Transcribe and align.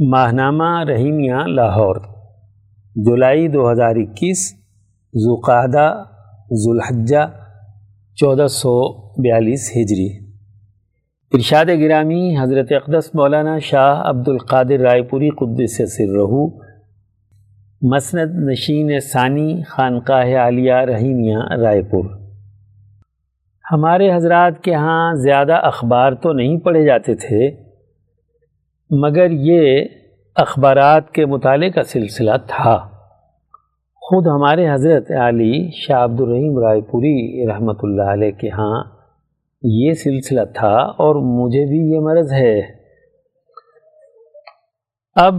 ماہنامہ 0.00 0.84
رحیمیہ 0.88 1.34
لاہور، 1.46 1.96
جولائی 2.96 3.48
دو 3.48 3.72
ہزار 3.72 3.96
اکیس 3.96 4.54
ذوقعدہ 5.16 6.02
ذوالحجہ، 6.52 7.26
چودہ 8.14 8.46
سو 8.46 9.02
بیالیس 9.22 9.72
ہجری۔ 9.76 10.18
ارشاد 11.32 11.64
گرامی 11.80 12.36
حضرت 12.40 12.72
اقدس 12.72 13.14
مولانا 13.14 13.58
شاہ 13.58 14.02
عبد 14.04 14.28
القادر 14.28 14.80
رائے 14.80 15.02
پوری 15.02 15.30
قدس 15.30 15.76
سر 15.76 16.12
رہو۔ 16.16 16.58
مسند 17.82 18.48
نشین 18.48 19.00
ثانی 19.12 19.62
خانقاہ 19.62 20.36
عالیہ 20.36 20.74
رحیمیہ 20.74 21.38
رائے 21.62 21.82
پور۔ 21.82 22.04
ہمارے 23.72 24.14
حضرات 24.14 24.64
کے 24.64 24.74
ہاں 24.74 25.14
زیادہ 25.14 25.52
اخبار 25.52 26.12
تو 26.12 26.32
نہیں 26.32 26.58
پڑھے 26.58 26.84
جاتے 26.84 27.14
تھے 27.14 27.63
مگر 29.00 29.30
یہ 29.30 29.84
اخبارات 30.36 31.10
کے 31.10 31.26
مطالعے 31.26 31.70
کا 31.70 31.82
سلسلہ 31.82 32.30
تھا۔ 32.46 32.88
خود 34.02 34.26
ہمارے 34.26 34.70
حضرت 34.70 35.10
علی 35.10 35.70
شاہ 35.72 36.04
عبد 36.04 36.20
الرحیم 36.20 36.58
رائے 36.58 36.80
پوری 36.80 37.46
رحمۃ 37.48 37.80
اللہ 37.82 38.02
علیہ 38.02 38.30
کے 38.30 38.48
ہاں 38.48 38.84
یہ 39.62 39.92
سلسلہ 39.92 40.40
تھا 40.54 40.74
اور 40.76 41.14
مجھے 41.14 41.64
بھی 41.66 41.94
یہ 41.94 42.00
مرض 42.00 42.32
ہے۔ 42.32 42.60
اب 45.14 45.34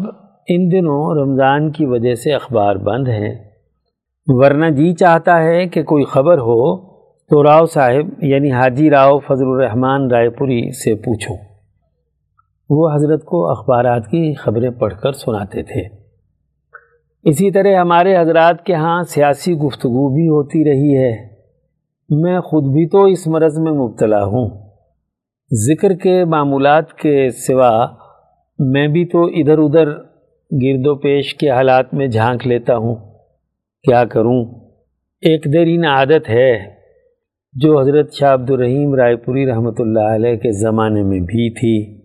ان 0.47 0.71
دنوں 0.71 1.21
رمضان 1.21 1.71
کی 1.71 1.85
وجہ 1.85 2.15
سے 2.15 2.33
اخبار 2.33 2.75
بند 2.75 3.07
ہیں۔ 3.07 3.35
ورنہ 4.27 4.65
جی 4.65 4.93
چاہتا 4.93 5.43
ہے 5.43 5.65
کہ 5.67 5.83
کوئی 5.83 6.05
خبر 6.05 6.37
ہو 6.37 6.85
تو 7.07 7.43
راؤ 7.43 7.65
صاحب 7.65 8.23
یعنی 8.23 8.51
حاجی 8.51 8.89
راؤ 8.89 9.19
فضل 9.19 9.47
الرحمان 9.47 10.11
رائے 10.11 10.29
پوری 10.29 10.71
سے 10.71 10.95
پوچھو۔ 10.95 11.54
وہ 12.69 12.95
حضرت 12.95 13.25
کو 13.25 13.49
اخبارات 13.49 14.07
کی 14.07 14.33
خبریں 14.33 14.69
پڑھ 14.69 14.93
کر 15.03 15.11
سناتے 15.11 15.63
تھے۔ 15.63 16.05
اسی 17.23 17.51
طرح 17.51 17.75
ہمارے 17.75 18.17
حضرات 18.17 18.63
کے 18.63 18.73
ہاں 18.73 19.03
سیاسی 19.03 19.53
گفتگو 19.53 20.15
بھی 20.15 20.27
ہوتی 20.27 20.63
رہی 20.63 20.97
ہے۔ 20.97 21.35
میں 22.09 22.39
خود 22.39 22.63
بھی 22.63 22.89
تو 22.89 23.03
اس 23.03 23.27
مرض 23.27 23.59
میں 23.59 23.71
مبتلا 23.71 24.23
ہوں۔ 24.23 24.49
ذکر 25.53 25.93
کے 25.93 26.25
معمولات 26.25 26.93
کے 26.93 27.29
سوا 27.29 27.87
میں 28.59 28.87
بھی 28.87 29.05
تو 29.05 29.25
ادھر 29.25 29.57
ادھر 29.57 29.85
گرد 30.51 30.87
و 30.87 30.95
پیش 30.95 31.35
کے 31.35 31.49
حالات 31.49 31.93
میں 31.93 32.07
جھانک 32.07 32.47
لیتا 32.47 32.77
ہوں۔ 32.77 32.95
کیا 33.83 34.05
کروں؟ 34.05 34.45
ایک 35.21 35.45
دیرین 35.53 35.85
عادت 35.85 36.29
ہے 36.29 36.57
جو 37.53 37.79
حضرت 37.79 38.13
شاہ 38.13 38.33
عبد 38.33 38.51
الرحیم 38.51 38.95
رائے 38.95 39.15
پوری 39.15 39.45
رحمۃ 39.45 39.75
اللہ 39.79 39.99
علیہ 39.99 40.35
کے 40.35 40.51
زمانے 40.51 41.03
میں 41.03 41.19
بھی 41.19 41.49
تھی۔ 41.49 42.04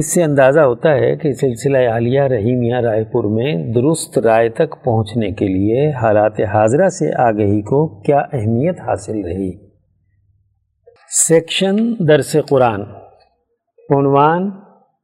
اس 0.00 0.14
سے 0.14 0.22
اندازہ 0.22 0.60
ہوتا 0.60 0.94
ہے 0.94 1.16
کہ 1.16 1.32
سلسلہ 1.32 1.78
عالیہ 1.78 2.20
رحیمیہ 2.20 2.76
رائے 2.76 3.04
پور 3.04 3.24
میں 3.24 3.72
درست 3.72 4.18
رائے 4.18 4.48
تک 4.48 4.84
پہنچنے 4.84 5.30
کے 5.30 5.48
لیے 5.48 5.90
حالات 5.90 6.40
حاضرہ 6.40 6.88
سے 6.88 7.22
آگہی 7.22 7.62
کو 7.62 8.00
کیا 8.00 8.18
اہمیت 8.18 8.80
حاصل 8.80 9.24
رہی؟ 9.24 9.68
سیکشن 11.28 11.76
درس 12.08 12.36
قرآن۔ 12.48 12.80
عنوان 13.96 14.50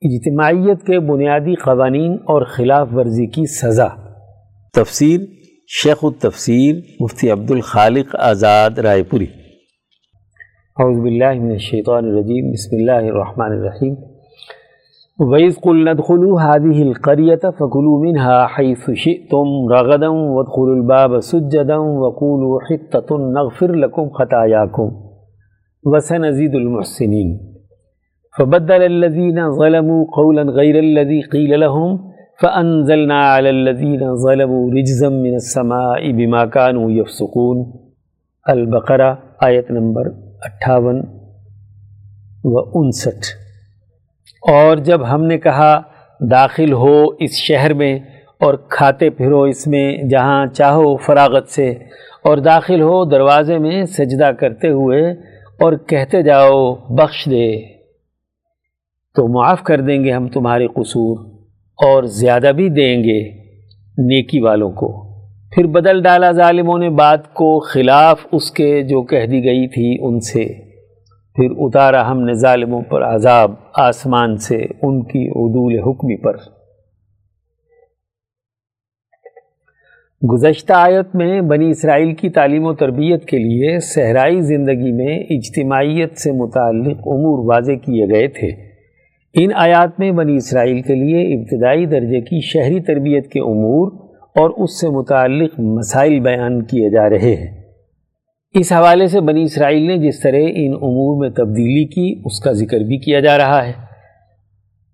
اجتماعیت 0.02 0.86
کے 0.86 1.00
بنیادی 1.00 1.54
قوانین 1.54 2.12
اور 2.12 2.42
خلاف 2.44 2.88
ورزی 2.92 3.26
کی 3.26 3.46
سزا۔ 3.46 3.88
تفسیر 4.74 5.20
شیخ 5.68 5.96
التفسیر 6.02 6.76
مفتی 7.00 7.30
عبد 7.30 7.50
الخالق 7.50 8.16
آزاد 8.18 8.70
رائے 8.70 9.02
پوری۔ 9.02 9.26
اعوذ 10.78 11.02
باللہ 11.02 11.32
من 11.32 11.50
الشیطان 11.50 12.04
الرجیم، 12.04 12.50
بسم 12.50 12.76
اللہ 12.76 13.12
الرحمن 13.12 13.52
الرحیم۔ 13.52 14.15
وَإِذْ 15.20 15.56
قُلْنَا 15.56 15.90
ادْخُلُوا 15.90 16.40
هَذِهِ 16.40 16.82
الْقَرْيَةَ 16.82 17.40
فَكُلُوا 17.58 18.00
مِنْهَا 18.00 18.46
حَيْثُ 18.46 18.90
شِئْتُمْ 18.90 19.46
رَغَدًا 19.72 20.08
وَادْخُلُوا 20.08 20.74
الْبَابَ 20.74 21.20
سُجَّدًا 21.20 21.76
وَقُولُوا 21.76 22.60
حِطَّةٌ 22.60 23.16
نَغْفِرْ 23.16 23.72
لَكُمْ 23.72 24.10
خَطَايَاكُمْ 24.10 24.90
وَسَنَزِيدُ 25.86 26.54
الْمُحْسِنِينَ 26.54 27.40
فَبَدَّلَ 28.38 28.82
الَّذِينَ 28.82 29.50
ظَلَمُوا 29.50 30.04
قَوْلًا 30.16 30.42
غَيْرَ 30.42 30.78
الَّذِي 30.78 31.22
قِيلَ 31.22 31.60
لَهُمْ 31.60 31.98
فَأَنزَلْنَا 32.42 33.18
عَلَى 33.20 33.50
الَّذِينَ 33.50 34.16
ظَلَمُوا 34.16 34.70
رِجْزًا 34.70 35.08
مِنَ 35.08 35.34
السَّمَاءِ 35.34 36.12
بِمَا 36.12 36.44
كَانُوا 36.44 36.90
يَفْسُقُونَ 36.90 37.86
البقرہ 38.48 39.14
آیت 39.40 39.70
نمبر 39.70 40.08
اٹھاون 40.42 41.00
و 42.44 42.58
انسٹھ 42.58 43.45
اور 44.48 44.76
جب 44.76 45.10
ہم 45.10 45.24
نے 45.24 45.38
کہا 45.38 45.80
داخل 46.30 46.72
ہو 46.72 47.04
اس 47.18 47.34
شہر 47.34 47.74
میں 47.74 47.98
اور 48.40 48.54
کھاتے 48.54 49.10
پھرو 49.10 49.42
اس 49.42 49.66
میں 49.66 50.02
جہاں 50.10 50.46
چاہو 50.46 50.96
فراغت 50.96 51.48
سے 51.48 51.70
اور 52.24 52.38
داخل 52.38 52.80
ہو 52.80 53.04
دروازے 53.04 53.58
میں 53.58 53.84
سجدہ 53.84 54.30
کرتے 54.32 54.68
ہوئے 54.68 55.12
اور 55.60 55.72
کہتے 55.72 56.22
جاؤ 56.22 56.74
بخش 56.74 57.26
دے، 57.26 57.56
تو 59.14 59.28
معاف 59.28 59.62
کر 59.62 59.80
دیں 59.80 60.04
گے 60.04 60.12
ہم 60.12 60.28
تمہارے 60.28 60.66
قصور 60.66 61.18
اور 61.84 62.02
زیادہ 62.02 62.50
بھی 62.56 62.68
دیں 62.68 63.04
گے 63.04 63.20
نیکی 63.98 64.40
والوں 64.40 64.70
کو۔ 64.70 65.18
پھر 65.54 65.66
بدل 65.66 66.02
ڈالا 66.02 66.30
ظالموں 66.30 66.78
نے 66.78 66.90
بات 66.90 67.34
کو 67.34 67.58
خلاف 67.60 68.26
اس 68.32 68.50
کے 68.50 68.82
جو 68.82 69.02
کہہ 69.02 69.26
دی 69.26 69.44
گئی 69.44 69.68
تھی 69.68 69.96
ان 70.00 70.20
سے۔ 70.20 70.65
پھر 71.36 71.50
اتارا 71.50 72.10
ہم 72.10 72.20
نے 72.22 72.34
ظالموں 72.34 72.82
پر 72.82 73.02
عذاب 73.02 73.52
آسمان 73.74 74.36
سے 74.36 74.56
ان 74.82 75.02
کی 75.02 75.28
عدول 75.28 75.78
حکمی 75.78 76.16
پر۔ 76.16 76.36
گزشتہ 80.32 80.72
آیت 80.72 81.14
میں 81.14 81.40
بنی 81.40 81.70
اسرائیل 81.70 82.14
کی 82.14 82.30
تعلیم 82.30 82.66
و 82.66 82.74
تربیت 82.74 83.24
کے 83.24 83.38
لیے 83.38 83.80
صحرائی 83.80 84.40
زندگی 84.40 84.92
میں 84.92 85.18
اجتماعیت 85.30 86.18
سے 86.18 86.32
متعلق 86.32 86.96
امور 86.96 87.54
واضح 87.54 87.72
کیے 87.72 88.06
گئے 88.08 88.28
تھے۔ 88.28 88.50
ان 89.34 89.50
آیات 89.54 90.00
میں 90.00 90.12
بنی 90.12 90.36
اسرائیل 90.36 90.82
کے 90.82 90.94
لیے 90.94 91.38
ابتدائی 91.38 91.86
درجے 91.86 92.20
کی 92.20 92.40
شہری 92.40 92.80
تربیت 92.80 93.32
کے 93.32 93.40
امور 93.40 93.92
اور 94.34 94.50
اس 94.50 94.80
سے 94.80 94.88
متعلق 94.88 95.60
مسائل 95.60 96.20
بیان 96.20 96.64
کیے 96.64 96.90
جا 96.90 97.10
رہے 97.10 97.34
ہیں۔ 97.34 97.65
اس 98.58 98.72
حوالے 98.72 99.06
سے 99.06 99.20
بنی 99.20 99.42
اسرائیل 99.42 99.86
نے 99.86 99.98
جس 99.98 100.20
طرح 100.20 100.36
ان 100.36 100.72
امور 100.72 101.20
میں 101.20 101.30
تبدیلی 101.30 101.84
کی، 101.86 102.22
اس 102.24 102.40
کا 102.40 102.52
ذکر 102.52 102.78
بھی 102.78 102.98
کیا 102.98 103.20
جا 103.20 103.38
رہا 103.38 103.66
ہے۔ 103.66 103.72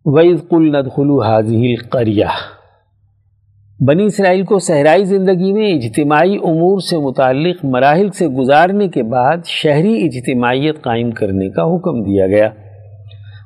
وَإِذْ 0.04 0.48
قُلْ 0.48 0.76
نَدْخُلُ 0.76 1.08
هَذِهِ 1.08 1.74
الْقَرْيَةِ۔ 1.74 2.28
بنی 3.80 4.04
اسرائیل 4.04 4.42
کو 4.42 4.58
صحرائی 4.58 5.04
زندگی 5.04 5.52
میں 5.52 5.72
اجتماعی 5.72 6.36
امور 6.36 6.80
سے 6.80 6.98
متعلق 6.98 7.64
مراحل 7.64 8.10
سے 8.10 8.28
گزارنے 8.28 8.88
کے 8.88 9.02
بعد 9.02 9.36
شہری 9.46 10.06
اجتماعیت 10.06 10.82
قائم 10.82 11.10
کرنے 11.10 11.48
کا 11.48 11.62
حکم 11.62 12.02
دیا 12.02 12.26
گیا۔ 12.26 12.48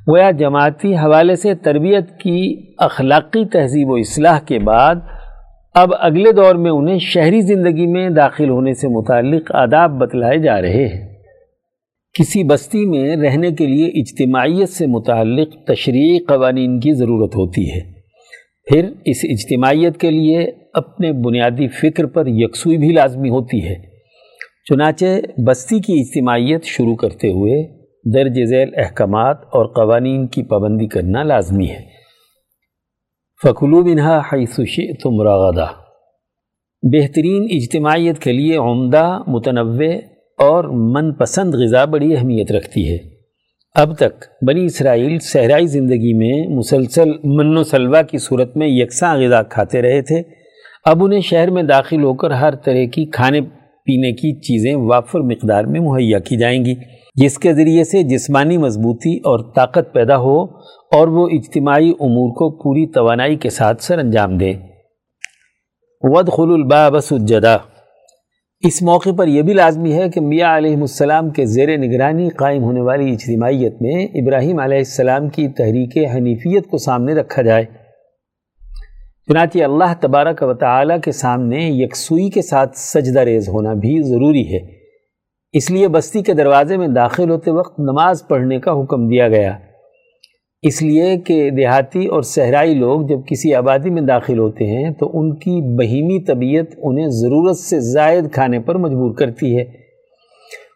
گویا 0.09 0.31
جماعتی 0.31 0.97
حوالے 0.97 1.37
سے 1.37 1.55
تربیت 1.55 2.21
کی 2.21 2.57
اخلاقی 2.79 3.45
تہذیب 3.45 3.91
و 3.91 3.95
اصلاح 3.95 4.39
کے 4.41 4.59
بعد 4.59 4.95
اب 5.79 5.89
اگلے 6.01 6.33
دور 6.33 6.55
میں 6.55 6.71
انہیں 6.71 6.99
شہری 6.99 7.41
زندگی 7.41 7.87
میں 7.87 8.11
داخل 8.11 8.49
ہونے 8.49 8.75
سے 8.75 8.89
متعلق 8.89 9.55
آداب 9.55 9.91
بتلائے 9.91 10.39
جا 10.39 10.63
رہے 10.63 10.87
ہیں۔ 10.87 11.15
کسی 12.19 12.45
بستی 12.45 12.87
میں 12.87 13.17
رہنے 13.17 13.51
کے 13.51 13.67
لیے 13.67 13.87
اجتماعیت 13.87 14.69
سے 14.69 14.87
متعلق 14.87 15.49
تشریعی 15.67 16.19
قوانین 16.19 16.81
کی 16.81 16.93
ضرورت 16.93 17.37
ہوتی 17.37 17.71
ہے۔ 17.71 17.81
پھر 18.71 18.89
اس 19.05 19.17
اجتماعیت 19.23 19.97
کے 19.97 20.11
لیے 20.11 20.51
اپنے 20.75 21.13
بنیادی 21.13 21.69
فکر 21.69 22.07
پر 22.07 22.25
یکسوئی 22.27 22.77
بھی 22.77 22.89
لازمی 22.89 23.29
ہوتی 23.29 23.65
ہے۔ 23.65 23.75
چنانچہ 24.71 25.07
بستی 25.47 25.81
کی 25.81 26.01
اجتماعیت 26.01 26.65
شروع 26.65 26.97
کرتے 26.97 27.29
ہوئے 27.29 27.63
درج 28.15 28.45
ذیل 28.45 28.71
احکامات 28.77 29.37
اور 29.43 29.67
قوانین 29.67 30.27
کی 30.27 30.43
پابندی 30.43 30.87
کرنا 30.87 31.23
لازمی 31.23 31.69
ہے۔ 31.69 31.97
فکلو 33.43 33.83
بنہا 33.83 34.19
حیث 34.19 34.61
شئتم 34.69 35.23
رغدا 35.23 35.65
بہترین 36.83 37.47
اجتماعیت 37.51 38.19
کے 38.19 38.33
لیے 38.33 38.57
عمدہ، 38.57 39.23
متنوع 39.27 39.93
اور 40.39 40.65
من 40.65 41.13
پسند 41.13 41.55
غذا 41.55 41.85
بڑی 41.85 42.17
اہمیت 42.17 42.53
رکھتی 42.53 42.93
ہے۔ 42.93 42.99
اب 43.75 43.97
تک 43.97 44.25
بنی 44.47 44.65
اسرائیل 44.65 45.19
صحرائی 45.19 45.67
زندگی 45.67 46.15
میں 46.15 46.57
مسلسل 46.57 47.13
من 47.25 47.57
و 47.57 47.63
سلوا 47.63 48.03
کی 48.03 48.19
صورت 48.19 48.57
میں 48.57 48.67
یکساں 48.69 49.17
غذا 49.17 49.43
کھاتے 49.43 49.83
رہے 49.83 50.03
تھے۔ 50.03 50.23
اب 50.85 51.05
انہیں 51.05 51.21
شہر 51.21 51.51
میں 51.51 51.63
داخل 51.63 52.05
ہو 52.05 52.15
کر 52.15 52.31
ہر 52.31 52.55
طرح 52.55 52.85
کی 52.93 53.05
کھانے 53.05 53.41
پینے 53.85 54.13
کی 54.13 54.41
چیزیں 54.41 54.75
وافر 54.75 55.21
مقدار 55.21 55.65
میں 55.65 55.81
مہیا 55.81 56.19
کی 56.19 56.37
جائیں 56.37 56.65
گی۔ 56.65 56.75
جس 57.15 57.39
کے 57.39 57.53
ذریعے 57.53 57.85
سے 57.85 58.03
جسمانی 58.03 58.59
مضبوطی 58.59 59.17
اور 59.17 59.53
طاقت 59.55 59.93
پیدا 59.93 60.17
ہو 60.17 60.47
اور 60.97 61.09
وہ 61.09 61.29
اجتماعی 61.33 61.91
امور 62.01 62.35
کو 62.35 62.51
پوری 62.51 62.87
توانائی 62.87 63.37
کے 63.37 63.51
ساتھ 63.51 63.83
سر 63.83 63.99
انجام 63.99 64.37
دے۔ 64.39 64.53
ود 66.03 66.29
خل 66.29 66.53
البا 66.53 67.01
سجدہ 67.01 67.59
اس 68.61 68.83
موقع 68.83 69.11
پر 69.19 69.27
یہ 69.27 69.43
بھی 69.43 69.53
لازمی 69.53 69.93
ہے 69.93 70.09
کہ 70.09 70.21
میاں 70.21 70.57
علیہ 70.57 70.77
السلام 70.77 71.31
کے 71.31 71.45
زیر 71.45 71.77
نگرانی 71.77 72.29
قائم 72.29 72.63
ہونے 72.63 72.81
والی 72.81 73.13
اجتماعیت 73.13 73.75
میں 73.81 74.05
ابراہیم 74.05 74.59
علیہ 74.59 74.79
السلام 74.79 75.29
کی 75.29 75.49
تحریک 75.49 75.97
حنیفیت 76.15 76.67
کو 76.67 76.79
سامنے 76.79 77.15
رکھا 77.15 77.43
جائے۔ 77.43 77.65
چنانچہ 79.29 79.59
اللہ 79.59 79.93
تبارک 80.01 80.43
و 80.43 80.55
تعالیٰ 80.55 81.01
کے 81.05 81.13
سامنے 81.13 81.59
یکسوئی 81.61 82.31
کے 82.31 82.43
ساتھ 82.43 82.79
سجدہ 82.79 83.21
ریز 83.21 83.49
ہونا 83.49 83.73
بھی 83.73 84.03
ضروری 84.03 84.55
ہے۔ 84.55 84.61
اس 85.53 85.71
لیے 85.71 85.89
بستی 85.89 86.23
کے 86.23 86.35
دروازے 86.35 86.77
میں 86.77 86.89
داخل 86.89 87.31
ہوتے 87.31 87.51
وقت 87.51 87.81
نماز 87.81 88.23
پڑھنے 88.29 88.59
کا 88.61 88.73
حکم 88.73 89.09
دیا 89.09 89.29
گیا۔ 89.29 89.59
اس 90.63 90.83
لیے 90.83 91.17
کہ 91.17 91.51
دیہاتی 91.51 92.07
اور 92.07 92.23
صحرائی 92.23 92.75
لوگ 92.75 93.01
جب 93.07 93.19
کسی 93.27 93.55
آبادی 93.55 93.91
میں 93.91 94.03
داخل 94.03 94.39
ہوتے 94.39 94.67
ہیں 94.67 94.91
تو 94.91 95.11
ان 95.15 95.35
کی 95.37 95.61
بہیمی 95.77 96.25
طبیعت 96.25 96.75
انہیں 96.83 97.09
ضرورت 97.09 97.57
سے 97.57 97.81
زائد 97.81 98.33
کھانے 98.33 98.61
پر 98.61 98.75
مجبور 98.75 99.15
کرتی 99.15 99.57
ہے۔ 99.57 99.65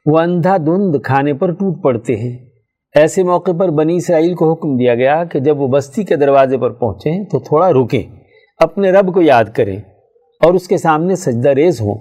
وہ 0.07 0.19
اندھا 0.19 0.57
دھند 0.57 0.97
کھانے 1.05 1.33
پر 1.33 1.51
ٹوٹ 1.51 1.83
پڑتے 1.83 2.17
ہیں۔ 2.17 2.37
ایسے 2.95 3.23
موقع 3.23 3.53
پر 3.53 3.69
بنی 3.69 3.97
اسرائیل 3.97 4.35
کو 4.35 4.53
حکم 4.53 4.77
دیا 4.77 4.95
گیا 4.95 5.25
کہ 5.25 5.41
جب 5.41 5.61
وہ 5.61 5.69
بستی 5.69 6.05
کے 6.05 6.17
دروازے 6.17 6.59
پر 6.59 6.71
پہنچیں 6.71 7.25
تو 7.25 7.39
تھوڑا 7.39 7.71
رکیں، 7.73 8.03
اپنے 8.59 8.91
رب 8.91 9.15
کو 9.15 9.23
یاد 9.23 9.45
کریں 9.55 9.77
اور 10.41 10.55
اس 10.55 10.69
کے 10.69 10.77
سامنے 10.77 11.15
سجدہ 11.15 11.49
ریز 11.49 11.81
ہوں 11.81 11.95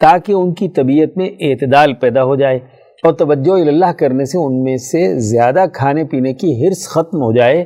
تاکہ 0.00 0.32
ان 0.32 0.54
کی 0.54 0.68
طبیعت 0.68 1.16
میں 1.16 1.28
اعتدال 1.40 1.94
پیدا 1.94 2.24
ہو 2.24 2.36
جائے۔ 2.36 2.58
اور 3.02 3.12
توجہ 3.12 3.52
اللہ 3.52 3.92
کرنے 3.92 4.24
سے 4.24 4.38
ان 4.38 4.62
میں 4.62 4.76
سے 4.76 5.18
زیادہ 5.18 5.64
کھانے 5.74 6.04
پینے 6.04 6.34
کی 6.34 6.66
حرص 6.66 6.88
ختم 6.88 7.22
ہو 7.22 7.36
جائے، 7.36 7.64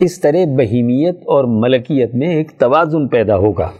اس 0.00 0.20
طرح 0.20 0.44
بہیمیت 0.58 1.16
اور 1.16 1.44
ملکیت 1.44 2.14
میں 2.14 2.28
ایک 2.28 2.52
توازن 2.58 3.08
پیدا 3.08 3.36
ہوگا۔ 3.36 3.70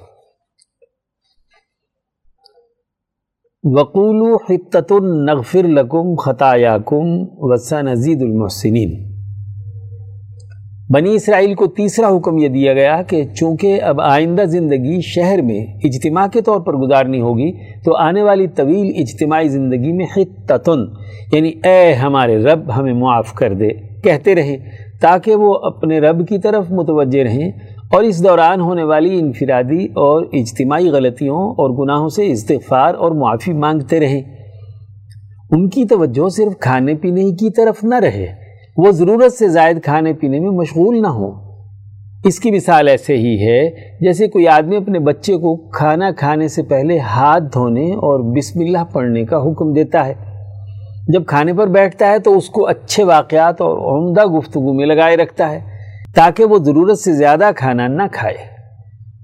وقول 3.64 4.36
حطت 4.50 4.92
النغفر 4.92 5.62
لکم 5.62 6.14
خطایاکم 6.14 7.04
وسا 7.38 7.80
نزید 7.80 8.22
المحسنین 8.22 9.11
بنی 10.90 11.14
اسرائیل 11.14 11.54
کو 11.54 11.66
تیسرا 11.66 12.16
حکم 12.16 12.38
یہ 12.38 12.48
دیا 12.48 12.72
گیا 12.72 13.02
کہ 13.02 13.24
چونکہ 13.24 13.82
اب 13.82 14.00
آئندہ 14.00 14.44
زندگی 14.44 15.00
شہر 15.00 15.42
میں 15.42 15.66
اجتماع 15.84 16.26
کے 16.26 16.40
طور 16.40 16.60
پر 16.60 16.74
گزارنی 16.74 17.20
ہوگی، 17.20 17.52
تو 17.84 17.96
آنے 17.96 18.22
والی 18.22 18.46
طویل 18.46 18.92
اجتماعی 18.96 19.48
زندگی 19.48 19.92
میں 19.92 20.06
حتتن 20.16 20.80
یعنی 21.32 21.52
اے 21.64 21.92
ہمارے 21.92 22.38
رب 22.38 22.76
ہمیں 22.76 22.92
معاف 22.92 23.32
کر 23.32 23.54
دے، 23.54 23.68
کہتے 24.04 24.34
رہیں 24.34 24.56
تاکہ 25.00 25.34
وہ 25.34 25.54
اپنے 25.54 25.98
رب 25.98 26.28
کی 26.28 26.38
طرف 26.38 26.70
متوجہ 26.70 27.22
رہیں 27.22 27.50
اور 27.90 28.02
اس 28.02 28.24
دوران 28.24 28.60
ہونے 28.60 28.82
والی 28.82 29.18
انفرادی 29.18 29.84
اور 29.84 30.26
اجتماعی 30.32 30.88
غلطیوں 30.88 31.38
اور 31.38 31.70
گناہوں 31.70 32.08
سے 32.08 32.30
استغفار 32.30 32.94
اور 32.94 33.10
معافی 33.10 33.52
مانگتے 33.52 34.00
رہیں۔ 34.00 34.22
ان 35.50 35.68
کی 35.68 35.84
توجہ 35.84 36.28
صرف 36.28 36.58
کھانے 36.60 36.94
پینے 36.94 37.22
کی 37.22 37.50
طرف 37.50 37.84
نہ 37.84 37.94
رہے۔ 37.94 38.41
وہ 38.76 38.90
ضرورت 38.90 39.32
سے 39.32 39.48
زائد 39.48 39.82
کھانے 39.84 40.12
پینے 40.12 40.40
میں 40.40 40.50
مشغول 40.50 41.02
نہ 41.02 41.06
ہوں۔ 41.06 41.32
اس 42.24 42.40
کی 42.40 42.50
مثال 42.50 42.88
ایسے 42.88 43.16
ہی 43.16 43.46
ہے 43.46 43.70
جیسے 44.00 44.28
کوئی 44.28 44.48
آدمی 44.48 44.76
اپنے 44.76 44.98
بچے 44.98 45.36
کو 45.36 45.56
کھانا 45.56 46.10
کھانے 46.10 46.48
سے 46.48 46.62
پہلے 46.62 46.98
ہاتھ 46.98 47.44
دھونے 47.52 47.92
اور 47.92 48.36
بسم 48.36 48.60
اللہ 48.60 48.84
پڑھنے 48.92 49.24
کا 49.24 49.36
حکم 49.36 49.72
دیتا 49.72 50.06
ہے۔ 50.06 50.14
جب 51.08 51.26
کھانے 51.26 51.52
پر 51.52 51.66
بیٹھتا 51.66 52.10
ہے 52.10 52.18
تو 52.18 52.36
اس 52.36 52.48
کو 52.48 52.66
اچھے 52.66 53.04
واقعات 53.04 53.60
اور 53.60 53.76
عمدہ 53.76 54.24
گفتگو 54.24 54.72
میں 54.72 54.86
لگائے 54.86 55.16
رکھتا 55.16 55.50
ہے 55.50 55.60
تاکہ 56.14 56.44
وہ 56.44 56.58
ضرورت 56.58 56.98
سے 56.98 57.12
زیادہ 57.12 57.50
کھانا 57.56 57.86
نہ 57.86 58.02
کھائے۔ 58.12 58.36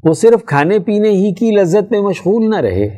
وہ 0.05 0.12
صرف 0.12 0.44
کھانے 0.44 0.79
پینے 0.79 1.09
ہی 1.09 1.35
کی 1.35 1.51
لذت 1.51 1.93
میں 1.93 2.01
مشغول 2.01 2.51
نہ 2.51 2.56
رہے۔ 2.56 2.89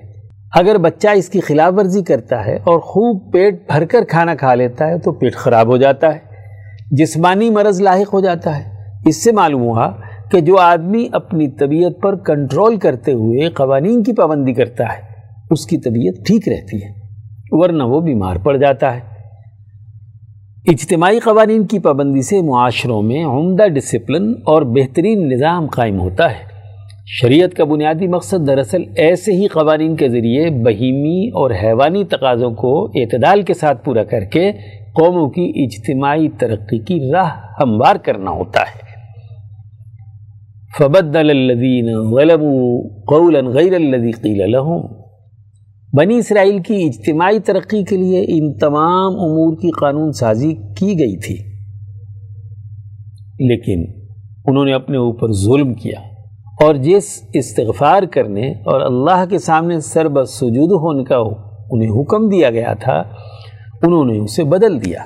اگر 0.55 0.79
بچہ 0.79 1.09
اس 1.09 1.29
کی 1.29 1.41
خلاف 1.41 1.73
ورزی 1.77 2.03
کرتا 2.03 2.47
ہے 2.47 2.57
اور 2.57 2.79
خوب 2.79 3.33
پیٹ 3.33 3.67
بھر 3.67 3.85
کر 3.85 4.05
کھانا 4.09 4.35
کھا 4.35 4.55
لیتا 4.55 4.89
ہے 4.89 4.99
تو 4.99 5.13
پیٹ 5.13 5.35
خراب 5.35 5.67
ہو 5.69 5.77
جاتا 5.77 6.15
ہے۔ 6.15 6.30
جسمانی 6.91 7.51
مرض 7.51 7.81
لاحق 7.81 8.15
ہو 8.15 8.21
جاتا 8.21 8.59
ہے۔ 8.59 8.65
اس 9.07 9.25
سے 9.25 9.33
معلوم 9.33 9.63
ہوا 9.63 9.91
کہ 10.31 10.41
جو 10.41 10.59
آدمی 10.59 11.09
اپنی 11.13 11.49
طبیعت 11.49 12.03
پر 12.03 12.17
کنٹرول 12.17 12.77
کرتے 12.77 13.13
ہوئے 13.13 13.51
قوانین 13.51 14.03
کی 14.03 14.13
پابندی 14.13 14.53
کرتا 14.53 14.85
ہے، 14.85 15.03
اس 15.51 15.67
کی 15.67 15.79
طبیعت 15.79 16.27
ٹھیک 16.27 16.49
رہتی 16.49 16.77
ہے، 16.77 16.91
ورنہ 17.51 17.83
وہ 17.83 18.01
بیمار 18.01 18.37
پڑ 18.37 18.57
جاتا 18.57 18.95
ہے۔ 18.95 19.01
اجتماعی 20.67 21.19
قوانین 21.19 21.67
کی 21.67 21.79
پابندی 21.79 22.23
سے 22.23 22.43
معاشروں 22.43 23.03
میں 23.03 23.25
عمدہ 23.25 23.69
ڈسپلن 23.69 24.33
اور 24.47 24.63
بہترین 24.63 25.29
نظام 25.29 25.67
قائم 25.67 26.01
ہوتا 26.01 26.31
ہے۔ 26.31 26.51
شریعت 27.07 27.55
کا 27.55 27.65
بنیادی 27.65 28.07
مقصد 28.07 28.47
دراصل 28.47 28.83
ایسے 28.97 29.33
ہی 29.33 29.47
قوانین 29.47 29.97
کے 29.97 30.09
ذریعے 30.09 30.51
بہیمی 30.51 31.29
اور 31.29 31.51
حیوانی 31.51 32.05
تقاضوں 32.05 32.51
کو 32.51 32.85
اعتدال 32.85 33.43
کے 33.43 33.55
ساتھ 33.55 33.85
پورا 33.85 34.05
کر 34.05 34.25
کے 34.25 34.53
قوموں 34.93 35.31
کی 35.31 35.53
اجتماعی 35.57 36.29
ترقی 36.29 36.79
کی 36.79 37.11
راہ 37.13 37.31
ہموار 37.61 37.97
کرنا 37.97 38.31
ہوتا 38.31 38.61
ہے۔ 38.61 38.91
فبدل 40.79 41.31
الذین 41.31 41.97
غلبوا 41.97 42.89
قولا 43.09 43.41
غیر 43.41 43.75
الذی 43.75 44.11
قیل 44.11 44.51
لهم۔ 44.51 44.87
بنی 45.93 46.19
اسرائیل 46.19 46.59
کی 46.59 46.85
اجتماعی 46.85 47.39
ترقی 47.39 47.85
کے 47.85 47.97
لیے 47.97 48.25
ان 48.29 48.59
تمام 48.59 49.13
امور 49.13 49.57
کی 49.57 49.71
قانون 49.71 50.13
سازی 50.13 50.55
کی 50.55 50.99
گئی 50.99 51.17
تھی۔ 51.17 51.51
لیکن 53.39 54.09
انہوں 54.47 54.65
نے 54.65 54.73
اپنے 54.73 54.97
اوپر 54.97 55.33
ظلم 55.33 55.75
کیا 55.75 56.01
اور 56.65 56.75
جس 56.75 57.23
استغفار 57.35 58.03
کرنے 58.03 58.51
اور 58.51 58.81
اللہ 58.81 59.25
کے 59.31 59.39
سامنے 59.39 59.81
سرب 59.81 60.25
سجود 60.25 60.73
ہونے 60.73 61.05
کا 61.05 61.17
انہیں 61.71 61.91
حکم 61.91 62.29
دیا 62.29 62.51
گیا 62.51 62.75
تھا 62.75 63.03
انہوں 63.83 64.05
نے 64.05 64.19
اسے 64.19 64.45
بدل 64.45 64.85
دیا۔ 64.85 65.03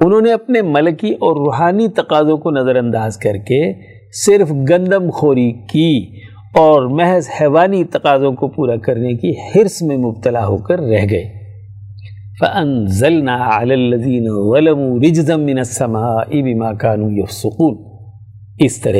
انہوں 0.00 0.20
نے 0.20 0.32
اپنے 0.32 0.62
ملکی 0.62 1.10
اور 1.10 1.36
روحانی 1.36 1.88
تقاضوں 1.88 2.36
کو 2.36 2.50
نظر 2.50 2.76
انداز 2.76 3.16
کر 3.16 3.36
کے 3.36 3.72
صرف 4.12 4.52
گندم 4.70 5.10
خوری 5.10 5.52
کی 5.52 6.20
اور 6.54 6.82
محض 6.82 7.28
حیوانی 7.40 7.84
تقاضوں 7.84 8.32
کو 8.32 8.48
پورا 8.48 8.76
کرنے 8.76 9.14
کی 9.14 9.30
حرص 9.30 9.82
میں 9.82 9.96
مبتلا 9.96 10.46
ہو 10.46 10.56
کر 10.56 10.80
رہ 10.80 11.06
گئے۔ 11.10 11.38
فَأَنزَلْنَا 12.40 13.62
عَلَى 13.62 13.74
الَّذِينَ 13.74 14.24
ظَلَمُوا 14.24 14.98
رِجْزًا 14.98 15.36
مِّنَ 15.36 15.58
السَّمَاءِ 15.58 16.42
بِمَا 16.42 16.72
كَانُوا 16.72 17.10
يَفْسُقُونَ۔ 17.10 17.88
اس 18.58 18.80
طرح 18.80 18.98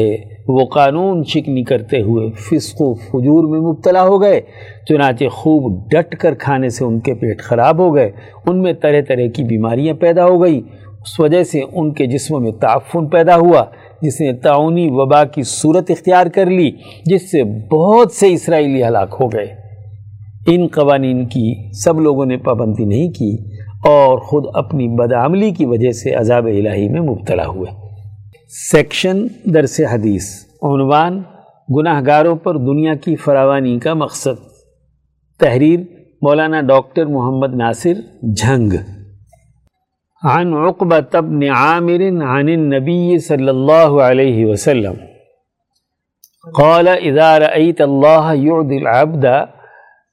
وہ 0.48 0.66
قانون 0.66 1.22
شکنی 1.24 1.64
کرتے 1.64 2.02
ہوئے 2.02 2.30
فسق 2.30 2.80
و 2.80 2.94
فجور 2.94 3.48
میں 3.48 3.60
مبتلا 3.60 4.02
ہو 4.02 4.22
گئے، 4.22 4.40
چنانچہ 4.88 5.24
خوب 5.32 5.90
ڈٹ 5.90 6.16
کر 6.16 6.34
کھانے 6.34 6.68
سے 6.68 6.84
ان 6.84 7.00
کے 7.00 7.14
پیٹ 7.14 7.40
خراب 7.40 7.78
ہو 7.78 7.94
گئے، 7.94 8.10
ان 8.46 8.62
میں 8.62 8.72
طرح 8.72 9.00
طرح 9.08 9.26
کی 9.34 9.44
بیماریاں 9.44 9.94
پیدا 9.94 10.24
ہو 10.24 10.42
گئی 10.42 10.60
اس 11.00 11.20
وجہ 11.20 11.42
سے 11.42 11.60
ان 11.72 11.92
کے 11.92 12.06
جسموں 12.06 12.40
میں 12.40 12.52
تعفن 12.52 13.08
پیدا 13.08 13.36
ہوا، 13.36 13.64
جس 14.02 14.20
نے 14.20 14.32
تعاونی 14.32 14.88
وبا 14.90 15.24
کی 15.24 15.42
صورت 15.42 15.90
اختیار 15.90 16.26
کر 16.26 16.46
لی، 16.46 16.70
جس 17.04 17.30
سے 17.30 17.42
بہت 17.44 18.12
سے 18.12 18.32
اسرائیلی 18.32 18.84
ہلاک 18.84 19.16
ہو 19.20 19.26
گئے۔ 19.26 19.46
ان 20.46 20.66
قوانین 20.66 21.26
کی 21.26 21.70
سب 21.72 22.00
لوگوں 22.00 22.26
نے 22.26 22.36
پابندی 22.36 22.84
نہیں 22.84 23.10
کی 23.10 23.36
اور 23.84 24.18
خود 24.18 24.44
اپنی 24.54 24.88
بدعملی 24.88 25.50
کی 25.50 25.66
وجہ 25.66 25.90
سے 25.90 26.10
عذاب 26.10 26.46
الہی 26.46 26.88
میں 26.88 27.00
مبتلا 27.00 27.46
ہوئے۔ 27.46 27.77
سیکشن 28.50 29.26
درس 29.44 29.80
حدیث۔ 29.92 30.44
عنوان 30.62 31.22
گناہ 31.76 32.00
گاروں 32.06 32.36
پر 32.36 32.56
دنیا 32.56 32.94
کی 32.94 33.16
فراوانی 33.16 33.78
کا 33.78 33.94
مقصد۔ 33.94 34.40
تحریر، 35.38 35.80
مولانا 36.22 36.60
ڈاکٹر 36.60 37.06
محمد 37.06 37.54
ناصر 37.54 37.94
جھنگ۔ 38.36 38.72
عن 40.24 40.54
عقبة 40.54 41.18
بن 41.20 41.42
عامر 41.50 42.00
عن 42.22 42.48
النبي 42.48 43.18
صلى 43.18 43.48
الله 43.48 44.00
عليه 44.00 44.52
وسلم۔ 44.52 44.94
قال 46.54 46.88
إذا 46.88 47.38
رأيت 47.38 47.80
الله 47.80 48.34
يعدي 48.34 48.76
العبد 48.76 49.24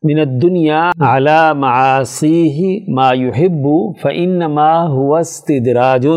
من 0.04 0.20
الدنيا 0.20 0.89
على 1.00 1.54
معاصيه 1.56 2.77
ما 2.88 3.13
يحب 3.13 3.68
فإنما 4.01 4.88
هو 4.88 5.15
استدراج۔ 5.15 6.08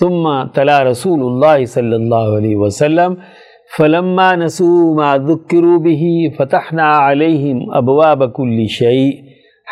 ثم 0.00 0.44
تلا 0.54 0.82
رسول 0.82 1.20
الله 1.22 1.64
صلى 1.64 1.96
الله 1.96 2.36
عليه 2.36 2.56
وسلم 2.56 3.14
فلما 3.78 4.34
نسوا 4.34 4.94
ما 4.94 5.16
ذكروا 5.16 5.78
به 5.78 6.32
فتحنا 6.38 6.88
عليهم 7.08 7.58
أبواب 7.82 8.32
كل 8.32 8.66
شيء 8.68 9.10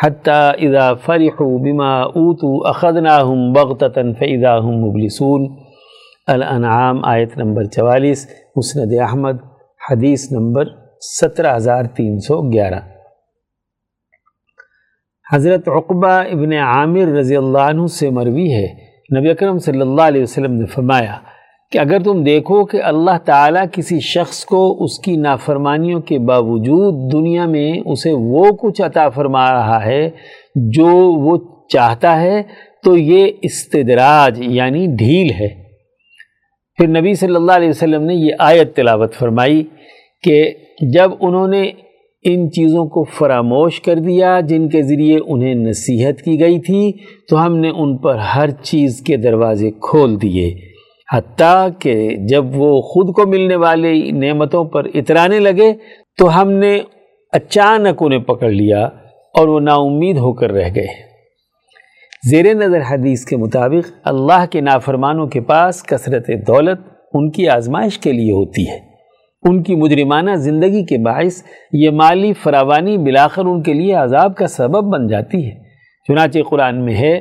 حتى 0.01 0.51
إذا 0.67 0.93
فرحوا 0.93 1.57
بما 1.57 2.03
أوتوا 2.03 2.69
أخذناهم 2.69 3.53
بغتة 3.53 4.13
فإذا 4.19 4.57
هم 4.57 4.77
مبلسون۔ 4.85 5.55
الانعام 6.27 7.05
آیت 7.05 7.37
نمبر 7.37 7.63
چوالیس، 7.63 8.27
مسند 8.55 8.93
احمد، 9.01 9.37
حدیث 9.91 10.31
نمبر 10.31 10.63
سترہ 10.99 11.55
ہزار 11.55 11.83
تین 11.83 12.19
سو 12.19 12.51
گیارہ۔ 12.51 12.79
حضرت 15.33 15.67
عقبہ 15.67 16.07
ابن 16.07 16.53
عامر 16.53 17.07
رضی 17.07 17.37
اللہ 17.37 17.57
عنہ 17.57 17.85
سے 17.85 18.09
مروی 18.09 18.53
ہے۔ 18.53 18.88
نبی 19.17 19.29
اکرم 19.29 19.57
صلی 19.57 19.81
اللہ 19.81 20.01
علیہ 20.01 20.21
وسلم 20.21 20.53
نے 20.53 20.65
فرمایا 20.65 21.13
کہ 21.71 21.77
اگر 21.77 22.03
تم 22.03 22.23
دیکھو 22.23 22.65
کہ 22.65 22.81
اللہ 22.83 23.17
تعالیٰ 23.25 23.63
کسی 23.71 23.99
شخص 23.99 24.45
کو 24.45 24.83
اس 24.83 24.99
کی 24.99 25.15
نافرمانیوں 25.15 26.01
کے 26.01 26.19
باوجود 26.19 27.11
دنیا 27.13 27.45
میں 27.45 27.71
اسے 27.85 28.11
وہ 28.11 28.45
کچھ 28.61 28.81
عطا 28.81 29.09
فرما 29.09 29.51
رہا 29.51 29.85
ہے 29.85 30.09
جو 30.55 30.87
وہ 31.21 31.37
چاہتا 31.69 32.21
ہے، 32.21 32.41
تو 32.83 32.97
یہ 32.97 33.31
استدراج 33.41 34.39
یعنی 34.41 34.85
ڈھیل 34.87 35.31
ہے۔ 35.39 35.47
پھر 36.79 36.87
نبی 36.87 37.13
صلی 37.13 37.35
اللہ 37.35 37.51
علیہ 37.51 37.69
وسلم 37.69 38.03
نے 38.03 38.13
یہ 38.13 38.31
آیت 38.39 38.75
تلاوت 38.75 39.13
فرمائی 39.13 39.63
کہ 40.23 40.53
جب 40.93 41.11
انہوں 41.19 41.47
نے 41.47 41.71
ان 42.23 42.51
چیزوں 42.51 42.85
کو 42.85 43.03
فراموش 43.03 43.81
کر 43.81 43.95
دیا 43.95 44.39
جن 44.39 44.69
کے 44.69 44.81
ذریعے 44.81 45.17
انہیں 45.27 45.55
نصیحت 45.55 46.21
کی 46.21 46.39
گئی 46.39 46.59
تھی، 46.59 46.91
تو 47.29 47.45
ہم 47.45 47.57
نے 47.57 47.69
ان 47.69 47.97
پر 47.97 48.15
ہر 48.15 48.49
چیز 48.49 49.01
کے 49.01 49.17
دروازے 49.17 49.71
کھول 49.71 50.21
دیے۔ 50.21 50.55
حتیٰ 51.13 51.67
کہ 51.79 52.09
جب 52.29 52.45
وہ 52.55 52.81
خود 52.81 53.15
کو 53.15 53.27
ملنے 53.27 53.55
والی 53.55 54.11
نعمتوں 54.11 54.65
پر 54.65 54.87
اترانے 54.93 55.39
لگے، 55.39 55.73
تو 56.17 56.41
ہم 56.41 56.51
نے 56.51 56.79
اچانک 57.33 57.97
انہیں 57.99 58.19
پکڑ 58.19 58.49
لیا 58.49 58.85
اور 59.33 59.47
وہ 59.47 59.59
نا 59.59 59.73
امید 59.73 60.17
ہو 60.17 60.33
کر 60.33 60.51
رہ 60.51 60.69
گئے۔ 60.75 60.87
زیر 62.29 62.53
نظر 62.55 62.81
حدیث 62.91 63.25
کے 63.25 63.37
مطابق، 63.37 63.91
اللہ 64.03 64.45
کے 64.51 64.61
نافرمانوں 64.61 65.27
کے 65.27 65.41
پاس 65.41 65.83
کثرت 65.83 66.27
دولت 66.47 66.79
ان 67.13 67.31
کی 67.31 67.47
آزمائش 67.47 67.99
کے 67.99 68.11
لیے 68.11 68.31
ہوتی 68.31 68.69
ہے۔ 68.69 68.88
ان 69.43 69.63
کی 69.63 69.75
مجرمانہ 69.75 70.31
زندگی 70.35 70.85
کے 70.85 70.97
باعث 70.97 71.43
یہ 71.73 71.89
مالی 71.89 72.33
فراوانی 72.33 72.97
بلاخر 72.97 73.45
ان 73.45 73.63
کے 73.63 73.73
لیے 73.73 73.93
عذاب 73.93 74.35
کا 74.35 74.47
سبب 74.47 74.83
بن 74.93 75.07
جاتی 75.07 75.45
ہے۔ 75.45 75.51
چنانچہ 76.07 76.39
قرآن 76.49 76.85
میں 76.85 76.93
ہے 76.93 77.19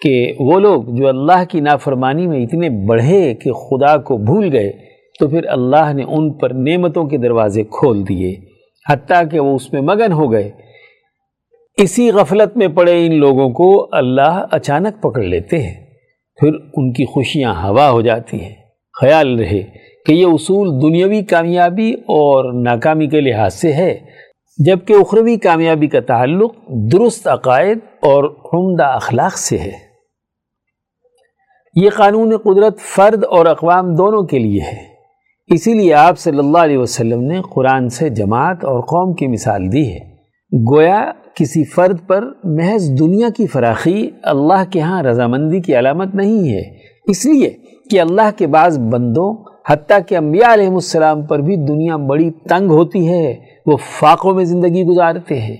کہ 0.00 0.32
وہ 0.40 0.60
لوگ 0.60 0.84
جو 0.94 1.08
اللہ 1.08 1.44
کی 1.44 1.60
نافرمانی 1.60 2.26
میں 2.26 2.42
اتنے 2.42 2.70
بڑھے 2.70 3.34
کہ 3.34 3.52
خدا 3.52 3.96
کو 3.96 4.16
بھول 4.16 4.48
گئے، 4.52 4.72
تو 5.20 5.28
پھر 5.28 5.46
اللہ 5.46 5.92
نے 5.92 6.02
ان 6.02 6.32
پر 6.32 6.50
نعمتوں 6.50 7.04
کے 7.04 7.16
دروازے 7.16 7.62
کھول 7.62 8.08
دیے، 8.08 8.34
حتیٰ 8.90 9.22
کہ 9.30 9.40
وہ 9.40 9.54
اس 9.54 9.72
میں 9.72 9.82
مگن 9.82 10.12
ہو 10.12 10.32
گئے۔ 10.32 10.50
اسی 11.76 12.10
غفلت 12.10 12.56
میں 12.56 12.68
پڑے 12.68 13.06
ان 13.06 13.14
لوگوں 13.14 13.50
کو 13.50 13.88
اللہ 13.92 14.44
اچانک 14.50 15.02
پکڑ 15.02 15.22
لیتے 15.22 15.58
ہیں، 15.58 15.74
پھر 16.40 16.50
ان 16.76 16.92
کی 16.92 17.04
خوشیاں 17.04 17.54
ہوا 17.64 17.90
ہو 17.90 18.00
جاتی 18.00 18.40
ہیں۔ 18.40 18.54
خیال 19.00 19.38
رہے 19.38 19.62
کہ 20.06 20.12
یہ 20.12 20.26
اصول 20.26 20.82
دنیاوی 20.82 21.22
کامیابی 21.22 21.92
اور 21.92 22.62
ناکامی 22.62 23.06
کے 23.06 23.20
لحاظ 23.20 23.54
سے 23.54 23.72
ہے، 23.72 23.98
جبکہ 24.58 24.92
اخروی 24.92 25.36
کامیابی 25.36 25.86
کا 25.86 26.00
تعلق 26.00 26.54
درست 26.92 27.28
عقائد 27.28 27.78
اور 28.00 28.24
عمدہ 28.24 28.84
اخلاق 28.84 29.38
سے 29.38 29.58
ہے۔ 29.58 29.86
یہ 31.74 31.90
قانون 31.90 32.36
قدرت، 32.36 32.78
فرد 32.78 33.24
اور 33.24 33.46
اقوام 33.46 33.94
دونوں 33.94 34.22
کے 34.22 34.38
لیے 34.38 34.60
ہے۔ 34.60 34.96
اسی 35.54 35.74
لیے 35.74 35.94
آپ 35.94 36.18
صلی 36.18 36.38
اللہ 36.38 36.58
علیہ 36.58 36.78
وسلم 36.78 37.20
نے 37.20 37.40
قرآن 37.54 37.88
سے 37.88 38.08
جماعت 38.08 38.64
اور 38.64 38.80
قوم 38.80 39.14
کی 39.14 39.26
مثال 39.26 39.72
دی 39.72 39.92
ہے۔ 39.92 40.16
گویا 40.70 41.12
کسی 41.34 41.64
فرد 41.64 42.06
پر 42.06 42.24
محض 42.44 42.90
دنیا 42.98 43.28
کی 43.36 43.46
فراخی 43.46 44.10
اللہ 44.22 44.70
کے 44.72 44.80
ہاں 44.80 45.02
رضامندی 45.02 45.60
کی 45.60 45.78
علامت 45.78 46.14
نہیں 46.14 46.52
ہے۔ 46.52 46.62
اس 47.08 47.26
لیے 47.26 47.56
کہ 47.90 48.00
اللہ 48.00 48.30
کے 48.36 48.46
بعض 48.46 48.78
بندوں 48.78 49.55
حتیٰ 49.70 49.98
کہ 50.08 50.16
انبیاء 50.16 50.54
علیہ 50.54 50.68
السلام 50.68 51.26
پر 51.26 51.38
بھی 51.38 51.56
دنیا 51.56 51.96
بڑی 51.96 52.30
تنگ 52.30 52.70
ہوتی 52.70 53.08
ہے، 53.08 53.34
وہ 53.66 53.76
فاقوں 53.76 54.34
میں 54.34 54.44
زندگی 54.44 54.84
گزارتے 54.84 55.40
ہیں۔ 55.40 55.56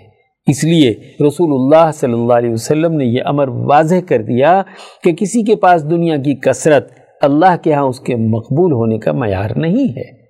اس 0.47 0.65
لیے 0.65 0.95
رسول 1.27 1.53
اللہ 1.53 1.91
صلی 1.91 2.13
اللہ 2.13 2.33
علیہ 2.33 2.51
وسلم 2.51 2.93
نے 2.93 3.05
یہ 3.05 3.23
امر 3.25 3.49
واضح 3.49 3.95
کر 4.09 4.23
دیا 4.23 4.63
کہ 5.03 5.13
کسی 5.13 5.43
کے 5.43 5.57
پاس 5.57 5.91
دنیا 5.91 6.17
کی 6.17 6.35
کثرت 6.35 6.93
اللہ 7.21 7.57
کے 7.63 7.73
ہاں 7.73 7.83
اس 7.83 8.01
کے 8.01 8.17
مقبول 8.17 8.73
ہونے 8.73 8.99
کا 8.99 9.13
معیار 9.13 9.51
نہیں 9.57 9.89
ہے۔ 9.89 10.27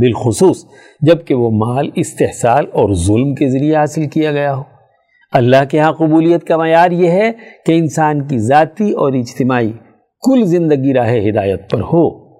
بالخصوص 0.00 0.64
جبکہ 1.00 1.34
وہ 1.34 1.50
مال 1.50 1.88
استحصال 1.94 2.66
اور 2.72 2.94
ظلم 2.94 3.34
کے 3.34 3.48
ذریعے 3.48 3.76
حاصل 3.76 4.06
کیا 4.06 4.32
گیا 4.32 4.56
ہو۔ 4.56 4.62
اللہ 5.32 5.64
کے 5.70 5.78
ہاں 5.78 5.92
قبولیت 5.92 6.44
کا 6.44 6.56
معیار 6.56 6.90
یہ 6.90 7.10
ہے 7.10 7.32
کہ 7.66 7.72
انسان 7.72 8.26
کی 8.26 8.38
ذاتی 8.38 8.92
اور 8.92 9.12
اجتماعی 9.12 9.72
کل 10.22 10.44
زندگی 10.44 10.92
راہ 10.94 11.14
ہدایت 11.28 11.70
پر 11.70 11.80
ہو۔ 11.80 12.32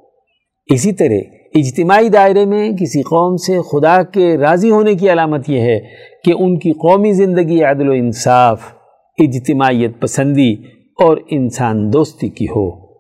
اسی 0.66 0.92
طرح 0.92 1.34
اجتماعی 1.54 2.08
دائرے 2.08 2.44
میں 2.44 2.70
کسی 2.70 3.02
قوم 3.02 3.36
سے 3.36 3.58
خدا 3.60 4.02
کے 4.02 4.38
راضی 4.38 4.70
ہونے 4.70 4.94
کی 4.94 5.12
علامت 5.12 5.50
یہ 5.50 5.60
ہے 5.60 5.80
کہ 6.24 6.32
ان 6.38 6.58
کی 6.58 6.70
قومی 6.70 7.12
زندگی 7.12 7.62
عدل 7.62 7.88
و 7.88 7.92
انصاف، 7.92 8.60
اجتماعیت 9.18 10.00
پسندی 10.00 10.52
اور 10.98 11.16
انسان 11.30 11.92
دوستی 11.92 12.28
کی 12.28 12.44
ہو۔ 12.44 12.94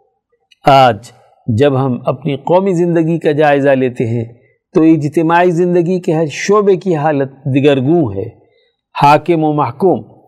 آج 0.66 1.12
جب 1.46 1.86
ہم 1.86 1.98
اپنی 2.06 2.36
قومی 2.36 2.72
زندگی 2.74 3.18
کا 3.18 3.32
جائزہ 3.32 3.68
لیتے 3.68 4.06
ہیں 4.06 4.24
تو 4.74 4.82
اجتماعی 4.82 5.50
زندگی 5.50 6.00
کے 6.00 6.12
ہر 6.12 6.26
شعبے 6.30 6.76
کی 6.76 6.96
حالت 6.96 7.30
دگرگوں 7.30 8.14
ہے۔ 8.14 8.28
حاکم 9.02 9.44
و 9.44 9.52
محکوم، 9.52 10.20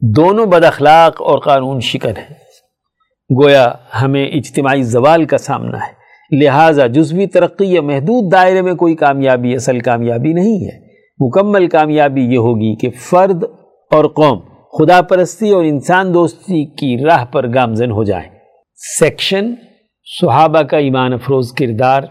دونوں 0.00 0.46
بد 0.46 0.64
اخلاق 0.64 1.22
اور 1.22 1.38
قانون 1.38 1.80
شکن 1.80 2.16
ہیں۔ 2.18 2.43
گویا 3.42 3.72
ہمیں 4.02 4.26
اجتماعی 4.26 4.82
زوال 4.82 5.24
کا 5.24 5.38
سامنا 5.38 5.78
ہے۔ 5.78 6.04
لہٰذا 6.38 6.86
جزوی 6.86 7.26
ترقی 7.26 7.72
یا 7.72 7.82
محدود 7.82 8.32
دائرے 8.32 8.62
میں 8.62 8.74
کوئی 8.74 8.94
کامیابی، 8.94 9.54
اصل 9.54 9.80
کامیابی 9.80 10.32
نہیں 10.32 10.66
ہے۔ 10.66 10.84
مکمل 11.18 11.66
کامیابی 11.66 12.20
یہ 12.20 12.38
ہوگی 12.38 12.76
کہ 12.76 12.90
فرد 12.90 13.44
اور 13.90 14.04
قوم 14.04 14.40
خدا 14.78 15.02
پرستی 15.02 15.50
اور 15.50 15.64
انسان 15.64 16.14
دوستی 16.14 16.64
کی 16.64 17.04
راہ 17.04 17.24
پر 17.24 17.54
گامزن 17.54 17.90
ہو 17.90 18.04
جائیں۔ 18.04 18.30
سیکشن 18.98 19.54
صحابہ 20.20 20.62
کا 20.62 20.76
ایمان 20.76 21.12
افروز 21.12 21.52
کردار۔ 21.52 22.02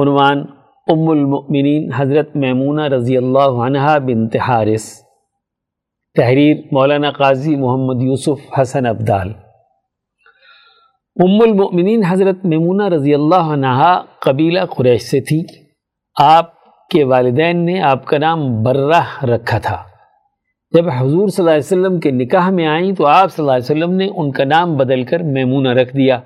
عنوان 0.00 0.44
ام 0.86 1.08
المؤمنین 1.08 1.90
حضرت 1.96 2.36
میمونہ 2.36 2.82
رضی 2.82 3.16
اللہ 3.16 3.38
عنہ 3.38 3.98
بنت 4.06 4.36
حارث۔ 4.36 4.84
تحریر 6.14 6.56
مولانا 6.72 7.10
قاضی 7.10 7.56
محمد 7.56 8.02
یوسف 8.02 8.60
حسن 8.60 8.86
عبدال 8.86 9.32
ام 11.18 11.40
المؤمنین 11.42 12.04
حضرت 12.04 12.44
میمونہ 12.44 12.88
رضی 12.88 13.14
اللہ 13.14 13.46
عنہ 13.52 14.02
قبیلہ 14.20 14.60
قریش 14.64 15.02
سے 15.02 15.20
تھی۔ 15.20 15.42
آپ 16.16 16.50
کے 16.90 17.04
والدین 17.04 17.64
نے 17.66 17.80
آپ 17.80 18.04
کا 18.06 18.18
نام 18.18 18.62
برہ 18.62 19.24
رکھا 19.24 19.58
تھا۔ 19.58 19.76
جب 20.72 20.88
حضور 20.88 21.28
صلی 21.28 21.42
اللہ 21.42 21.50
علیہ 21.50 21.66
وسلم 21.66 22.00
کے 22.00 22.10
نکاح 22.10 22.50
میں 22.50 22.66
آئیں 22.66 22.92
تو 22.92 23.06
آپ 23.06 23.32
صلی 23.32 23.42
اللہ 23.42 23.52
علیہ 23.52 23.64
وسلم 23.64 23.94
نے 23.96 24.08
ان 24.16 24.30
کا 24.30 24.44
نام 24.44 24.76
بدل 24.76 25.02
کر 25.04 25.22
میمونہ 25.22 25.68
رکھ 25.68 25.96
دیا۔ 25.96 26.18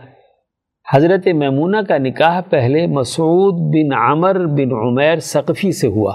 حضرت 0.94 1.26
میمونہ 1.26 1.76
کا 1.88 1.99
نکاح 1.99 2.40
پہلے 2.40 2.87
مسعود 2.87 3.54
بن 3.75 3.92
عمر 3.99 4.46
بن 4.46 4.72
عمیر 4.72 5.18
ثقفی 5.18 5.72
سے 5.72 5.87
ہوا، 5.87 6.12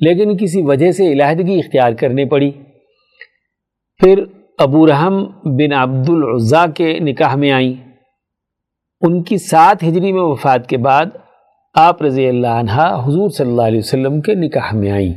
لیکن 0.00 0.36
کسی 0.36 0.62
وجہ 0.62 0.90
سے 0.90 1.12
علیحدگی 1.12 1.58
اختیار 1.58 1.92
کرنی 1.92 2.24
پڑی۔ 2.24 2.50
پھر 4.00 4.24
ابو 4.58 4.86
رحم 4.86 5.24
بن 5.44 5.72
عبد 5.72 6.08
العضا 6.08 6.66
کے 6.66 6.98
نکاح 7.00 7.34
میں 7.36 7.52
آئیں۔ 7.52 7.83
ان 9.04 9.22
کی 9.22 9.36
سات 9.38 9.82
ہجری 9.82 10.12
میں 10.12 10.22
وفات 10.22 10.66
کے 10.66 10.76
بعد 10.76 11.06
آپ 11.74 12.02
رضی 12.02 12.28
اللہ 12.28 12.46
عنہ 12.46 13.04
حضور 13.06 13.30
صلی 13.30 13.50
اللہ 13.50 13.62
علیہ 13.62 13.78
وسلم 13.78 14.20
کے 14.20 14.34
نکاح 14.34 14.74
میں 14.74 14.90
آئیں۔ 14.90 15.12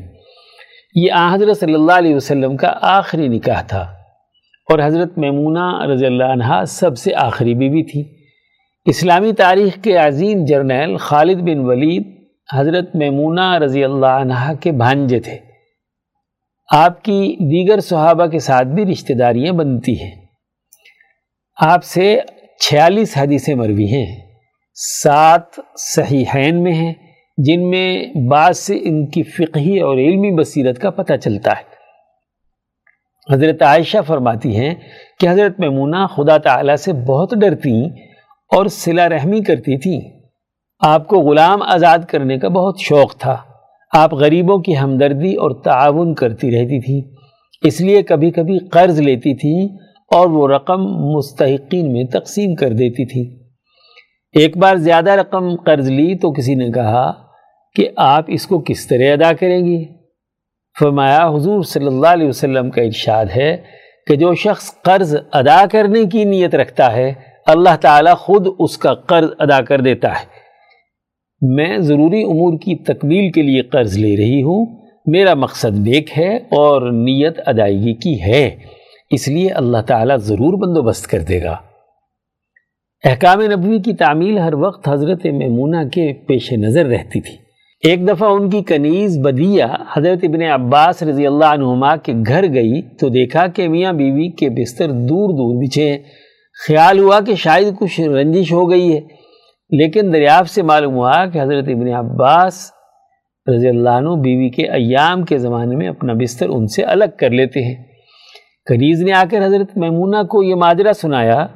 یہ 0.96 1.12
آ 1.12 1.36
حضرت 1.36 1.58
صلی 1.58 1.74
اللہ 1.74 1.92
علیہ 1.92 2.16
وسلم 2.16 2.58
کا 2.58 2.74
آخری 2.82 3.28
نکاح 3.28 3.62
تھا 3.62 3.82
اور 4.70 4.80
حضرت 4.86 5.18
میمونہ 5.18 5.86
رضی 5.94 6.06
اللہ 6.06 6.24
عنہ 6.24 6.64
سب 6.68 6.98
سے 6.98 7.16
آخری 7.16 7.54
بیوی 7.54 7.84
تھی۔ 7.84 8.04
اسلامی 8.86 9.32
تاریخ 9.34 9.84
کے 9.84 9.98
عظیم 9.98 10.46
جرنیل 10.46 10.98
خالد 10.98 11.42
بن 11.42 11.60
ولید 11.60 12.28
حضرت 12.56 12.96
میمونہ 12.96 13.54
رضی 13.56 13.84
اللہ 13.84 14.20
عنہ 14.22 14.54
کے 14.60 14.72
بھانجے 14.72 15.20
تھے۔ 15.20 15.38
آپ 16.74 17.04
کی 17.04 17.36
دیگر 17.40 17.80
صحابہ 17.80 18.26
کے 18.26 18.40
ساتھ 18.40 18.68
بھی 18.68 18.86
رشتہ 18.86 19.14
داریاں 19.14 19.54
بنتی 19.54 20.02
ہیں۔ 20.02 20.16
آپ 21.58 21.84
سے 21.84 22.20
چھیالیس 22.60 23.18
حدیثیں 23.18 23.56
مروی 23.56 23.86
ہیں۔ 23.86 24.16
سات 25.04 25.60
صحیحین 25.78 26.64
میں 26.64 26.74
ہیں، 26.74 26.94
جن 27.38 27.70
میں 27.70 28.06
بعض 28.28 28.58
سے 28.58 28.78
ان 28.82 29.10
کی 29.10 29.24
فقہی 29.24 29.80
اور 29.80 29.98
علمی 29.98 30.32
بصیرت 30.32 30.80
کا 30.80 30.90
پتہ 30.90 31.14
چلتا 31.14 31.52
ہے۔ 31.52 31.78
حضرت 33.34 33.62
عائشہ 33.62 33.98
فرماتی 34.08 34.56
ہیں 34.56 34.76
کہ 35.20 35.30
حضرت 35.30 35.60
میمونہ 35.60 36.08
خدا 36.08 36.38
تعالیٰ 36.38 36.76
سے 36.76 36.94
بہت 36.94 37.34
ڈرتی 37.42 37.86
اور 38.56 38.66
صلہ 38.66 39.02
رحمی 39.02 39.42
کرتی 39.42 39.78
تھیں 39.78 40.20
آپ 40.80 41.08
کو 41.08 41.20
غلام 41.20 41.62
آزاد 41.62 41.98
کرنے 42.10 42.38
کا 42.38 42.48
بہت 42.48 42.80
شوق 42.80 43.18
تھا۔ 43.18 43.38
آپ 43.94 44.14
غریبوں 44.14 44.58
کی 44.58 44.78
ہمدردی 44.78 45.34
اور 45.34 45.52
تعاون 45.64 46.14
کرتی 46.14 46.52
رہتی 46.52 46.82
تھیں 46.82 47.16
اس 47.64 47.82
لیے 47.82 48.04
کبھی 48.04 48.32
کبھی 48.32 48.60
قرض 48.60 49.00
لیتی 49.02 49.36
تھیں 49.36 49.87
اور 50.08 50.28
وہ 50.28 50.48
رقم 50.48 50.82
مستحقین 50.84 51.94
میں 51.94 52.04
تقسیم 52.04 52.56
کر 52.56 52.70
دیتی 52.70 53.06
تھی۔ 53.06 53.48
ایک 54.34 54.58
بار 54.58 54.76
زیادہ 54.76 55.12
رقم 55.12 55.56
قرض 55.56 55.90
لی 55.90 56.16
تو 56.16 56.32
کسی 56.32 56.56
نے 56.56 56.72
کہا 56.72 57.12
کہ 57.76 57.90
آپ 57.96 58.26
اس 58.28 58.48
کو 58.48 58.60
کس 58.60 58.88
طرح 58.88 59.14
ادا 59.14 59.34
کریں 59.34 59.66
گی؟ 59.66 59.86
فرمایا، 60.80 61.30
حضور 61.36 61.64
صلی 61.64 61.88
اللہ 61.88 62.08
علیہ 62.08 62.28
وسلم 62.28 62.70
کا 62.70 62.82
ارشاد 62.82 63.26
ہے 63.36 63.58
کہ 64.08 64.16
جو 64.16 64.36
شخص 64.36 64.82
قرض 64.82 65.16
ادا 65.32 65.66
کرنے 65.72 66.06
کی 66.06 66.24
نیت 66.24 66.56
رکھتا 66.56 66.96
ہے، 66.96 67.14
اللہ 67.46 67.76
تعالیٰ 67.82 68.16
خود 68.16 68.48
اس 68.60 68.78
کا 68.78 68.94
قرض 68.94 69.30
ادا 69.40 69.62
کر 69.62 69.82
دیتا 69.82 70.10
ہے۔ 70.10 70.38
میں 71.42 71.78
ضروری 71.78 72.24
امور 72.24 72.58
کی 72.58 72.76
تکمیل 72.76 73.32
کے 73.32 73.42
لیے 73.42 73.62
قرض 73.62 73.98
لے 73.98 74.18
رہی 74.18 74.42
ہوں۔ 74.42 74.66
میرا 75.06 75.34
مقصد 75.34 75.80
نیک 75.80 76.18
ہے 76.18 76.36
اور 76.36 76.82
نیت 76.92 77.40
ادائیگی 77.46 77.94
کی 77.94 78.22
ہے۔ 78.22 78.77
اس 79.12 79.28
لیے 79.28 79.50
اللہ 79.50 79.78
تعالیٰ 79.88 80.18
ضرور 80.18 80.54
بندوبست 80.54 81.08
کر 81.08 81.20
دے 81.20 81.44
گا۔ 81.44 81.56
احکام 83.06 83.42
نبوی 83.42 83.80
کی 83.80 83.94
تعمیل 83.94 84.38
ہر 84.38 84.54
وقت 84.54 84.90
حضرت 84.90 85.26
میمونہ 85.26 85.88
کے 85.90 86.14
پیش 86.28 86.54
نظر 86.54 86.86
رہتی 86.86 87.22
تھی۔ 87.22 87.36
ایک 87.84 88.08
دفعہ 88.08 88.30
ان 88.30 88.50
کی 88.50 88.64
کنیز 88.64 89.18
بدیہ 89.20 89.64
حضرت 89.98 90.20
ابن 90.24 90.42
عباس 90.42 91.04
رضی 91.04 91.28
اللہ 91.28 91.46
عنہما 91.46 91.96
کے 91.96 92.14
گھر 92.28 92.54
گئی 92.54 92.82
تو 92.82 93.10
دیکھا 93.10 93.48
کہ 93.48 93.70
میاں 93.70 93.94
بیوی 93.94 94.30
کے 94.30 94.50
بستر 94.50 94.88
دور 94.88 95.30
دور 95.30 95.64
بچھے 95.64 95.92
ہیں۔ 95.92 95.98
خیال 96.68 97.00
ہوا 97.00 97.20
کہ 97.20 97.36
شاید 97.36 97.80
کچھ 97.80 98.02
رنجش 98.02 98.52
ہو 98.52 98.70
گئی 98.70 98.96
ہے، 98.96 99.00
لیکن 99.70 100.14
دریافت 100.14 100.50
سے 100.50 100.62
معلوم 100.62 100.94
ہوا 100.94 101.26
کہ 101.26 101.42
حضرت 101.42 101.68
ابن 101.68 101.88
عباس 101.88 102.72
رضی 103.56 103.70
اللہ 103.70 103.90
عنہ 103.90 104.10
بیوی 104.10 104.50
کے 104.50 104.68
ایام 104.68 105.24
کے 105.24 105.38
زمانے 105.38 105.76
میں 105.76 105.88
اپنا 105.88 106.14
بستر 106.14 106.50
ان 106.50 106.68
سے 106.68 106.84
الگ 106.84 107.18
کر 107.20 107.30
لیتے 107.30 107.64
ہیں۔ 107.64 107.87
کنیز 108.68 109.04
نے 109.04 109.14
آ 109.14 109.24
کر 109.32 109.46
حضرت 109.46 109.78
میمونہ 109.78 110.24
کو 110.24 110.44
یہ 110.44 110.56
ماجرہ 110.56 110.94
سنایا 110.94 111.48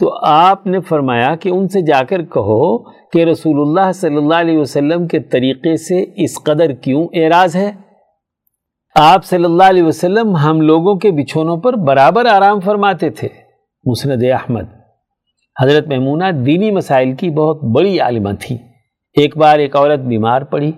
تو 0.00 0.14
آپ 0.22 0.66
نے 0.66 0.80
فرمایا 0.80 1.34
کہ 1.36 1.48
ان 1.48 1.68
سے 1.68 1.80
جا 1.80 2.00
کر 2.08 2.22
کہو 2.22 2.78
کہ 3.10 3.24
رسول 3.24 3.60
اللہ 3.60 3.92
صلی 3.92 4.16
اللہ 4.16 4.34
علیہ 4.34 4.58
وسلم 4.58 5.06
کے 5.06 5.20
طریقے 5.20 5.76
سے 5.76 6.04
اس 6.16 6.42
قدر 6.42 6.72
کیوں 6.72 7.06
اعراض 7.14 7.56
ہے؟ 7.56 7.72
آپ 8.94 9.24
صلی 9.24 9.44
اللہ 9.44 9.62
علیہ 9.62 9.82
وسلم 9.82 10.36
ہم 10.36 10.60
لوگوں 10.60 10.94
کے 10.94 11.10
بچھونوں 11.10 11.56
پر 11.56 11.72
برابر 11.72 12.26
آرام 12.26 12.60
فرماتے 12.60 13.10
تھے، 13.10 13.28
مسند 13.84 14.22
احمد۔ 14.32 14.62
حضرت 15.62 15.88
محمونہ 15.88 16.30
دینی 16.46 16.70
مسائل 16.70 17.14
کی 17.14 17.30
بہت 17.30 17.64
بڑی 17.64 18.00
عالمہ 18.00 18.30
تھی 18.40 18.56
ایک 19.16 19.36
بار 19.36 19.58
ایک 19.58 19.76
عورت 19.76 19.98
بیمار 19.98 20.42
پڑی 20.42 20.72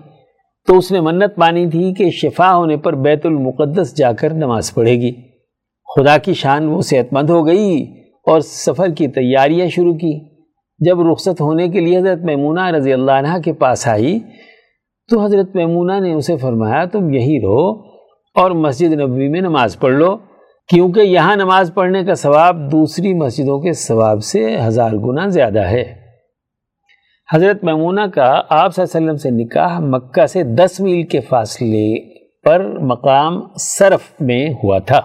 تو 0.67 0.77
اس 0.77 0.91
نے 0.91 1.01
منت 1.01 1.39
مانی 1.39 1.69
تھی 1.69 1.93
کہ 1.93 2.09
شفا 2.09 2.55
ہونے 2.55 2.77
پر 2.77 2.95
بیت 2.95 3.25
المقدس 3.25 3.97
جا 3.97 4.11
کر 4.11 4.33
نماز 4.33 4.73
پڑھے 4.73 4.91
گی۔ 4.91 5.26
خدا 5.97 6.17
کی 6.17 6.33
شان 6.33 6.67
وہ 6.67 6.81
صحت 6.81 7.13
مند 7.13 7.29
ہو 7.29 7.47
گئی 7.47 7.83
اور 8.27 8.39
سفر 8.39 8.89
کی 8.89 9.07
تیاریاں 9.07 9.67
شروع 9.67 9.93
کی۔ 9.93 10.19
جب 10.79 11.11
رخصت 11.11 11.41
ہونے 11.41 11.67
کے 11.67 11.79
لیے 11.79 11.97
حضرت 11.97 12.17
میمونہ 12.23 12.65
رضی 12.65 12.93
اللہ 12.93 13.11
عنہ 13.11 13.39
کے 13.45 13.53
پاس 13.53 13.87
آئی 13.87 14.19
تو 15.09 15.25
حضرت 15.25 15.55
میمونہ 15.55 15.99
نے 15.99 16.13
اسے 16.13 16.37
فرمایا، 16.37 16.85
تم 16.85 17.13
یہی 17.13 17.39
رہو 17.41 17.71
اور 18.35 18.51
مسجد 18.51 18.93
نبوی 18.93 19.27
میں 19.27 19.41
نماز 19.41 19.79
پڑھ 19.79 19.93
لو، 19.93 20.17
کیونکہ 20.69 20.99
یہاں 20.99 21.35
نماز 21.35 21.71
پڑھنے 21.73 22.03
کا 22.03 22.15
ثواب 22.15 22.71
دوسری 22.71 23.13
مسجدوں 23.13 23.59
کے 23.59 23.73
ثواب 23.73 24.23
سے 24.23 24.57
ہزار 24.67 24.91
گنا 24.91 25.27
زیادہ 25.27 25.65
ہے۔ 25.65 25.83
حضرت 27.33 27.63
میمونہ 27.63 28.01
کا 28.13 28.41
آپ 28.49 28.75
صلی 28.75 28.83
اللہ 28.83 28.97
علیہ 28.97 29.07
وسلم 29.07 29.15
سے 29.15 29.29
نکاح 29.29 29.79
مکہ 29.79 30.25
سے 30.25 30.43
دس 30.43 30.79
میل 30.79 31.03
کے 31.03 31.19
فاصلے 31.19 32.13
پر 32.43 32.79
مقام 32.79 33.41
صرف 33.59 34.21
میں 34.21 34.49
ہوا 34.63 34.79
تھا۔ 34.79 35.01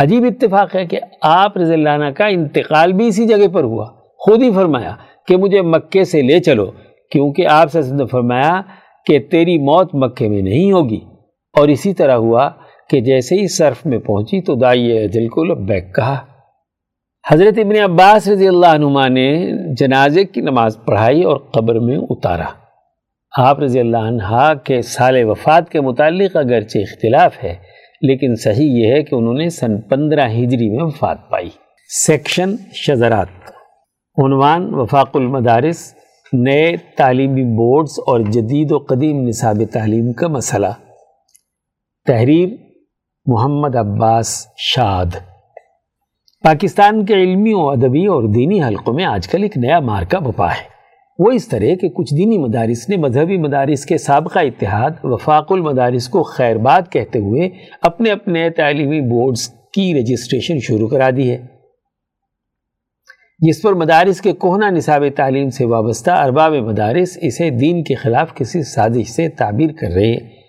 عجیب 0.00 0.24
اتفاق 0.24 0.76
ہے 0.76 0.86
کہ 0.86 1.00
آپ 1.22 1.56
رضی 1.56 1.72
اللہ 1.72 1.88
عنہ 1.88 2.10
کا 2.10 2.26
انتقال 2.26 2.92
بھی 2.92 3.08
اسی 3.08 3.26
جگہ 3.26 3.48
پر 3.48 3.64
ہوا۔ 3.64 3.84
خود 4.18 4.42
ہی 4.42 4.52
فرمایا 4.52 4.96
کہ 5.26 5.36
مجھے 5.36 5.62
مکے 5.62 6.04
سے 6.04 6.22
لے 6.22 6.40
چلو، 6.40 6.70
کیونکہ 7.10 7.46
آپ 7.46 7.72
سے 7.72 7.80
نے 7.94 8.06
فرمایا 8.06 8.62
کہ 9.06 9.18
تیری 9.18 9.58
موت 9.58 9.94
مکے 9.94 10.28
میں 10.28 10.42
نہیں 10.42 10.72
ہوگی۔ 10.72 11.00
اور 11.58 11.68
اسی 11.68 11.94
طرح 11.94 12.14
ہوا 12.14 12.50
کہ 12.88 13.00
جیسے 13.00 13.34
ہی 13.34 13.48
صرف 13.48 13.86
میں 13.86 13.98
پہنچی 13.98 14.40
تو 14.40 14.54
دائی 14.54 14.98
اجل 14.98 15.28
کو 15.28 15.44
لبیک 15.44 15.94
کہا۔ 15.94 16.16
حضرت 17.30 17.58
ابن 17.58 17.92
عباس 17.92 18.28
رضی 18.28 18.48
اللہ 18.48 18.66
عنہ 18.66 19.08
نے 19.08 19.50
جنازے 19.74 20.24
کی 20.24 20.40
نماز 20.40 20.78
پڑھائی 20.84 21.22
اور 21.22 21.36
قبر 21.36 21.78
میں 21.78 21.96
اتارا۔ 22.10 22.46
آپ 23.38 23.60
رضی 23.60 23.80
اللہ 23.80 23.96
عنہ 23.96 24.52
کے 24.64 24.82
سال 24.82 25.24
وفات 25.24 25.70
کے 25.70 25.80
متعلق 25.80 26.36
اگرچہ 26.36 26.78
اختلاف 26.78 27.44
ہے 27.44 27.54
لیکن 28.00 28.34
صحیح 28.34 28.86
یہ 28.86 28.92
ہے 28.92 29.02
کہ 29.02 29.14
انہوں 29.14 29.34
نے 29.34 29.48
سن 29.48 29.80
پندرہ 29.80 30.28
ہجری 30.28 30.76
میں 30.76 30.84
وفات 30.84 31.30
پائی۔ 31.30 31.48
سیکشن 32.06 32.56
شزرات 32.72 33.28
عنوان 34.24 34.74
وفاق 34.74 35.10
المدارس، 35.14 35.94
نئے 36.32 36.72
تعلیمی 36.96 37.44
بورڈز 37.44 37.90
اور 38.06 38.20
جدید 38.20 38.72
و 38.72 38.78
قدیم 38.78 39.28
نصاب 39.28 39.62
تعلیم 39.72 40.12
کا 40.12 40.28
مسئلہ۔ 40.28 40.66
تحریر 42.06 42.48
محمد 43.26 43.76
عباس 43.76 44.46
شاد۔ 44.56 45.06
پاکستان 46.44 47.04
کے 47.04 47.14
علمی 47.14 47.52
و 47.54 47.70
ادبی 47.70 48.06
اور 48.06 48.22
دینی 48.34 48.62
حلقوں 48.62 48.94
میں 48.94 49.04
آج 49.04 49.28
کل 49.28 49.42
ایک 49.42 49.56
نیا 49.56 49.80
مارکا 49.80 50.18
بپا 50.18 50.50
ہے۔ 50.50 50.79
وہ 51.22 51.30
اس 51.30 51.48
طرح 51.48 51.74
کہ 51.80 51.88
کچھ 51.88 52.14
دینی 52.14 52.38
مدارس 52.38 52.88
نے 52.88 52.96
مذہبی 52.96 53.38
مدارس 53.38 53.86
کے 53.86 53.98
سابقہ 53.98 54.38
اتحاد، 54.38 54.90
وفاق 55.04 55.52
المدارس 55.52 56.08
کو 56.08 56.22
خیر 56.22 56.56
بات 56.56 56.92
کہتے 56.92 57.18
ہوئے 57.18 57.48
اپنے 57.82 58.10
اپنے 58.10 58.50
تعلیمی 58.50 59.00
بورڈز 59.00 59.48
کی 59.48 59.94
رجسٹریشن 59.94 60.58
شروع 60.58 60.88
کرا 60.88 61.10
دی 61.16 61.30
ہے۔ 61.30 61.46
جس 63.38 63.62
پر 63.62 63.72
مدارس 63.72 64.20
کے 64.20 64.32
کوہنا 64.32 64.70
نصاب 64.70 65.04
تعلیم 65.16 65.50
سے 65.50 65.64
وابستہ 65.64 66.10
ارباب 66.10 66.52
مدارس 66.52 67.18
اسے 67.20 67.50
دین 67.50 67.84
کے 67.84 67.94
خلاف 67.94 68.34
کسی 68.34 68.62
سازش 68.62 69.08
سے 69.08 69.28
تعبیر 69.28 69.70
کر 69.80 69.88
رہے 69.88 70.12
ہیں۔ 70.12 70.39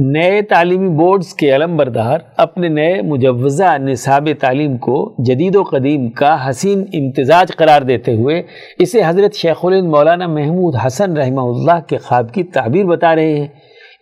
نئے 0.00 0.42
تعلیمی 0.42 0.88
بورڈز 0.88 1.34
کے 1.34 1.56
علم 1.56 1.76
بردار 1.76 2.18
اپنے 2.36 2.68
نئے 2.68 3.02
مجوزہ 3.02 3.78
نصاب 3.78 4.28
تعلیم 4.40 4.76
کو 4.76 5.14
جدید 5.18 5.56
و 5.56 5.62
قدیم 5.62 6.08
کا 6.10 6.50
حسین 6.50 6.84
امتزاج 6.92 7.56
قرار 7.56 7.82
دیتے 7.82 8.14
ہوئے 8.14 8.42
اسے 8.78 9.00
حضرت 9.06 9.34
شیخ 9.34 9.64
الند 9.64 9.88
مولانا 9.88 10.26
محمود 10.26 10.74
حسن 10.86 11.16
رحمہ 11.16 11.40
اللہ 11.40 11.80
کے 11.88 11.96
خواب 11.96 12.32
کی 12.34 12.42
تعبیر 12.42 12.84
بتا 12.84 13.14
رہے 13.14 13.36
ہیں۔ 13.36 13.46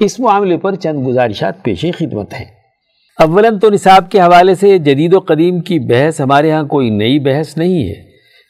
اس 0.01 0.21
معاملے 0.21 0.57
پر 0.57 0.75
چند 0.75 1.07
گزارشات 1.07 1.63
پیش 1.63 1.87
خدمت 1.99 2.35
ہیں۔ 2.35 2.45
اولاً 3.19 3.59
تو 3.59 3.71
نصاب 3.71 4.11
کے 4.11 4.21
حوالے 4.21 4.55
سے 4.55 4.79
جدید 4.79 5.15
و 5.15 5.19
قدیم 5.19 5.61
کی 5.61 5.79
بحث 5.79 6.21
ہمارے 6.21 6.51
ہاں 6.51 6.65
کوئی 6.65 6.91
نئی 6.91 7.19
بحث 7.19 7.57
نہیں 7.57 7.89
ہے، 7.89 7.95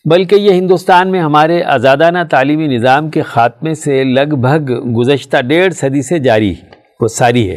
بلکہ 0.05 0.35
یہ 0.35 0.53
ہندوستان 0.53 1.11
میں 1.11 1.21
ہمارے 1.21 1.63
آزادانہ 1.63 2.19
تعلیمی 2.31 2.67
نظام 2.67 3.11
کے 3.11 3.23
خاتمے 3.23 3.75
سے 3.75 4.05
لگ 4.05 4.35
بھگ 4.35 4.73
گزشتہ 5.01 5.43
ڈیڑھ 5.43 5.75
صدی 5.75 6.03
سے 6.03 6.19
جاری 6.19 6.51
ہے۔ 6.51 6.76
وہ 7.01 7.09
ساری 7.09 7.51
ہے۔ 7.51 7.57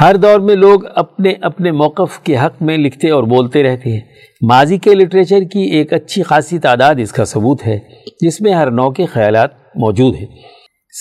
ہر 0.00 0.16
دور 0.16 0.40
میں 0.40 0.54
لوگ 0.54 0.80
اپنے 0.94 1.32
اپنے 1.42 1.70
موقف 1.70 2.18
کے 2.18 2.36
حق 2.36 2.62
میں 2.62 2.78
لکھتے 2.78 3.10
اور 3.10 3.24
بولتے 3.24 3.62
رہتے 3.62 3.92
ہیں۔ 3.92 4.00
ماضی 4.48 4.78
کے 4.78 4.94
لٹریچر 4.94 5.40
کی 5.52 5.60
ایک 5.60 5.92
اچھی 5.92 6.22
خاصی 6.22 6.58
تعداد 6.58 6.94
اس 6.98 7.12
کا 7.12 7.24
ثبوت 7.24 7.66
ہے، 7.66 7.78
جس 8.20 8.40
میں 8.40 8.52
ہر 8.52 8.70
نو 8.70 8.90
کے 8.90 9.06
خیالات 9.06 9.50
موجود 9.76 10.16
ہیں۔ 10.16 10.26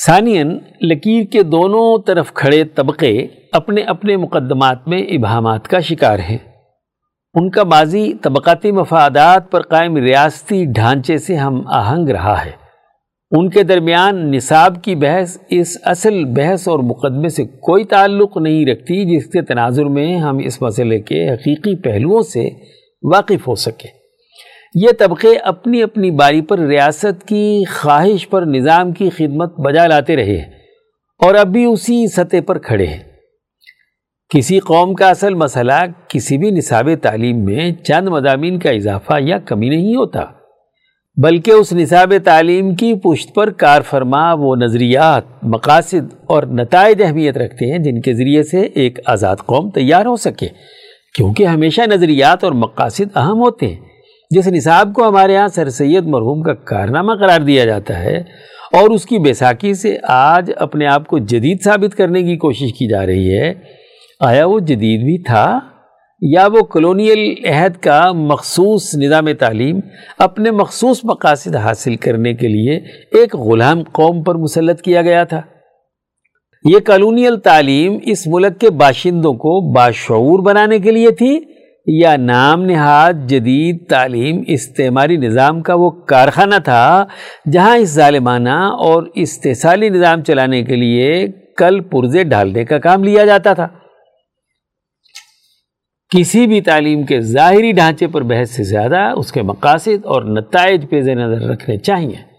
ثانین 0.06 0.58
لکیر 0.82 1.24
کے 1.32 1.44
دونوں 1.44 2.04
طرف 2.08 2.34
کھڑے 2.34 2.64
طبقے 2.64 3.28
اپنے 3.52 3.82
اپنے 3.82 4.18
مقدمات 4.18 4.88
میں 4.88 5.00
ابہامات 5.00 5.68
کا 5.68 5.80
شکار 5.80 6.20
ہیں۔ 6.20 6.38
ان 7.34 7.50
کا 7.50 7.64
ماضی 7.64 8.14
طبقاتی 8.14 8.72
مفادات 8.72 9.52
پر 9.52 9.62
قائم 9.62 9.98
ریاستی 9.98 10.66
ڈھانچے 10.66 11.18
سے 11.18 11.36
ہم 11.36 11.68
آہنگ 11.68 12.10
رہا 12.10 12.46
ہے۔ 12.46 12.63
ان 13.38 13.50
کے 13.50 13.64
درمیان 13.64 14.32
نصاب 14.32 14.84
کی 14.84 14.96
بحث 14.96 15.38
اس 15.50 15.78
اصل 15.86 16.26
بحث 16.26 16.68
اور 16.68 16.80
مقدمے 16.80 17.30
سے 17.30 17.44
کوئی 17.46 17.84
تعلق 17.84 18.38
نہیں 18.38 18.66
رکھتی 18.66 19.16
جس 19.16 19.26
کے 19.26 19.42
تناظر 19.42 19.86
میں 19.86 20.18
ہم 20.18 20.38
اس 20.38 20.62
مسئلے 20.62 21.00
کے 21.00 21.30
حقیقی 21.30 21.76
پہلوؤں 21.76 22.22
سے 22.22 22.50
واقف 23.04 23.48
ہو 23.48 23.56
سکیں۔ 23.56 23.90
یہ 24.76 24.88
طبقے 25.00 25.38
اپنی 25.38 25.84
اپنی 25.84 26.12
باری 26.12 26.42
پر 26.42 26.60
ریاست 26.60 27.28
کی 27.28 27.64
خواہش 27.70 28.30
پر 28.30 28.42
نظام 28.42 28.92
کی 28.92 29.10
خدمت 29.10 29.60
بجا 29.60 29.88
لاتے 29.88 30.16
رہے 30.16 30.40
اور 31.26 31.36
اب 31.36 31.48
بھی 31.48 31.66
اسی 31.66 32.08
سطح 32.08 32.38
پر 32.46 32.58
کھڑے 32.60 32.86
ہیں۔ 32.86 33.04
کسی 34.30 34.60
قوم 34.60 34.94
کا 34.94 35.10
اصل 35.10 35.34
مسئلہ 35.34 35.86
کسی 36.08 36.38
بھی 36.38 36.52
نصاب 36.52 36.90
تعلیم 37.02 37.46
میں 37.46 37.72
چند 37.72 38.08
مضامین 38.08 38.60
کا 38.60 38.70
اضافہ 38.70 39.14
یا 39.20 39.40
کمی 39.40 39.70
نہیں 39.70 39.96
ہوتا۔ 39.96 40.43
بلکہ 41.18 41.52
اس 41.52 41.74
نصاب 41.74 42.14
تعلیم 42.24 42.76
کی 42.76 42.94
پشت 42.94 43.34
پر 43.36 43.50
کار 43.50 43.82
فرما 43.82 44.34
وہ 44.34 44.56
نظریات، 44.56 45.24
مقاصد 45.44 46.14
اور 46.26 46.44
نتائج 46.44 47.02
اہمیت 47.04 47.38
رکھتے 47.38 47.72
ہیں 47.72 47.80
جن 47.80 48.02
کے 48.02 48.14
ذریعے 48.14 48.44
سے 48.44 48.62
ایک 48.62 49.00
آزاد 49.06 49.36
قوم 49.36 49.70
تیار 49.70 50.06
ہو 50.06 50.16
سکے۔ 50.16 50.48
کیونکہ 51.16 51.46
ہمیشہ 51.46 51.82
نظریات 51.82 52.44
اور 52.44 52.52
مقاصد 52.52 53.18
اہم 53.18 53.40
ہوتے 53.42 53.68
ہیں۔ 53.68 53.80
جس 54.32 54.48
نصاب 54.48 54.94
کو 54.94 55.08
ہمارے 55.08 55.38
ہاں 55.38 55.48
سر 55.48 55.70
سید 55.70 56.04
مرحوم 56.06 56.42
کا 56.42 56.54
کارنامہ 56.54 57.14
قرار 57.14 57.42
دیا 57.42 57.66
جاتا 57.66 58.00
ہے 58.00 58.18
اور 58.72 58.90
اس 58.90 59.06
کی 59.06 59.18
بیساکھی 59.18 59.74
سے 59.74 59.98
آج 60.04 60.52
اپنے 60.58 60.86
آپ 60.88 61.08
کو 61.08 61.18
جدید 61.18 61.64
ثابت 61.64 61.96
کرنے 61.96 62.24
کی 62.24 62.38
کوشش 62.38 62.74
کی 62.74 62.88
جا 62.88 63.06
رہی 63.06 63.38
ہے، 63.38 63.54
آیا 64.20 64.46
وہ 64.46 64.60
جدید 64.60 65.00
بھی 65.00 65.24
تھا؟ 65.24 65.60
یا 66.32 66.48
وہ 66.48 66.62
کلونیل 66.62 67.46
عہد 67.46 67.78
کا 67.78 68.12
مخصوص 68.12 68.96
نظام 68.96 69.32
تعلیم 69.40 69.80
اپنے 70.18 70.52
مخصوص 70.52 71.00
مقاصد 71.04 71.56
حاصل 71.56 71.96
کرنے 71.96 72.34
کے 72.34 72.48
لیے 72.48 72.76
ایک 73.20 73.36
غلام 73.36 73.84
قوم 73.84 74.24
پر 74.24 74.36
مسلط 74.36 74.82
کیا 74.82 75.02
گیا 75.02 75.24
تھا۔ 75.24 75.42
یہ 76.66 76.80
کلونیل 76.80 77.40
تعلیم 77.40 77.98
اس 78.06 78.28
ملک 78.28 78.60
کے 78.60 78.70
باشندوں 78.70 79.34
کو 79.34 79.74
باشعور 79.74 80.40
بنانے 80.40 80.80
کے 80.80 80.92
لیے 80.92 81.12
تھی، 81.12 81.40
یا 81.88 82.16
نام 82.16 82.66
نہاد 82.66 83.14
جدید 83.30 83.90
تعلیم 83.90 84.42
استعماری 84.48 85.18
نظام 85.18 85.62
کا 85.62 85.74
وہ 85.74 85.90
کارخانہ 85.90 86.60
تھا، 86.64 87.06
جہاں 87.52 87.78
اس 87.78 87.90
ظالمانہ 87.90 88.60
اور 88.80 89.04
استحصالی 89.16 89.90
نظام 89.90 90.24
چلانے 90.24 90.64
کے 90.64 90.76
لیے 90.76 91.28
کل 91.58 91.80
پرزے 91.82 92.24
ڈالنے 92.24 92.66
کا 92.66 92.78
کام 92.78 93.04
لیا 93.04 93.26
جاتا 93.26 93.54
تھا۔ 93.54 93.68
کسی 96.18 96.48
بھی 96.48 96.62
تعلیم 96.62 97.04
کے 97.04 97.22
ظاہری 97.22 97.72
ڈھانچے 97.72 98.08
پر 98.08 98.22
بحث 98.22 98.50
سے 98.50 98.64
زیادہ 98.64 99.14
اس 99.18 99.32
کے 99.32 99.42
مقاصد 99.42 100.06
اور 100.06 100.22
نتائج 100.22 100.90
پیز 100.90 101.10
نظر 101.10 101.48
رکھنے 101.48 101.78
چاہیے۔ 101.78 102.34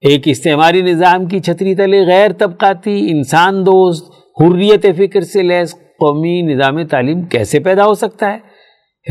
ایک 0.00 0.22
استعماری 0.24 0.82
نظام 0.82 1.26
کی 1.26 1.40
چھتری 1.40 1.74
تلے 1.74 2.06
غیر 2.06 2.32
طبقاتی 2.32 3.06
انسان 3.10 3.66
دوست، 3.66 4.10
حریت 4.40 4.86
فکر 4.96 5.20
سے 5.20 5.42
لیس 5.42 5.74
قومی 5.74 6.42
نظام 6.42 6.86
تعلیم 6.86 7.22
کیسے 7.22 7.60
پیدا 7.60 7.86
ہو 7.86 7.94
سکتا 7.94 8.32
ہے؟ 8.32 8.38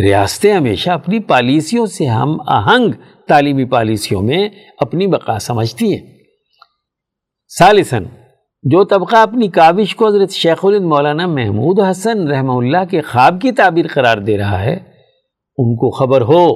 ریاستیں 0.02 0.54
ہمیشہ 0.54 0.90
اپنی 0.90 1.20
پالیسیوں 1.20 1.86
سے 1.86 2.06
ہم 2.06 2.38
آہنگ 2.48 2.92
تعلیمی 3.28 3.66
پالیسیوں 3.66 4.22
میں 4.22 4.50
اپنی 4.78 5.08
بقا 5.08 5.40
سمجھتی 5.40 5.94
ہیں۔ 5.94 6.08
سالثاً 7.48 8.06
جو 8.66 8.84
طبقہ 8.84 9.16
اپنی 9.16 9.48
کابش 9.48 9.96
کو 9.96 10.08
حضرت 10.08 10.32
شیخ 10.32 10.66
الند 10.66 10.86
مولانا 10.86 11.28
محمود 11.28 11.80
حسن 11.80 12.28
رحمہ 12.28 12.52
اللہ 12.52 12.86
کے 12.92 13.02
خواب 13.02 13.42
کی 13.42 13.52
تعبیر 13.52 13.86
قرار 13.94 14.18
دے 14.18 14.38
رہا 14.38 14.64
ہے، 14.64 14.74
ان 15.58 15.76
کو 15.76 15.90
خبر 15.90 16.22
ہو 16.22 16.56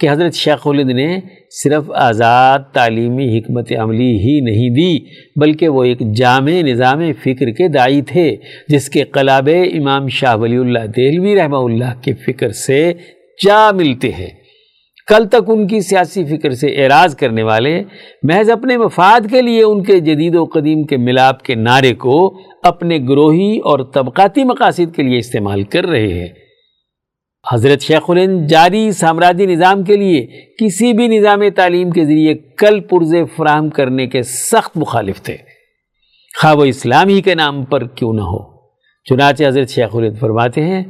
کہ 0.00 0.10
حضرت 0.10 0.34
شیخ 0.34 0.66
الند 0.66 0.90
نے 0.90 1.20
صرف 1.50 1.90
آزاد 1.94 2.58
تعلیمی 2.72 3.38
حکمت 3.38 3.72
عملی 3.78 4.12
ہی 4.18 4.40
نہیں 4.40 4.70
دی، 4.70 4.98
بلکہ 5.40 5.68
وہ 5.68 5.84
ایک 5.84 6.12
جامع 6.12 6.50
نظام 6.50 7.12
فکر 7.12 7.50
کے 7.50 7.68
دائی 7.68 8.02
تھے، 8.02 8.36
جس 8.68 8.88
کے 8.88 9.02
قلاب 9.02 9.48
امام 9.72 10.08
شاہ 10.08 10.36
ولی 10.36 10.56
اللہ 10.56 10.86
دہلوی 10.96 11.36
رحمہ 11.36 11.56
اللہ 11.56 12.00
کے 12.02 12.14
فکر 12.14 12.50
سے 12.50 12.92
جا 13.46 13.70
ملتے 13.70 14.12
ہیں۔ 14.12 14.30
کل 15.06 15.28
تک 15.28 15.42
ان 15.46 15.66
کی 15.66 15.80
سیاسی 15.80 16.24
فکر 16.24 16.50
سے 16.50 16.66
اعراض 16.66 17.16
کرنے 17.16 17.42
والے، 17.42 17.82
محض 18.22 18.50
اپنے 18.50 18.76
مفاد 18.76 19.20
کے 19.30 19.42
لیے 19.42 19.62
ان 19.62 19.82
کے 19.82 20.00
جدید 20.00 20.34
و 20.34 20.44
قدیم 20.44 20.84
کے 20.84 20.96
ملاپ 20.96 21.42
کے 21.42 21.54
نعرے 21.54 21.94
کو 21.94 22.38
اپنے 22.62 22.98
گروہی 23.08 23.58
اور 23.58 23.78
طبقاتی 23.94 24.44
مقاصد 24.44 24.96
کے 24.96 25.02
لیے 25.02 25.18
استعمال 25.18 25.62
کر 25.62 25.86
رہے 25.86 26.12
ہیں۔ 26.12 26.28
حضرت 27.52 27.80
شیخ 27.80 28.10
الند 28.10 28.46
جاری 28.46 28.92
سامراجی 28.92 29.46
نظام 29.46 29.84
کے 29.84 29.96
لیے 29.96 30.26
کسی 30.64 30.92
بھی 30.92 31.08
نظام 31.08 31.42
تعلیم 31.54 31.90
کے 31.90 32.04
ذریعے 32.04 32.34
کل 32.34 32.80
پرزے 32.80 33.24
فراہم 33.36 33.70
کرنے 33.70 34.06
کے 34.06 34.22
سخت 34.22 34.76
مخالف 34.76 35.22
تھے۔ 35.22 35.36
خواہ 36.40 36.54
وہ 36.54 36.64
اسلام 36.64 37.08
ہی 37.08 37.22
کے 37.22 37.34
نام 37.34 37.64
پر 37.64 37.86
کیوں 37.86 38.14
نہ 38.14 38.20
ہو۔ 38.20 38.56
چنانچہ 39.04 39.44
حضرت 39.44 39.68
شیخ 39.68 39.96
الند 39.96 40.18
فرماتے 40.20 40.62
ہیں، 40.62 40.82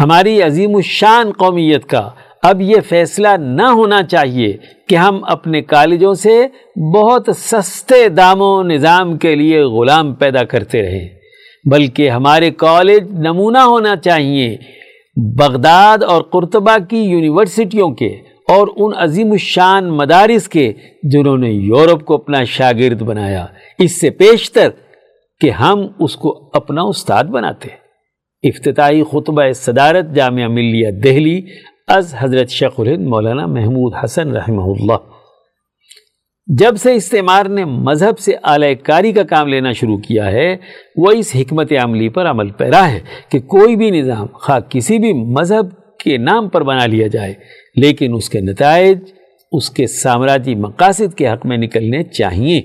ہماری 0.00 0.42
عظیم 0.42 0.76
الشان 0.76 1.32
قومیت 1.32 1.86
کا 1.86 2.10
اب 2.42 2.60
یہ 2.60 2.76
فیصلہ 2.88 3.28
نہ 3.38 3.62
ہونا 3.62 4.02
چاہیے 4.02 4.56
کہ 4.88 4.94
ہم 4.94 5.24
اپنے 5.24 5.62
کالجوں 5.62 6.14
سے 6.14 6.46
بہت 6.94 7.28
سستے 7.36 8.08
داموں 8.08 8.64
نظام 8.64 9.18
کے 9.18 9.34
لیے 9.34 9.62
غلام 9.62 10.14
پیدا 10.14 10.44
کرتے 10.44 10.82
رہیں، 10.82 11.08
بلکہ 11.70 12.10
ہمارے 12.10 12.50
کالج 12.50 13.12
نمونہ 13.12 13.58
ہونا 13.58 13.96
چاہیے 13.96 14.56
بغداد 15.38 16.02
اور 16.02 16.22
قرطبہ 16.22 16.76
کی 16.90 16.98
یونیورسٹیوں 16.98 17.90
کے 17.90 18.08
اور 18.48 18.68
ان 18.76 18.92
عظیم 18.96 19.32
الشان 19.32 19.88
مدارس 19.90 20.48
کے 20.48 20.72
جنہوں 21.02 21.38
نے 21.38 21.50
یورپ 21.50 22.04
کو 22.04 22.14
اپنا 22.14 22.44
شاگرد 22.44 23.02
بنایا۔ 23.02 23.46
اس 23.78 24.00
سے 24.00 24.10
پیشتر 24.10 24.68
کہ 25.40 25.50
ہم 25.50 25.86
اس 25.98 26.16
کو 26.16 26.50
اپنا 26.54 26.82
استاد 26.82 27.24
بناتے۔ 27.24 27.68
افتتاحی 28.48 29.02
خطبہ 29.02 29.42
صدارت 29.54 30.14
جامعہ 30.14 30.48
ملیہ 30.48 30.90
دہلی 30.90 31.42
از 31.92 32.14
حضرت 32.18 32.48
شیخ 32.48 32.80
الہند 32.80 33.06
مولانا 33.06 33.46
محمود 33.46 33.92
حسن 34.04 34.30
رحمہ 34.30 34.62
اللہ۔ 34.62 34.96
جب 36.46 36.76
سے 36.76 36.94
استعمار 36.94 37.46
نے 37.46 37.64
مذہب 37.64 38.18
سے 38.18 38.32
اعلی 38.44 38.74
کاری 38.74 39.12
کا 39.12 39.22
کام 39.22 39.48
لینا 39.48 39.72
شروع 39.72 39.98
کیا 39.98 40.32
ہے، 40.32 40.56
وہ 40.96 41.10
اس 41.10 41.36
حکمت 41.40 41.72
عملی 41.82 42.08
پر 42.08 42.30
عمل 42.30 42.50
پیرا 42.50 42.90
ہے 42.90 43.00
کہ 43.28 43.38
کوئی 43.38 43.76
بھی 43.76 43.90
نظام 43.90 44.26
خواہ 44.32 44.58
کسی 44.68 44.98
بھی 44.98 45.12
مذہب 45.12 45.98
کے 45.98 46.16
نام 46.16 46.48
پر 46.48 46.62
بنا 46.62 46.86
لیا 46.86 47.06
جائے، 47.06 47.34
لیکن 47.76 48.14
اس 48.14 48.30
کے 48.30 48.40
نتائج، 48.40 48.98
اس 49.52 49.70
کے 49.70 49.86
سامراجی 49.86 50.54
مقاصد 50.54 51.14
کے 51.14 51.28
حق 51.28 51.46
میں 51.46 51.56
نکلنے 51.56 52.02
چاہیے۔ 52.02 52.62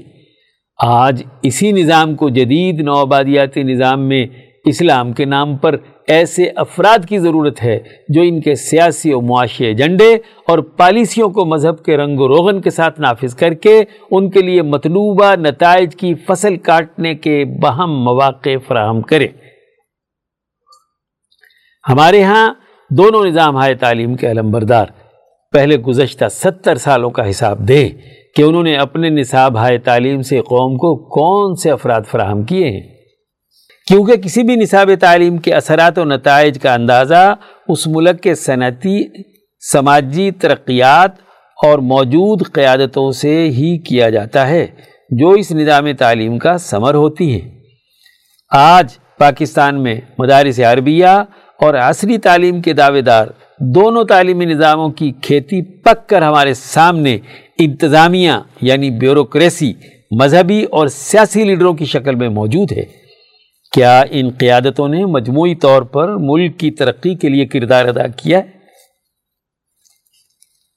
آج 0.83 1.23
اسی 1.43 1.71
نظام 1.71 2.15
کو 2.15 2.29
جدید 2.29 2.79
نوآبادیاتی 2.79 3.63
نظام 3.63 4.07
میں 4.07 4.27
اسلام 4.65 5.13
کے 5.13 5.25
نام 5.25 5.57
پر 5.57 5.75
ایسے 6.07 6.43
افراد 6.55 7.05
کی 7.09 7.17
ضرورت 7.17 7.63
ہے 7.63 7.79
جو 8.09 8.21
ان 8.21 8.41
کے 8.41 8.55
سیاسی 8.55 9.13
و 9.13 9.21
معاشی 9.21 9.65
ایجنڈے 9.65 10.13
اور 10.47 10.59
پالیسیوں 10.59 11.29
کو 11.29 11.45
مذہب 11.45 11.83
کے 11.83 11.97
رنگ 11.97 12.19
و 12.19 12.27
روغن 12.27 12.61
کے 12.61 12.69
ساتھ 12.69 13.01
نافذ 13.01 13.35
کر 13.35 13.53
کے 13.53 13.83
ان 14.11 14.29
کے 14.29 14.41
لیے 14.41 14.61
مطلوبہ 14.61 15.35
نتائج 15.35 15.95
کی 15.95 16.13
فصل 16.13 16.57
کاٹنے 16.57 17.15
کے 17.15 17.45
بہم 17.61 18.03
مواقع 18.03 18.49
فراہم 18.67 19.01
کرے 19.01 19.27
ہمارے 21.89 22.23
ہاں 22.23 22.53
دونوں 22.89 23.25
نظام 23.25 23.57
ہائے 23.57 23.75
تعلیم 23.75 24.15
کے 24.15 24.31
علم 24.31 24.51
بردار۔ 24.51 24.85
پہلے 25.51 25.77
گزشتہ 25.77 26.25
ستر 26.31 26.75
سالوں 26.75 27.09
کا 27.09 27.29
حساب 27.29 27.59
دیں 27.59 27.89
کہ 28.35 28.41
انہوں 28.41 28.63
نے 28.63 28.75
اپنے 28.75 29.09
نصاب 29.09 29.57
ہائے 29.57 29.77
تعلیم 29.77 30.21
سے 30.21 30.41
قوم 30.41 30.77
کو 30.77 30.95
کون 30.95 31.55
سے 31.55 31.71
افراد 31.71 32.01
فراہم 32.11 32.43
کیے 32.43 32.69
ہیں۔ 32.69 32.94
کیونکہ 33.87 34.15
کسی 34.15 34.43
بھی 34.43 34.55
نصاب 34.55 34.89
تعلیم 34.99 35.37
کے 35.37 35.53
اثرات 35.53 35.97
و 35.99 36.03
نتائج 36.03 36.59
کا 36.59 36.73
اندازہ 36.73 37.33
اس 37.67 37.85
ملک 37.87 38.21
کے 38.21 38.35
صنعتی، 38.35 39.03
سماجی 39.63 40.31
ترقیات 40.31 41.19
اور 41.57 41.79
موجود 41.79 42.41
قیادتوں 42.53 43.11
سے 43.11 43.35
ہی 43.49 43.77
کیا 43.77 44.09
جاتا 44.09 44.47
ہے، 44.47 44.65
جو 45.09 45.29
اس 45.29 45.51
نظام 45.51 45.91
تعلیم 45.99 46.37
کا 46.37 46.57
ثمر 46.57 46.93
ہوتی 46.93 47.33
ہے 47.33 47.49
آج 48.51 48.97
پاکستان 49.17 49.83
میں 49.83 49.95
مدارس 50.19 50.59
عربیہ 50.59 51.13
اور 51.59 51.73
عصری 51.73 52.17
تعلیم 52.17 52.61
کے 52.61 52.73
دعوے 52.73 53.01
دار 53.01 53.27
دونوں 53.59 54.03
تعلیمی 54.03 54.45
نظاموں 54.45 54.89
کی 54.89 55.11
کھیتی 55.21 55.61
پک 55.61 56.07
کر 56.09 56.21
ہمارے 56.21 56.53
سامنے 56.53 57.17
انتظامیہ 57.59 58.31
یعنی 58.61 58.89
بیوروکریسی، 58.91 59.73
مذہبی 60.19 60.63
اور 60.63 60.87
سیاسی 60.87 61.43
لیڈروں 61.43 61.73
کی 61.73 61.85
شکل 61.85 62.15
میں 62.15 62.29
موجود 62.29 62.71
ہے۔ 62.71 63.04
کیا 63.75 64.03
ان 64.09 64.29
قیادتوں 64.29 64.87
نے 64.87 65.05
مجموعی 65.05 65.55
طور 65.55 65.81
پر 65.81 66.15
ملک 66.15 66.59
کی 66.59 66.71
ترقی 66.71 67.15
کے 67.15 67.29
لیے 67.29 67.45
کردار 67.45 67.85
ادا 67.85 68.07
کیا 68.07 68.37
ہے؟ 68.37 68.43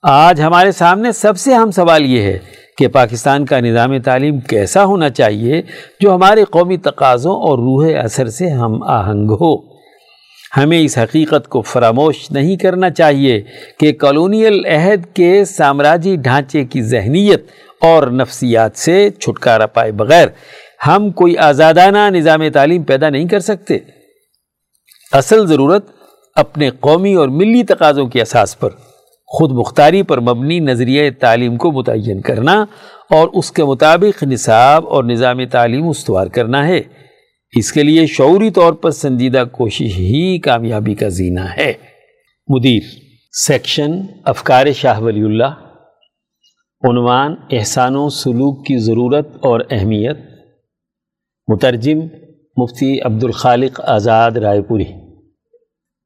آج 0.02 0.40
ہمارے 0.40 0.72
سامنے 0.72 1.12
سب 1.12 1.38
سے 1.38 1.54
اہم 1.54 1.70
سوال 1.70 2.06
یہ 2.06 2.22
ہے 2.22 2.38
کہ 2.78 2.88
پاکستان 2.88 3.44
کا 3.44 3.60
نظام 3.60 3.98
تعلیم 3.98 4.40
کیسا 4.40 4.84
ہونا 4.84 5.10
چاہیے 5.10 5.62
جو 6.00 6.14
ہمارے 6.14 6.44
قومی 6.44 6.76
تقاضوں 6.76 7.32
اور 7.32 7.58
روح 7.58 8.04
اثر 8.04 8.28
سے 8.28 8.50
ہم 8.50 8.82
آہنگ 8.82 9.30
ہو۔ 9.30 9.78
ہمیں 10.56 10.80
اس 10.80 10.98
حقیقت 10.98 11.48
کو 11.48 11.62
فراموش 11.62 12.30
نہیں 12.30 12.56
کرنا 12.56 12.90
چاہیے 12.90 13.42
کہ 13.80 13.92
کالونیل 13.92 14.66
عہد 14.66 15.14
کے 15.14 15.44
سامراجی 15.44 16.16
ڈھانچے 16.16 16.64
کی 16.64 16.82
ذہنیت 16.82 17.46
اور 17.80 18.08
نفسیات 18.08 18.76
سے 18.76 19.10
چھٹکارا 19.10 19.66
پائے 19.66 19.92
بغیر 19.92 20.28
ہم 20.86 21.10
کوئی 21.10 21.36
آزادانہ 21.36 21.98
نظام 22.10 22.48
تعلیم 22.48 22.82
پیدا 22.82 23.08
نہیں 23.08 23.28
کر 23.28 23.40
سکتے۔ 23.40 23.78
اصل 25.12 25.46
ضرورت 25.46 25.86
اپنے 26.34 26.70
قومی 26.70 27.14
اور 27.14 27.28
ملی 27.28 27.62
تقاضوں 27.62 28.06
کی 28.06 28.20
اساس 28.20 28.58
پر، 28.58 28.68
خود 29.26 29.50
مختاری 29.52 30.02
پر 30.02 30.20
مبنی 30.20 30.58
نظریہ 30.58 31.10
تعلیم 31.20 31.56
کو 31.56 31.72
متعین 31.72 32.20
کرنا 32.20 32.64
اور 33.10 33.28
اس 33.32 33.52
کے 33.52 33.64
مطابق 33.64 34.22
نصاب 34.22 34.88
اور 34.88 35.04
نظام 35.04 35.44
تعلیم 35.44 35.88
استوار 35.88 36.26
کرنا 36.26 36.68
ہے۔ 36.68 36.80
اس 37.56 37.72
کے 37.72 37.82
لیے 37.82 38.06
شعوری 38.06 38.50
طور 38.50 38.72
پر 38.72 38.90
سنجیدہ 38.90 39.44
کوشش 39.52 39.98
ہی 39.98 40.38
کامیابی 40.38 40.94
کا 40.94 41.08
زینہ 41.08 41.46
ہے۔ 41.56 41.72
مدیر، 42.48 42.80
سیکشن 43.32 43.90
افکار 44.24 44.72
شاہ 44.72 45.00
ولی 45.00 45.22
اللہ، 45.22 45.54
عنوان 46.88 47.34
احسان 47.50 47.96
و 47.96 48.08
سلوک 48.08 48.66
کی 48.66 48.78
ضرورت 48.78 49.28
اور 49.42 49.60
اہمیت۔ 49.70 50.27
مترجم 51.48 51.98
مفتی 52.56 53.00
عبد 53.00 53.24
الخالق 53.24 53.80
آزاد 53.84 54.30
رائے 54.30 54.62
پوری۔ 54.62 54.84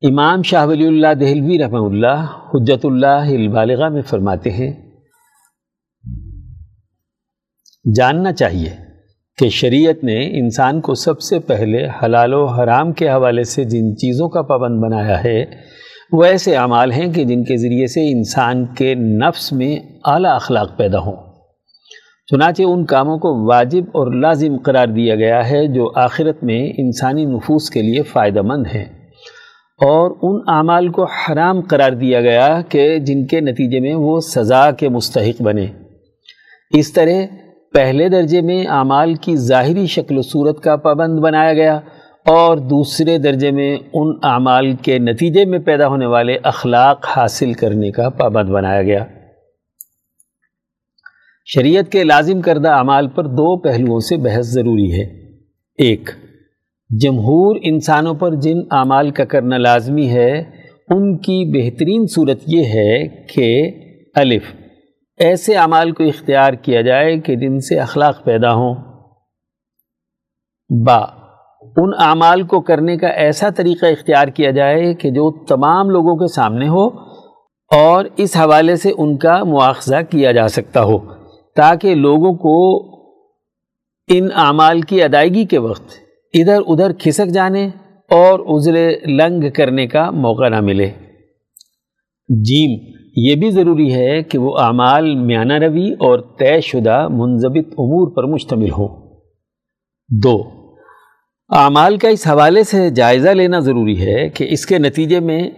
امام 0.03 0.43
شاہ 0.43 0.67
ولی 0.67 0.87
اللہ 0.87 1.15
دہلوی 1.21 1.59
رحمہ 1.59 1.87
اللہ 1.87 2.25
حجت 2.55 2.85
اللہ 2.85 3.31
البالغہ 3.31 3.89
میں 3.89 4.03
فرماتے 4.03 4.51
ہیں، 4.51 4.73
جاننا 7.97 8.33
چاہیے 8.33 8.71
کہ 9.39 9.49
شریعت 9.49 10.05
نے 10.05 10.39
انسان 10.39 10.81
کو 10.81 10.95
سب 10.95 11.21
سے 11.21 11.39
پہلے 11.39 11.87
حلال 12.03 12.35
و 12.35 12.45
حرام 12.47 12.93
کے 12.93 13.09
حوالے 13.09 13.45
سے 13.45 13.65
جن 13.65 13.97
چیزوں 13.97 14.29
کا 14.29 14.43
پابند 14.43 14.83
بنایا 14.83 15.25
ہے، 15.25 15.45
وہ 16.13 16.25
ایسے 16.25 16.57
اعمال 16.57 16.93
ہیں 16.93 17.13
کہ 17.13 17.25
جن 17.25 17.45
کے 17.45 17.57
ذریعے 17.57 17.87
سے 17.87 18.11
انسان 18.13 18.67
کے 18.67 18.95
نفس 18.95 19.53
میں 19.53 19.77
اعلیٰ 20.05 20.35
اخلاق 20.35 20.77
پیدا 20.77 20.99
ہوں۔ 20.99 21.32
چنانچہ 22.27 22.63
ان 22.63 22.85
کاموں 22.85 23.19
کو 23.19 23.47
واجب 23.47 23.83
اور 23.93 24.13
لازم 24.13 24.57
قرار 24.65 24.87
دیا 24.87 25.15
گیا 25.15 25.51
ہے 25.51 25.67
جو 25.67 25.91
آخرت 25.95 26.45
میں 26.45 26.73
انسانی 26.79 27.25
نفوس 27.25 27.71
کے 27.71 27.83
لیے 27.83 28.03
فائدہ 28.03 28.43
مند 28.43 28.67
ہیں۔ 28.75 28.85
اور 29.81 30.11
ان 30.23 30.57
اعمال 30.57 30.89
کو 30.89 31.05
حرام 31.05 31.61
قرار 31.61 31.93
دیا 31.93 32.21
گیا 32.21 32.61
کہ 32.69 32.99
جن 32.99 33.27
کے 33.27 33.41
نتیجے 33.41 33.81
میں 33.81 33.95
وہ 33.95 34.21
سزا 34.21 34.71
کے 34.71 34.89
مستحق 34.89 35.43
بنے۔ 35.43 35.67
اس 36.71 36.93
طرح 36.93 37.35
پہلے 37.73 38.09
درجے 38.09 38.41
میں 38.41 38.67
اعمال 38.67 39.15
کی 39.15 39.37
ظاہری 39.37 39.87
شکل 39.87 40.19
و 40.19 40.23
صورت 40.23 40.61
کا 40.61 40.77
پابند 40.77 41.19
بنایا 41.19 41.55
گیا 41.55 41.81
اور 42.27 42.57
دوسرے 42.57 43.19
درجے 43.19 43.51
میں 43.51 43.77
ان 43.93 44.19
اعمال 44.23 44.73
کے 44.73 44.99
نتیجے 44.99 45.45
میں 45.45 45.59
پیدا 45.59 45.89
ہونے 45.89 46.07
والے 46.07 46.37
اخلاق 46.43 47.07
حاصل 47.17 47.53
کرنے 47.53 47.91
کا 47.91 48.09
پابند 48.09 48.49
بنایا 48.49 48.83
گیا۔ 48.83 49.05
شریعت 51.45 51.93
کے 51.93 52.05
لازم 52.05 52.41
کردہ 52.41 52.69
اعمال 52.69 53.09
پر 53.09 53.27
دو 53.27 53.61
پہلوؤں 53.61 54.01
سے 54.01 54.17
بحث 54.17 54.47
ضروری 54.47 54.93
ہے۔ 54.93 55.31
ایک، 55.79 56.11
جمہور 57.03 57.57
انسانوں 57.63 58.15
پر 58.15 58.35
جن 58.35 58.57
اعمال 58.71 59.11
کا 59.11 59.25
کرنا 59.25 59.59
لازمی 59.59 60.09
ہے، 60.09 60.39
ان 60.89 61.19
کی 61.19 61.45
بہترین 61.45 62.07
صورت 62.07 62.39
یہ 62.47 62.65
ہے 62.65 63.09
کہ، 63.35 63.71
الف، 64.15 64.43
ایسے 65.19 65.57
اعمال 65.57 65.93
کو 65.93 66.05
اختیار 66.05 66.53
کیا 66.53 66.81
جائے 66.81 67.19
کہ 67.19 67.37
جن 67.37 67.61
سے 67.61 67.79
اخلاق 67.79 68.25
پیدا 68.25 68.55
ہوں۔ 68.55 68.75
با، 70.87 71.01
ان 71.77 71.91
اعمال 71.99 72.43
کو 72.43 72.61
کرنے 72.61 72.97
کا 72.97 73.07
ایسا 73.07 73.49
طریقہ 73.49 73.87
اختیار 73.87 74.29
کیا 74.29 74.51
جائے 74.51 74.95
کہ 74.95 75.11
جو 75.11 75.45
تمام 75.45 75.91
لوگوں 75.91 76.17
کے 76.17 76.27
سامنے 76.27 76.69
ہو 76.69 76.87
اور 77.71 78.05
اس 78.17 78.37
حوالے 78.37 78.77
سے 78.77 78.93
ان 78.99 79.17
کا 79.17 79.45
مواخذہ 79.45 79.97
کیا 80.11 80.33
جا 80.33 80.49
سکتا 80.49 80.83
ہو۔ 80.83 81.22
تاکہ 81.57 81.95
لوگوں 81.95 82.35
کو 82.35 82.89
ان 84.09 84.29
اعمال 84.35 84.81
کی 84.81 85.03
ادائیگی 85.03 85.45
کے 85.45 85.59
وقت 85.59 85.91
ادھر 86.35 86.59
ادھر 86.67 86.93
کھسک 86.93 87.27
جانے 87.27 87.69
اور 88.11 88.57
عذر 88.57 89.07
لنگ 89.07 89.51
کرنے 89.55 89.87
کا 89.87 90.11
موقع 90.11 90.49
نہ 90.49 90.61
ملے۔ 90.61 90.91
جیم، 92.29 92.93
یہ 93.17 93.35
بھی 93.35 93.51
ضروری 93.51 93.95
ہے 93.95 94.23
کہ 94.23 94.39
وہ 94.39 94.59
اعمال 94.59 95.15
میانہ 95.15 95.53
روی 95.53 95.93
اور 95.93 96.19
طے 96.19 96.61
شدہ 96.61 97.09
منظبت 97.09 97.67
امور 97.79 98.17
پر 98.17 98.25
مشتمل 98.25 98.71
ہوں۔ 98.71 98.89
دو، 100.23 100.43
اعمال 101.51 101.97
کا 101.97 102.09
اس 102.09 102.27
حوالے 102.27 102.65
سے 102.65 102.91
جائزہ 102.91 103.29
لینا 103.29 103.59
ضروری 103.59 104.07
ہے 104.07 104.29
کہ 104.29 104.47
اس 104.51 104.67
کے 104.67 104.79
نتیجے 104.79 105.21
میں 105.21 105.51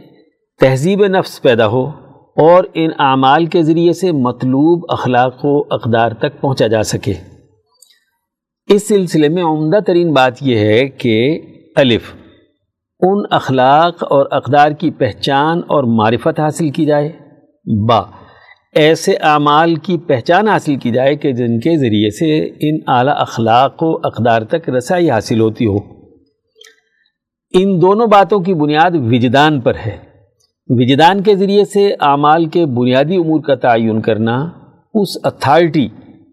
تہذیب 0.60 1.06
نفس 1.06 1.42
پیدا 1.42 1.66
ہو۔ 1.66 2.03
اور 2.36 2.64
ان 2.74 2.90
اعمال 2.98 3.46
کے 3.46 3.62
ذریعے 3.62 3.92
سے 3.92 4.12
مطلوب 4.12 4.84
اخلاق 4.88 5.44
و 5.44 5.74
اقدار 5.74 6.12
تک 6.12 6.40
پہنچا 6.40 6.66
جا 6.66 6.82
سکے۔ 6.82 7.12
اس 8.66 8.88
سلسلے 8.88 9.28
میں 9.28 9.44
عمدہ 9.44 9.80
ترین 9.86 10.12
بات 10.12 10.32
یہ 10.40 10.58
ہے 10.58 10.88
کہ 10.88 11.40
الف، 11.76 12.14
ان 13.00 13.22
اخلاق 13.30 14.04
اور 14.10 14.26
اقدار 14.30 14.70
کی 14.70 14.90
پہچان 14.90 15.58
اور 15.58 15.84
معرفت 15.84 16.40
حاصل 16.40 16.70
کی 16.70 16.84
جائے۔ 16.84 17.12
با، 17.88 18.02
ایسے 18.74 19.14
اعمال 19.14 19.74
کی 19.74 19.98
پہچان 19.98 20.48
حاصل 20.48 20.76
کی 20.76 20.90
جائے 20.90 21.16
کہ 21.16 21.32
جن 21.32 21.60
کے 21.60 21.76
ذریعے 21.76 22.10
سے 22.10 22.46
ان 22.60 22.78
اعلیٰ 22.86 23.14
اخلاق 23.16 23.82
و 23.82 23.96
اقدار 23.96 24.42
تک 24.42 24.70
رسائی 24.70 25.10
حاصل 25.10 25.40
ہوتی 25.40 25.66
ہو۔ 25.66 25.76
ان 27.50 27.82
دونوں 27.82 28.06
باتوں 28.06 28.40
کی 28.40 28.54
بنیاد 28.54 28.90
وجدان 28.94 29.60
پر 29.60 29.74
ہے۔ 29.86 30.03
وجدان 30.70 31.22
کے 31.22 31.34
ذریعے 31.36 31.64
سے 31.64 31.86
اعمال 32.00 32.44
کے 32.46 32.64
بنیادی 32.66 33.16
امور 33.16 33.40
کا 33.40 33.54
تعین 33.54 34.00
کرنا 34.00 34.36
اس 34.94 35.16
اتھارٹی 35.24 35.86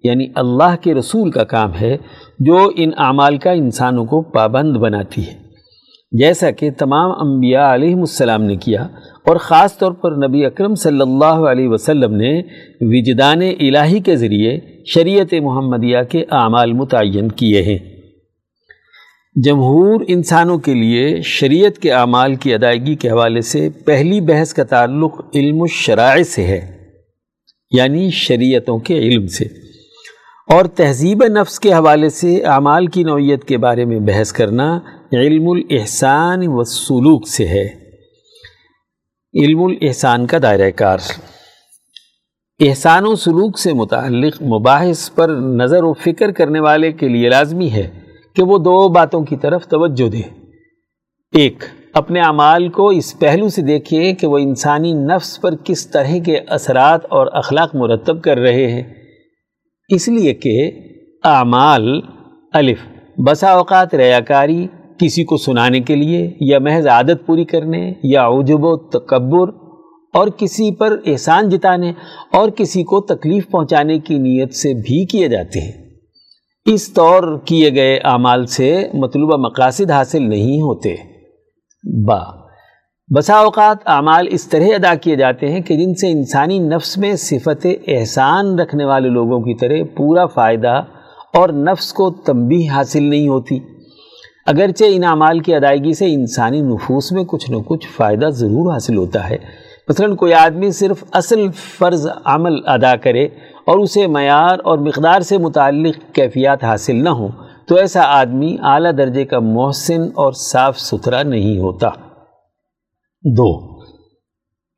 یعنی 0.04 0.28
اللہ 0.36 0.76
کے 0.82 0.94
رسول 0.94 1.32
کا 1.32 1.44
کام 1.44 1.74
ہے، 1.82 1.98
جو 2.40 2.70
ان 2.76 2.92
اعمال 2.98 3.38
کا 3.38 3.52
انسانوں 3.52 4.06
کو 4.06 4.22
پابند 4.22 4.78
بناتی 4.78 5.22
ہے۔ 5.22 5.34
جیسا 6.12 6.52
کہ 6.52 6.70
تمام 6.78 7.12
انبیاء 7.22 7.74
علیہ 7.74 7.96
السلام 7.96 8.44
نے 8.44 8.56
کیا، 8.56 8.88
اور 9.28 9.36
خاص 9.36 9.78
طور 9.78 9.92
پر 9.92 10.16
نبی 10.28 10.46
اکرم 10.46 10.76
صلی 10.76 11.02
اللہ 11.02 11.46
علیہ 11.52 11.70
وسلم 11.70 12.16
نے 12.16 12.34
وجدان 12.82 13.42
الہی 13.42 14.00
کے 14.00 14.16
ذریعے 14.16 14.58
شریعت 14.86 15.34
محمدیہ 15.44 15.98
کے 16.10 16.24
اعمال 16.32 16.74
متعین 16.74 17.30
کیے 17.32 17.62
ہیں۔ 17.62 17.78
جمہور 19.36 20.02
انسانوں 20.08 20.58
کے 20.58 20.74
لیے 20.74 21.22
شریعت 21.22 21.80
کے 21.80 21.92
اعمال 21.92 22.36
کی 22.36 22.54
ادائیگی 22.54 22.96
کے 22.96 23.10
حوالے 23.10 23.42
سے 23.42 23.70
پہلی 23.70 24.22
بحث 24.22 24.54
کا 24.54 24.64
تعلق 24.64 25.22
علم 25.36 25.62
الشرائع 25.62 26.24
سے 26.24 26.44
ہے 26.44 26.90
یعنی 27.72 28.10
شریعتوں 28.10 28.78
کے 28.78 28.98
علم 28.98 29.28
سے۔ 29.28 29.46
اور 30.48 30.66
تہذیب 30.66 31.24
نفس 31.24 31.60
کے 31.60 31.74
حوالے 31.74 32.10
سے 32.10 32.44
اعمال 32.44 32.88
کی 32.88 33.04
نوعیت 33.04 33.44
کے 33.44 33.58
بارے 33.58 33.86
میں 33.86 34.00
بحث 34.00 34.34
کرنا 34.34 34.80
علم 35.14 35.50
الاحسان 35.50 36.40
و 36.48 36.64
سلوک 36.64 37.28
سے 37.28 37.48
ہے۔ 37.48 37.68
علم 39.44 39.64
الاحسان 39.64 40.28
کا 40.28 40.38
دائرہ 40.42 40.72
کار۔ 40.72 40.98
احسان 42.60 43.06
و 43.06 43.16
سلوک 43.16 43.60
سے 43.60 43.74
متعلق 43.74 44.42
مباحث 44.42 45.12
پر 45.16 45.30
نظر 45.30 45.84
و 45.84 45.94
فکر 45.94 46.32
کرنے 46.32 46.60
والے 46.60 46.92
کے 46.92 47.08
لیے 47.08 47.30
لازمی 47.30 47.72
ہے۔ 47.72 48.01
کہ 48.36 48.44
وہ 48.44 48.58
دو 48.58 48.90
باتوں 48.90 49.24
کی 49.24 49.36
طرف 49.36 49.68
توجہ 49.68 50.10
دے۔ 50.10 50.22
ایک، 51.34 51.64
اپنے 51.94 52.20
اعمال 52.20 52.70
کو 52.70 52.88
اس 52.88 53.20
پہلو 53.20 53.50
سے 53.50 53.62
دیکھیے 53.62 54.14
کہ 54.14 54.28
وہ 54.28 54.38
انسانی 54.38 54.94
نفس 54.94 55.42
پر 55.42 55.56
کس 55.64 55.88
طرح 55.88 56.18
کے 56.26 56.38
اثرات 56.38 57.02
اور 57.10 57.28
اخلاق 57.34 57.76
مرتب 57.76 58.22
کر 58.22 58.38
رہے 58.38 58.68
ہیں۔ 58.68 58.84
اس 59.90 60.08
لیے 60.08 60.34
کہ 60.34 60.72
اعمال، 61.24 62.02
الف، 62.54 62.80
بسا 63.18 63.52
اوقات 63.52 63.96
ریاکاری، 63.96 64.68
کسی 64.98 65.24
کو 65.24 65.38
سنانے 65.38 65.80
کے 65.80 65.96
لیے 65.96 66.34
یا 66.40 66.60
محض 66.60 66.88
عادت 66.88 67.26
پوری 67.26 67.46
کرنے 67.46 67.94
یا 68.04 68.28
عجب 68.28 68.64
و 68.64 68.78
تکبر 68.78 69.50
اور 70.14 70.28
کسی 70.28 70.76
پر 70.76 70.98
احسان 71.06 71.50
جتانے 71.50 71.94
اور 72.34 72.50
کسی 72.50 72.84
کو 72.84 73.02
تکلیف 73.02 73.50
پہنچانے 73.52 74.00
کی 74.00 74.18
نیت 74.18 74.54
سے 74.54 74.74
بھی 74.74 75.06
کیے 75.06 75.28
جاتے 75.28 75.60
ہیں۔ 75.60 75.81
اس 76.66 76.94
طور 76.94 77.38
کیے 77.46 77.76
گئے 77.76 77.98
اعمال 78.04 78.46
سے 78.46 78.88
مطلوبہ 78.94 79.38
مقاصد 79.38 79.92
حاصل 79.92 80.30
نہیں 80.30 80.62
ہوتے۔ 80.62 80.96
با، 82.08 82.20
بسا 83.16 83.34
اوقات 83.34 83.78
اعمال 83.86 84.28
اس 84.30 84.48
طرح 84.48 84.66
ادا 84.76 84.96
کیے 84.96 85.16
جاتے 85.16 85.52
ہیں 85.52 85.62
کہ 85.62 85.76
جن 85.76 85.96
سے 85.96 86.12
انسانی 86.12 86.60
نفس 86.60 86.98
میں 86.98 87.16
صفت 87.16 87.68
احسان 87.88 88.60
رکھنے 88.60 88.86
والے 88.86 89.10
لوگوں 89.10 89.40
کی 89.40 89.56
طرح 89.56 89.98
پورا 89.98 90.26
فائدہ 90.26 90.84
اور 91.34 91.50
نفس 91.50 91.94
کو 91.94 92.10
تنبیہ 92.10 92.72
حاصل 92.72 93.04
نہیں 93.04 93.28
ہوتی۔ 93.28 93.60
اگرچہ 94.46 94.84
ان 94.88 95.04
اعمال 95.04 95.40
کی 95.40 95.56
ادائیگی 95.56 95.94
سے 95.94 96.14
انسانی 96.14 96.62
نفوس 96.62 97.12
میں 97.12 97.24
کچھ 97.24 97.52
نہ 97.52 97.58
کچھ 97.66 97.88
فائدہ 97.88 98.30
ضرور 98.30 98.74
حاصل 98.74 98.98
ہوتا 98.98 99.30
ہے۔ 99.30 99.38
مثلا 99.88 100.16
کوئی 100.16 100.34
آدمی 100.34 100.72
صرف 100.72 101.04
اصل 101.12 101.52
فرض 101.80 102.08
عمل 102.26 102.54
ادا 102.66 102.96
کرے 102.96 103.28
اور 103.66 103.78
اسے 103.78 104.08
معیار 104.08 104.60
اور 104.64 104.78
مقدار 104.78 105.20
سے 105.20 105.38
متعلق 105.38 106.16
کیفیات 106.16 106.64
حاصل 106.64 107.04
نہ 107.04 107.10
ہوں، 107.10 107.28
تو 107.68 107.76
ایسا 107.76 108.02
آدمی 108.04 108.58
اعلیٰ 108.62 108.92
درجے 108.98 109.26
کا 109.26 109.40
محسن 109.40 110.02
اور 110.02 110.34
صاف 110.34 110.80
ستھرا 110.80 111.24
نہیں 111.24 111.60
ہوتا۔ 111.60 111.88
دو، 113.38 113.80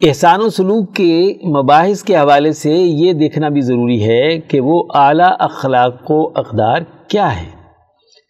احسان 0.07 0.41
و 0.41 0.49
سلوک 0.49 0.95
کے 0.95 1.33
مباحث 1.47 2.03
کے 2.03 2.15
حوالے 2.15 2.51
سے 2.51 2.71
یہ 2.71 3.13
دیکھنا 3.13 3.49
بھی 3.49 3.61
ضروری 3.61 4.09
ہے 4.09 4.39
کہ 4.39 4.61
وہ 4.61 4.83
اعلیٰ 4.95 5.31
اخلاق 5.39 6.11
و 6.11 6.27
اقدار 6.27 6.77
کیا 7.07 7.41
ہے، 7.41 7.49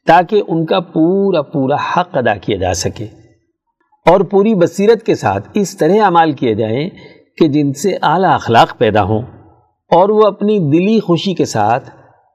تاکہ 0.08 0.42
ان 0.48 0.66
کا 0.66 0.80
پورا 0.80 1.42
پورا 1.42 1.76
حق 1.76 2.18
ادا 2.18 2.36
کیا 2.36 2.58
جا 2.58 2.74
سکے۔ 2.74 3.06
اور 4.10 4.22
پوری 4.22 4.56
بصیرت 4.56 5.04
کے 5.04 5.16
ساتھ 5.16 5.50
اس 5.54 5.78
طرح 5.78 6.08
عمال 6.08 6.32
کیے 6.32 6.56
جائیں 6.56 6.90
کہ 7.38 7.48
جن 7.48 7.74
سے 7.74 7.98
اعلیٰ 8.02 8.34
اخلاق 8.34 8.78
پیدا 8.78 9.04
ہوں۔ 9.04 9.22
اور 9.94 10.10
وہ 10.10 10.22
اپنی 10.22 10.60
دلی 10.60 11.00
خوشی 11.00 11.34
کے 11.34 11.46
ساتھ 11.46 11.90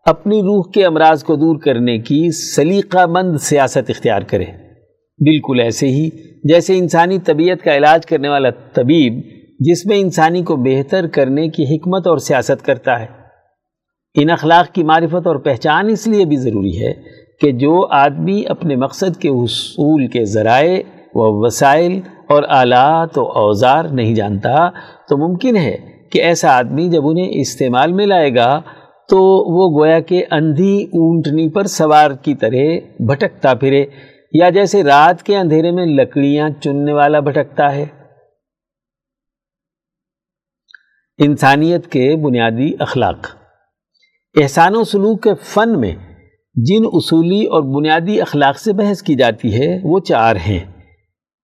اپنی 0.06 0.42
روح 0.42 0.70
کے 0.74 0.84
امراض 0.84 1.24
کو 1.24 1.36
دور 1.36 1.56
کرنے 1.58 1.98
کی 1.98 2.30
سلیقہ 2.30 3.06
مند 3.06 3.36
سیاست 3.36 3.90
اختیار 3.90 4.22
کرے۔ 4.22 4.44
بالکل 5.20 5.60
ایسے 5.60 5.88
ہی 5.88 6.08
جیسے 6.44 6.78
انسانی 6.78 7.18
طبیعت 7.18 7.64
کا 7.64 7.76
علاج 7.76 8.06
کرنے 8.06 8.28
والا 8.28 8.50
طبیب 8.72 9.22
جس 9.60 9.86
میں 9.86 9.98
انسانی 9.98 10.42
کو 10.42 10.56
بہتر 10.56 11.06
کرنے 11.06 11.48
کی 11.48 11.64
حکمت 11.64 12.06
اور 12.06 12.18
سیاست 12.18 12.64
کرتا 12.64 13.00
ہے۔ 13.00 13.06
ان 14.14 14.30
اخلاق 14.30 14.74
کی 14.74 14.84
معرفت 14.84 15.26
اور 15.26 15.36
پہچان 15.36 15.88
اس 15.88 16.06
لیے 16.06 16.24
بھی 16.24 16.36
ضروری 16.36 16.86
ہے 16.86 16.92
کہ 17.40 17.52
جو 17.52 17.86
آدمی 17.90 18.42
اپنے 18.48 18.76
مقصد 18.76 19.16
کے 19.16 19.28
حصول 19.28 20.06
کے 20.06 20.24
ذرائع 20.24 20.80
و 21.14 21.44
وسائل 21.44 22.00
اور 22.28 22.42
آلات 22.48 23.18
و 23.18 23.24
اوزار 23.24 23.84
نہیں 23.84 24.14
جانتا 24.14 24.68
تو 25.08 25.28
ممکن 25.28 25.56
ہے 25.56 25.97
کہ 26.10 26.22
ایسا 26.22 26.58
آدمی 26.58 26.88
جب 26.88 27.06
انہیں 27.06 27.28
استعمال 27.30 27.92
میں 27.92 28.06
لائے 28.06 28.34
گا 28.34 28.60
تو 29.08 29.18
وہ 29.54 29.80
گویا 29.80 30.00
کہ 30.00 30.24
اندھی 30.30 30.84
اونٹنی 30.84 31.48
پر 31.48 31.64
سوار 31.64 32.10
کی 32.10 32.34
طرح 32.34 32.78
بھٹکتا 33.06 33.54
پھرے، 33.54 33.86
یا 34.32 34.50
جیسے 34.50 34.82
رات 34.82 35.22
کے 35.22 35.36
اندھیرے 35.36 35.70
میں 35.70 35.86
لکڑیاں 35.86 36.50
چننے 36.62 36.92
والا 36.92 37.20
بھٹکتا 37.20 37.74
ہے۔ 37.74 37.86
انسانیت 41.18 41.86
کے 41.86 42.16
بنیادی 42.16 42.72
اخلاق۔ 42.78 43.26
احسان 44.42 44.76
و 44.76 44.84
سلوک 44.84 45.22
کے 45.22 45.30
فن 45.34 45.80
میں 45.80 45.94
جن 46.54 46.84
اصولی 46.92 47.44
اور 47.44 47.62
بنیادی 47.62 48.20
اخلاق 48.20 48.58
سے 48.58 48.72
بحث 48.72 49.02
کی 49.02 49.14
جاتی 49.14 49.60
ہے، 49.60 49.78
وہ 49.82 50.00
چار 50.00 50.36
ہیں۔ 50.36 50.77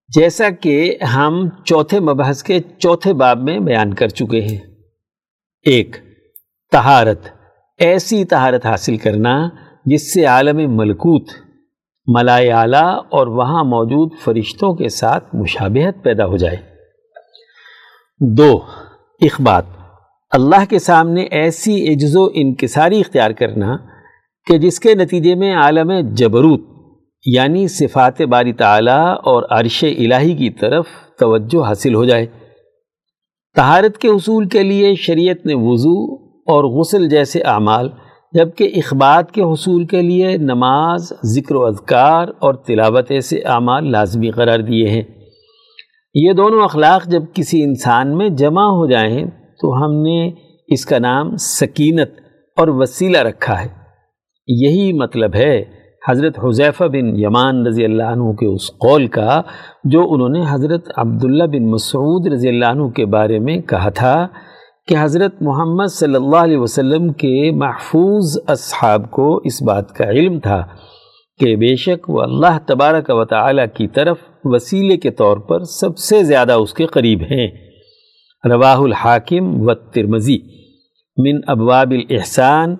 جیسا 0.08 0.50
کہ 0.50 0.96
ہم 1.14 1.48
چوتھے 1.64 2.00
مبحث 2.00 2.42
کے 2.42 2.60
چوتھے 2.78 3.12
باب 3.12 3.38
میں 3.38 3.58
بیان 3.58 3.94
کر 3.94 4.08
چکے 4.08 4.40
ہیں۔ 4.40 4.58
ایک 5.62 5.96
تہارت 6.72 7.18
ایسی 7.78 8.24
تہارت 8.24 8.66
حاصل 8.66 8.96
کرنا 8.96 9.48
جس 9.86 10.14
سے 10.14 10.24
عالم 10.24 10.76
ملکوت، 10.76 11.28
ملائے 12.06 12.52
اعلیٰ 12.52 12.98
اور 13.10 13.26
وہاں 13.26 13.64
موجود 13.64 14.12
فرشتوں 14.24 14.74
کے 14.74 14.88
ساتھ 14.88 15.34
مشابہت 15.34 16.04
پیدا 16.04 16.26
ہو 16.26 16.36
جائے۔ 16.36 16.56
دو، 18.20 18.60
اخبات، 19.20 19.64
اللہ 20.30 20.64
کے 20.68 20.78
سامنے 20.78 21.22
ایسی 21.22 21.92
عجز 21.92 22.16
و 22.16 22.28
انکساری 22.34 23.00
اختیار 23.00 23.30
کرنا 23.30 23.76
کہ 24.46 24.58
جس 24.58 24.80
کے 24.80 24.94
نتیجے 24.94 25.34
میں 25.34 25.56
عالم 25.56 25.92
جبروت 26.12 26.73
یعنی 27.26 27.68
صفات 27.68 28.20
باری 28.20 28.52
تعالیٰ 28.52 29.14
اور 29.24 29.42
عرش 29.50 29.84
الہی 29.84 30.34
کی 30.34 30.50
طرف 30.50 30.86
توجہ 31.18 31.64
حاصل 31.64 31.94
ہو 31.94 32.04
جائے۔ 32.04 32.26
تہارت 33.56 33.98
کے 33.98 34.08
حصول 34.08 34.48
کے 34.48 34.62
لیے 34.62 34.94
شریعت 34.94 35.46
نے 35.46 35.54
وضو 35.56 36.14
اور 36.24 36.64
غسل 36.64 37.08
جیسے 37.08 37.40
اعمال، 37.40 37.88
جبکہ 38.32 38.70
اخبات 38.76 39.32
کے 39.32 39.42
حصول 39.42 39.86
کے 39.86 40.02
لیے 40.02 40.36
نماز، 40.36 41.12
ذکر 41.24 41.54
و 41.54 41.66
اذکار 41.66 42.28
اور 42.38 42.54
تلاوت 42.54 43.10
ایسے 43.10 43.38
اعمال 43.38 43.92
لازمی 43.92 44.30
قرار 44.30 44.58
دیے 44.58 44.88
ہیں۔ 44.88 45.02
یہ 46.14 46.32
دونوں 46.32 46.64
اخلاق 46.64 47.06
جب 47.06 47.22
کسی 47.34 47.62
انسان 47.62 48.18
میں 48.18 48.28
جمع 48.28 48.64
ہو 48.64 48.86
جائیں 48.86 49.26
تو 49.60 49.84
ہم 49.84 50.02
نے 50.02 50.30
اس 50.68 50.86
کا 50.86 50.98
نام 50.98 51.36
سکینت 51.36 52.10
اور 52.56 52.68
وسیلہ 52.68 53.18
رکھا 53.18 53.64
ہے۔ 53.64 53.68
یہی 54.48 54.92
مطلب 54.92 55.34
ہے 55.34 55.83
حضرت 56.08 56.44
حضیفہ 56.44 56.84
بن 56.84 57.20
یمان 57.20 57.66
رضی 57.66 57.84
اللہ 57.84 58.02
عنہ 58.02 58.32
کے 58.32 58.46
اس 58.46 58.66
قول 58.66 59.06
کا 59.06 59.42
جو 59.84 60.12
انہوں 60.12 60.28
نے 60.28 60.42
حضرت 60.48 60.88
عبداللہ 60.96 61.44
بن 61.44 61.70
مسعود 61.70 62.32
رضی 62.32 62.48
اللہ 62.48 62.64
عنہ 62.64 62.88
کے 62.88 63.06
بارے 63.06 63.38
میں 63.38 63.58
کہا 63.58 63.88
تھا 63.88 64.26
کہ 64.88 64.94
حضرت 65.00 65.42
محمد 65.42 65.86
صلی 65.90 66.14
اللہ 66.14 66.36
علیہ 66.36 66.56
وسلم 66.56 67.12
کے 67.12 67.50
محفوظ 67.52 68.38
اصحاب 68.46 69.10
کو 69.10 69.40
اس 69.44 69.62
بات 69.62 69.92
کا 69.92 70.04
علم 70.04 70.38
تھا 70.38 70.64
کہ 71.38 71.56
بے 71.56 71.76
شک 71.76 72.10
وہ 72.10 72.22
اللہ 72.22 72.58
تبارک 72.66 73.04
و 73.08 73.24
تعالی 73.24 73.62
کی 73.74 73.88
طرف 73.88 74.16
وسیلے 74.44 74.96
کے 74.96 75.10
طور 75.10 75.36
پر 75.36 75.64
سب 75.64 75.98
سے 75.98 76.22
زیادہ 76.22 76.52
اس 76.52 76.74
کے 76.74 76.86
قریب 76.86 77.20
ہیں۔ 77.20 77.48
رواہ 78.44 78.76
الحاکم 78.76 79.68
و 79.68 79.74
ترمزی 79.74 80.38
من 81.16 81.40
ابواب 81.46 81.90
الاحسان، 81.90 82.76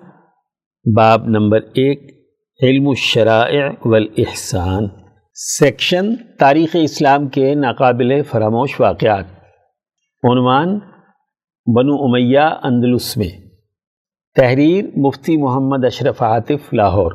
باب 0.95 1.27
نمبر 1.27 1.57
ایک۔ 1.57 2.14
علم 2.63 2.87
الشرائع 2.87 3.69
والاحسان 3.85 4.87
سیکشن 5.33 6.15
تاریخ 6.39 6.75
اسلام 6.83 7.27
کے 7.27 7.55
ناقابل 7.55 8.23
فراموش 8.23 8.79
واقعات۔ 8.79 9.25
عنوان 10.23 10.79
بنو 11.65 12.03
امیہ 12.03 12.39
اندلس 12.39 13.17
میں۔ 13.17 13.27
تحریر 14.35 14.85
مفتی 14.97 15.37
محمد 15.37 15.85
اشرف 15.85 16.21
عاطف 16.21 16.73
لاہور۔ 16.73 17.11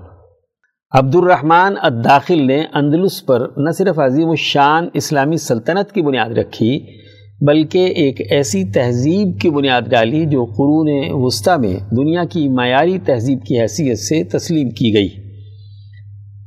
عبد 0.90 1.14
الرحمن 1.14 1.74
الداخل 1.82 2.46
نے 2.46 2.64
اندلس 2.72 3.26
پر 3.26 3.48
نہ 3.56 3.70
صرف 3.70 3.98
عظیم 3.98 4.30
الشان 4.30 4.88
اسلامی 4.94 5.36
سلطنت 5.36 5.92
کی 5.92 6.02
بنیاد 6.02 6.30
رکھی، 6.30 7.00
بلکہ 7.46 7.78
ایک 7.78 8.32
ایسی 8.32 8.64
تہذیب 8.64 9.40
کی 9.40 9.50
بنیاد 9.50 9.82
ڈالی 9.82 10.26
جو 10.26 10.44
قرون 10.44 11.08
وسطی 11.10 11.60
میں 11.60 11.76
دنیا 11.96 12.24
کی 12.24 12.48
معیاری 12.48 12.98
تہذیب 12.98 13.44
کی 13.44 13.60
حیثیت 13.60 13.98
سے 13.98 14.24
تسلیم 14.24 14.70
کی 14.70 14.94
گئی۔ 14.94 15.19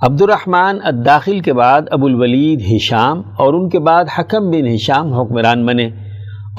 عبد 0.06 0.22
الرحمن 0.22 0.78
الداخل 0.84 1.40
کے 1.40 1.54
بعد 1.54 1.82
ابو 1.92 2.06
الولید 2.06 2.62
ہشام 2.76 3.22
اور 3.38 3.54
ان 3.54 3.70
کے 3.70 3.80
بعد 3.80 4.06
حکم 4.20 4.50
بن 4.50 4.68
ہشام 4.68 5.14
حکمران 5.14 5.66
بنے 5.66 5.90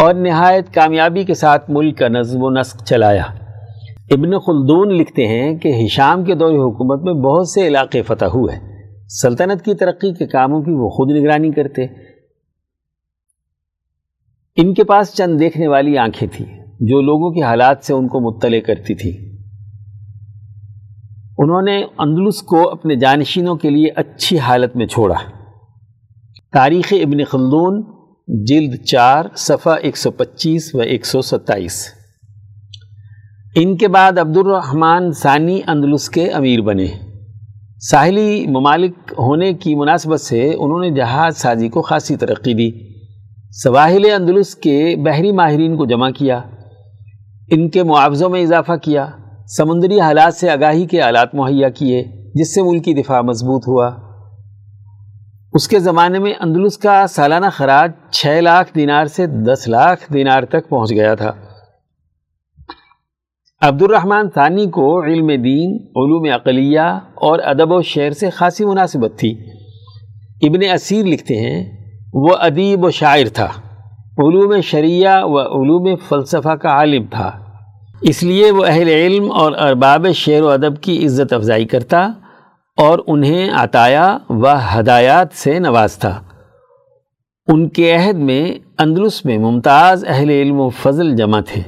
اور 0.00 0.14
نہایت 0.14 0.74
کامیابی 0.74 1.24
کے 1.24 1.34
ساتھ 1.34 1.70
ملک 1.70 1.98
کا 1.98 2.08
نظم 2.08 2.42
و 2.42 2.50
نسق 2.50 2.84
چلایا۔ 2.84 3.22
ابن 4.10 4.38
خلدون 4.38 4.94
لکھتے 4.94 5.26
ہیں 5.26 5.58
کہ 5.58 5.72
ہشام 5.84 6.24
کے 6.24 6.34
دور 6.34 6.50
حکومت 6.50 7.02
میں 7.02 7.12
بہت 7.12 7.48
سے 7.48 7.66
علاقے 7.66 8.02
فتح 8.02 8.24
ہوئے۔ 8.24 8.56
سلطنت 9.08 9.64
کی 9.64 9.74
ترقی 9.74 10.14
کے 10.14 10.26
کاموں 10.26 10.62
کی 10.62 10.70
وہ 10.70 10.88
خود 10.88 11.10
نگرانی 11.10 11.50
کرتے۔ 11.50 11.84
ان 14.56 14.74
کے 14.74 14.84
پاس 14.84 15.14
چند 15.14 15.40
دیکھنے 15.40 15.68
والی 15.68 15.98
آنکھیں 15.98 16.28
تھیں 16.32 16.64
جو 16.80 17.00
لوگوں 17.00 17.30
کے 17.30 17.42
حالات 17.42 17.76
سے 17.82 17.94
ان 17.94 18.08
کو 18.08 18.20
مطلع 18.20 18.60
کرتی 18.66 18.94
تھی 18.94 19.23
انہوں 21.38 21.62
نے 21.62 21.84
اندلس 21.98 22.42
کو 22.42 22.70
اپنے 22.70 22.96
جانشینوں 22.96 23.56
کے 23.56 23.70
لیے 23.70 23.88
اچھی 23.96 24.38
حالت 24.38 24.76
میں 24.76 24.86
چھوڑا۔ 24.86 25.14
تاریخ 26.52 26.92
ابن 26.92 27.24
خلدون، 27.24 27.82
جلد 28.28 28.84
چار، 28.84 29.24
صفحہ 29.36 29.72
ایک 29.72 29.96
سو 29.96 30.10
پچیس 30.10 30.74
و 30.74 30.78
ایک 30.78 31.06
سو 31.06 31.22
ستائیس۔ 31.22 31.86
ان 33.54 33.76
کے 33.76 33.88
بعد 33.88 34.18
عبد 34.18 34.36
الرحمن 34.36 35.12
ثانی 35.12 35.60
اندلس 35.66 36.10
کے 36.10 36.28
امیر 36.28 36.60
بنے۔ 36.60 36.86
ساحلی 37.80 38.46
ممالک 38.46 38.94
ہونے 39.18 39.52
کی 39.52 39.74
مناسبت 39.74 40.20
سے 40.20 40.54
انہوں 40.58 40.80
نے 40.80 40.90
جہاز 40.90 41.36
سازی 41.36 41.68
کو 41.68 41.82
خاصی 41.82 42.16
ترقی 42.16 42.54
دی۔ 42.54 42.94
سواحل 43.50 44.10
اندلس 44.10 44.54
کے 44.54 44.96
بحری 45.04 45.32
ماہرین 45.32 45.76
کو 45.76 45.86
جمع 45.86 46.10
کیا۔ 46.10 46.40
ان 47.50 47.70
کے 47.70 47.82
معاوضوں 47.82 48.30
میں 48.30 48.42
اضافہ 48.42 48.72
کیا۔ 48.82 49.06
سمندری 49.46 50.00
حالات 50.00 50.34
سے 50.34 50.50
آگاہی 50.50 50.86
کے 50.86 51.02
آلات 51.02 51.34
مہیا 51.34 51.68
کیے، 51.68 52.04
جس 52.34 52.54
سے 52.54 52.62
ملکی 52.62 52.94
دفاع 52.94 53.20
مضبوط 53.20 53.68
ہوا۔ 53.68 53.90
اس 55.52 55.68
کے 55.68 55.78
زمانے 55.78 56.18
میں 56.18 56.32
اندلس 56.40 56.78
کا 56.78 57.06
سالانہ 57.06 57.46
خراج 57.52 57.92
چھ 58.10 58.40
لاکھ 58.40 58.74
دینار 58.74 59.06
سے 59.06 59.26
دس 59.26 59.68
لاکھ 59.68 60.12
دینار 60.12 60.42
تک 60.42 60.68
پہنچ 60.68 60.90
گیا 60.90 61.14
تھا۔ 61.14 61.32
عبد 63.60 63.82
الرحمن 63.82 64.28
ثانی 64.34 64.66
کو 64.66 65.04
علم 65.04 65.26
دین، 65.26 65.72
علوم 65.74 66.34
اقلیہ 66.34 66.80
اور 67.14 67.38
ادب 67.38 67.72
و 67.72 67.82
شعر 67.82 68.10
سے 68.10 68.30
خاصی 68.30 68.64
مناسبت 68.64 69.18
تھی۔ 69.18 69.50
ابن 70.42 70.70
اسیر 70.74 71.04
لکھتے 71.04 71.34
ہیں، 71.36 71.90
وہ 72.14 72.28
ادیب 72.40 72.84
و 72.84 72.90
شاعر 72.90 73.26
تھا۔ 73.34 73.48
علوم 74.18 74.60
شریعہ 74.60 75.24
و 75.24 75.38
علوم 75.40 75.96
فلسفہ 76.08 76.56
کا 76.56 76.68
عالم 76.68 77.04
تھا۔ 77.10 77.43
اس 78.08 78.22
لیے 78.22 78.50
وہ 78.50 78.64
اہل 78.64 78.88
علم 78.88 79.32
اور 79.32 79.52
ارباب 79.52 80.06
شعر 80.14 80.42
و 80.42 80.48
ادب 80.48 80.80
کی 80.80 81.06
عزت 81.06 81.32
افزائی 81.32 81.66
کرتا 81.66 82.08
اور 82.76 82.98
انہیں 83.06 83.50
عطایا 83.50 84.18
و 84.28 84.42
ہدایات 84.48 85.26
سے 85.34 85.58
نوازتا۔ 85.58 86.10
ان 87.46 87.68
کے 87.68 87.96
عہد 87.96 88.16
میں 88.16 88.54
اندلس 88.78 89.24
میں 89.24 89.38
ممتاز 89.38 90.04
اہل 90.08 90.30
علم 90.30 90.60
و 90.60 90.68
فضل 90.68 91.16
جمع 91.16 91.40
تھے، 91.40 91.62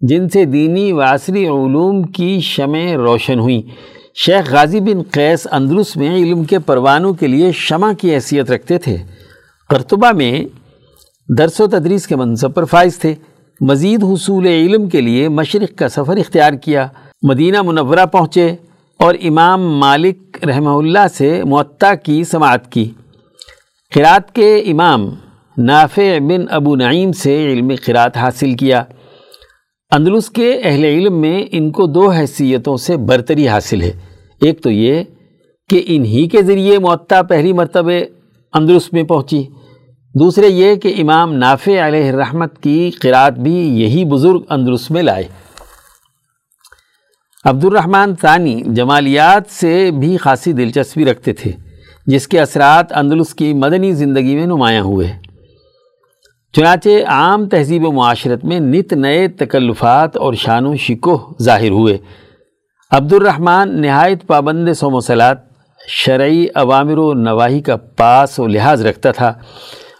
جن 0.00 0.28
سے 0.28 0.44
دینی 0.44 0.92
و 0.92 1.00
عصری 1.00 1.46
علوم 1.46 2.02
کی 2.02 2.40
شمع 2.40 2.94
روشن 2.94 3.38
ہوئیں 3.38 3.62
شیخ 4.14 4.52
غازی 4.52 4.80
بن 4.80 5.02
قیس 5.10 5.48
اندلس 5.50 5.96
میں 5.96 6.16
علم 6.16 6.44
کے 6.44 6.58
پروانوں 6.58 7.12
کے 7.12 7.26
لیے 7.26 7.52
شمع 7.52 7.92
کی 7.92 8.14
حیثیت 8.14 8.50
رکھتے 8.50 8.78
تھے۔ 8.78 8.96
قرطبہ 9.68 10.12
میں 10.12 10.44
درس 11.38 11.60
و 11.60 11.66
تدریس 11.66 12.06
کے 12.06 12.16
منصب 12.16 12.54
پر 12.54 12.64
فائز 12.64 12.98
تھے۔ 12.98 13.14
مزید 13.62 14.04
حصول 14.04 14.46
علم 14.46 14.88
کے 14.88 15.00
لیے 15.00 15.28
مشرق 15.28 15.78
کا 15.78 15.88
سفر 15.88 16.16
اختیار 16.16 16.52
کیا۔ 16.52 16.86
مدینہ 17.22 17.62
منورہ 17.62 18.06
پہنچے 18.06 18.56
اور 18.98 19.14
امام 19.22 19.78
مالک 19.78 20.44
رحمہ 20.46 20.68
اللہ 20.68 21.08
سے 21.14 21.42
معطا 21.44 21.94
کی 21.94 22.24
سماعت 22.24 22.72
کی۔ 22.72 22.90
قرات 23.94 24.34
کے 24.34 24.56
امام 24.56 25.08
نافع 25.58 26.18
بن 26.18 26.44
ابو 26.50 26.76
نعیم 26.76 27.12
سے 27.12 27.52
علم 27.52 27.72
قرات 27.86 28.16
حاصل 28.16 28.54
کیا۔ 28.54 28.84
اندلس 29.90 30.30
کے 30.30 30.60
اہل 30.64 30.84
علم 30.84 31.20
میں 31.20 31.44
ان 31.52 31.70
کو 31.70 31.86
دو 31.86 32.10
حیثیتوں 32.10 32.76
سے 32.76 32.96
برتری 32.96 33.48
حاصل 33.48 33.82
ہے۔ 33.82 33.92
ایک 34.40 34.62
تو 34.62 34.70
یہ 34.70 35.02
کہ 35.68 35.82
انہی 35.86 36.28
کے 36.28 36.42
ذریعے 36.42 36.78
معطا 36.78 37.22
پہلی 37.22 37.52
مرتبہ 37.52 37.92
اندلس 38.52 38.92
میں 38.92 39.02
پہنچی۔ 39.02 39.42
دوسرے 40.14 40.48
یہ 40.48 40.74
کہ 40.74 40.94
امام 40.98 41.32
نافع 41.32 41.86
علیہ 41.86 42.08
الرحمت 42.08 42.62
کی 42.62 42.90
قرات 42.90 43.32
بھی 43.32 43.82
یہی 43.82 44.04
بزرگ 44.04 44.40
اندرس 44.50 44.90
میں 44.90 45.02
لائے۔ 45.02 45.24
عبد 47.44 47.64
الرحمن 47.64 48.12
ثانی 48.20 48.62
جمالیات 48.66 49.42
سے 49.50 49.90
بھی 49.90 50.16
خاصی 50.16 50.52
دلچسپی 50.52 51.04
رکھتے 51.04 51.32
تھے، 51.32 51.52
جس 52.06 52.28
کے 52.28 52.40
اثرات 52.40 52.92
اندلس 52.92 53.34
کی 53.34 53.54
مدنی 53.54 53.92
زندگی 53.92 54.36
میں 54.36 54.46
نمایاں 54.46 54.82
ہوئے۔ 54.82 55.12
چنانچہ 56.52 56.88
عام 57.06 57.48
تہذیب 57.48 57.84
و 57.84 57.92
معاشرت 57.92 58.44
میں 58.44 58.60
نت 58.60 58.92
نئے 58.92 59.28
تکلفات 59.28 60.16
اور 60.16 60.34
شان 60.34 60.66
و 60.66 60.76
شکو 60.76 61.34
ظاہر 61.42 61.70
ہوئے۔ 61.70 61.98
عبد 62.90 63.12
الرحمن 63.12 63.80
نہایت 63.80 64.26
پابند 64.26 64.72
سو 64.72 64.90
مسلات 64.90 65.38
شرعی 65.88 66.46
عوامر 66.54 66.98
و 66.98 67.14
نواحی 67.14 67.60
کا 67.60 67.76
پاس 67.76 68.38
و 68.38 68.46
لحاظ 68.46 68.86
رکھتا 68.86 69.10
تھا۔ 69.10 69.34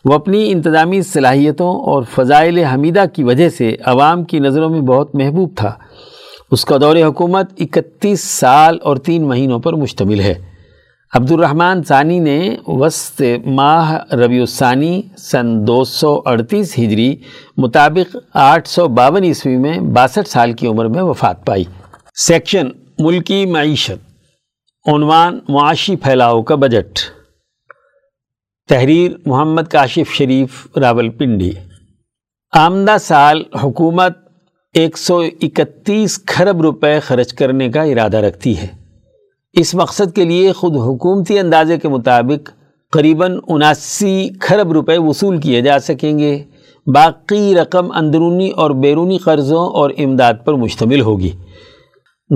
وہ 0.04 0.14
اپنی 0.14 0.52
انتظامی 0.52 1.02
صلاحیتوں 1.02 1.74
اور 1.74 2.02
فضائل 2.14 2.58
حمیدہ 2.58 3.04
کی 3.12 3.24
وجہ 3.24 3.48
سے 3.48 3.76
عوام 3.84 4.24
کی 4.24 4.38
نظروں 4.38 4.70
میں 4.70 4.80
بہت 4.80 5.14
محبوب 5.14 5.56
تھا۔ 5.56 5.74
اس 6.50 6.64
کا 6.64 6.76
دور 6.80 6.96
حکومت 6.96 7.50
اکتیس 7.58 8.20
سال 8.20 8.78
اور 8.82 8.96
تین 8.96 9.28
مہینوں 9.28 9.58
پر 9.58 9.72
مشتمل 9.72 10.20
ہے۔ 10.20 10.34
عبد 11.14 11.32
الرحمن 11.32 11.82
ثانی 11.82 12.18
نے 12.18 12.56
وسط 12.66 13.22
ماہ 13.46 14.14
ربیع 14.14 14.40
الثانی 14.40 15.02
سن 15.18 15.66
دو 15.66 15.84
سو 15.84 16.22
اڑتیس 16.26 16.78
ہجری 16.78 17.16
مطابق 17.56 18.16
آٹھ 18.34 18.68
سو 18.68 18.88
باون 18.88 19.22
عیسوی 19.22 19.56
میں 19.56 19.78
باسٹھ 19.78 20.28
سال 20.28 20.52
کی 20.52 20.66
عمر 20.66 20.84
میں 20.84 21.02
وفات 21.02 21.46
پائی۔ 21.46 21.64
سیکشن، 22.14 22.68
ملکی 22.98 23.46
معیشت، 23.46 24.88
عنوان، 24.88 25.38
معاشی 25.48 25.96
پھیلاؤ 25.96 26.42
کا 26.42 26.54
بجٹ۔ 26.54 26.98
تحریر 28.68 29.12
محمد 29.26 29.62
کاشف 29.62 30.14
شریف، 30.14 30.66
راول 30.76 31.08
پنڈی۔ 31.08 31.50
آمدہ 32.52 32.96
سال 33.00 33.42
حکومت 33.62 34.12
ایک 34.74 34.98
سو 34.98 35.22
اکتیس 35.42 36.18
کھرب 36.18 36.60
روپے 36.60 37.00
خرچ 37.00 37.32
کرنے 37.32 37.68
کا 37.68 37.82
ارادہ 37.82 38.16
رکھتی 38.16 38.58
ہے۔ 38.58 38.66
اس 39.52 39.74
مقصد 39.74 40.14
کے 40.14 40.24
لیے 40.24 40.52
خود 40.52 40.76
حکومتی 40.76 41.38
اندازے 41.38 41.78
کے 41.78 41.88
مطابق 41.88 42.50
قریباً 42.92 43.38
اناسی 43.48 44.28
کھرب 44.40 44.72
روپے 44.72 44.98
وصول 44.98 45.40
کیے 45.40 45.60
جا 45.60 45.78
سکیں 45.78 46.18
گے۔ 46.18 46.42
باقی 46.86 47.54
رقم 47.54 47.92
اندرونی 47.92 48.50
اور 48.50 48.70
بیرونی 48.70 49.18
قرضوں 49.18 49.66
اور 49.68 49.90
امداد 49.98 50.34
پر 50.44 50.54
مشتمل 50.54 51.00
ہوگی۔ 51.00 51.30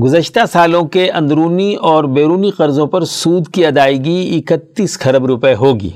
گزشتہ 0.04 0.40
سالوں 0.52 0.84
کے 0.84 1.10
اندرونی 1.10 1.74
اور 1.74 2.04
بیرونی 2.04 2.50
قرضوں 2.50 2.86
پر 2.86 3.04
سود 3.04 3.48
کی 3.48 3.66
ادائیگی 3.66 4.38
اکتیس 4.38 4.98
کھرب 4.98 5.26
روپے 5.26 5.54
ہوگی۔ 5.54 5.90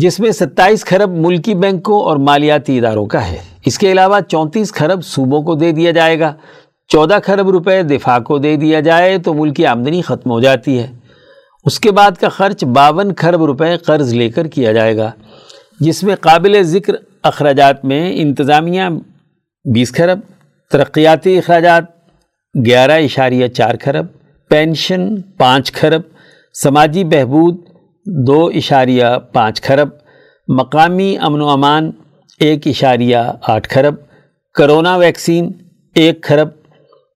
جس 0.00 0.20
میں 0.20 0.30
ستائیس 0.30 0.84
کھرب 0.84 1.10
ملکی 1.10 1.54
بینکوں 1.54 2.00
اور 2.02 2.16
مالیاتی 2.16 2.78
اداروں 2.78 3.06
کا 3.06 3.28
ہے۔ 3.28 3.36
اس 3.66 3.78
کے 3.78 3.92
علاوہ 3.92 4.20
چونتیس 4.28 4.72
کھرب 4.72 5.04
صوبوں 5.04 5.42
کو 5.42 5.54
دے 5.54 5.72
دیا 5.72 5.90
جائے 5.90 6.20
گا۔ 6.20 6.34
چودہ 6.88 7.18
کھرب 7.24 7.50
روپے 7.50 7.82
دفاع 7.82 8.18
کو 8.18 8.38
دے 8.38 8.56
دیا 8.56 8.80
جائے 8.80 9.18
تو 9.18 9.34
ملکی 9.34 9.66
آمدنی 9.66 10.02
ختم 10.02 10.30
ہو 10.30 10.40
جاتی 10.40 10.78
ہے۔ 10.78 10.86
اس 11.64 11.80
کے 11.80 11.90
بعد 11.90 12.10
کا 12.10 12.28
خرچ 12.28 12.64
باون 12.64 13.14
کھرب 13.14 13.44
روپے 13.44 13.76
قرض 13.76 14.14
لے 14.14 14.28
کر 14.28 14.46
کیا 14.46 14.72
جائے 14.72 14.96
گا۔ 14.96 15.10
جس 15.80 16.02
میں 16.02 16.16
قابل 16.16 16.62
ذکر 16.62 16.92
اخراجات 17.22 17.84
میں 17.84 18.12
انتظامیہ 18.14 18.82
بیس 19.64 19.92
کھرب، 19.92 20.18
ترقیاتی 20.70 21.38
اخراجات 21.38 21.84
گیارہ 22.66 22.92
اشاریہ 22.92 23.46
چار 23.46 23.74
کھرب، 23.74 24.06
پینشن 24.48 25.20
پانچ 25.20 25.72
کھرب، 25.72 26.00
سماجی 26.62 27.04
بہبود 27.04 27.75
دو 28.06 28.46
اشاریہ 28.46 29.04
پانچ 29.32 29.60
کھرب، 29.60 29.88
مقامی 30.48 31.16
امن 31.20 31.40
و 31.40 31.48
امان 31.48 31.90
ایک 32.40 32.66
اشاریہ 32.66 33.16
آٹھ 33.42 33.68
کھرب، 33.68 33.94
کرونا 34.54 34.96
ویکسین 34.96 35.52
ایک 35.94 36.22
کھرب، 36.22 36.48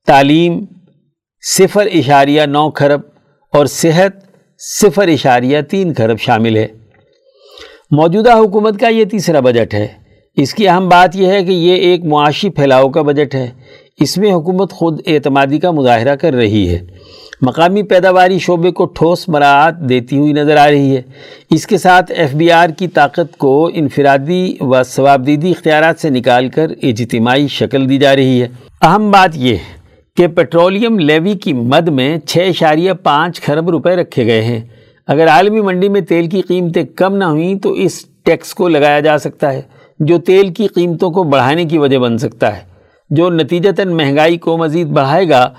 تعلیم 0.06 0.64
صفر 1.42 1.86
اشاریہ 1.94 2.42
نو 2.42 2.70
کھرب 2.70 3.00
اور 3.52 3.66
صحت 3.66 4.12
صفر 4.58 5.08
اشاریہ 5.08 5.60
تین 5.60 5.94
کھرب 5.94 6.18
شامل 6.18 6.56
ہے۔ 6.56 6.66
موجودہ 7.90 8.32
حکومت 8.32 8.80
کا 8.80 8.88
یہ 8.88 9.04
تیسرا 9.04 9.40
بجٹ 9.40 9.74
ہے۔ 9.74 9.88
اس 10.36 10.54
کی 10.54 10.68
اہم 10.68 10.88
بات 10.88 11.16
یہ 11.16 11.26
ہے 11.26 11.44
کہ 11.44 11.52
یہ 11.52 11.74
ایک 11.74 12.04
معاشی 12.04 12.50
پھیلاؤ 12.50 12.88
کا 12.88 13.02
بجٹ 13.02 13.34
ہے۔ 13.34 13.50
اس 14.00 14.18
میں 14.18 14.32
حکومت 14.32 14.72
خود 14.72 15.00
اعتمادی 15.06 15.58
کا 15.58 15.70
مظاہرہ 15.70 16.16
کر 16.16 16.32
رہی 16.32 16.68
ہے۔ 16.68 16.78
مقامی 17.42 17.82
پیداواری 17.82 18.38
شعبے 18.38 18.70
کو 18.70 18.84
ٹھوس 18.84 19.28
مراعات 19.28 19.76
دیتی 19.76 20.18
ہوئی 20.18 20.32
نظر 20.32 20.56
آ 20.56 20.70
رہی 20.70 20.96
ہے۔ 20.96 21.02
اس 21.50 21.66
کے 21.66 21.78
ساتھ 21.78 22.12
ایف 22.12 22.34
بی 22.34 22.50
آر 22.50 22.68
کی 22.68 22.88
طاقت 22.88 23.38
کو 23.38 23.70
انفرادی 23.74 24.56
و 24.60 24.82
ثوابدیدی 24.82 25.50
اختیارات 25.50 26.00
سے 26.00 26.10
نکال 26.10 26.48
کر 26.48 26.70
اجتماعی 26.82 27.48
شکل 27.48 27.88
دی 27.88 27.98
جا 27.98 28.16
رہی 28.16 28.42
ہے۔ 28.42 28.48
اہم 28.82 29.10
بات 29.10 29.30
یہ 29.34 29.52
ہے 29.52 29.78
کہ 30.16 30.26
پیٹرولیم 30.26 30.98
لیوی 30.98 31.32
کی 31.32 31.52
مد 31.52 31.88
میں 31.88 32.18
چھ 32.18 32.38
اشاریہ 32.48 32.92
پانچ 32.92 33.40
کھرب 33.40 33.70
روپے 33.70 33.90
رکھے 33.90 34.26
گئے 34.26 34.42
ہیں۔ 34.42 34.60
اگر 35.06 35.28
عالمی 35.28 35.60
منڈی 35.60 35.88
میں 35.88 36.00
تیل 36.00 36.26
کی 36.26 36.40
قیمتیں 36.40 36.84
کم 36.84 37.16
نہ 37.16 37.24
ہوئیں 37.24 37.54
تو 37.54 37.70
اس 37.70 38.04
ٹیکس 38.24 38.54
کو 38.54 38.68
لگایا 38.68 39.00
جا 39.00 39.18
سکتا 39.18 39.52
ہے، 39.52 39.62
جو 40.00 40.18
تیل 40.18 40.52
کی 40.52 40.66
قیمتوں 40.66 41.10
کو 41.10 41.22
بڑھانے 41.22 41.64
کی 41.64 41.78
وجہ 41.78 41.98
بن 41.98 42.18
سکتا 42.18 42.56
ہے۔ 42.56 42.70
جو 43.10 43.30
نتیجتاً 43.30 43.88
مہنگائی 43.88 44.36
کو 44.36 44.56
مزید 44.56 44.86
بڑھائے 44.86 45.28
گا 45.28 45.50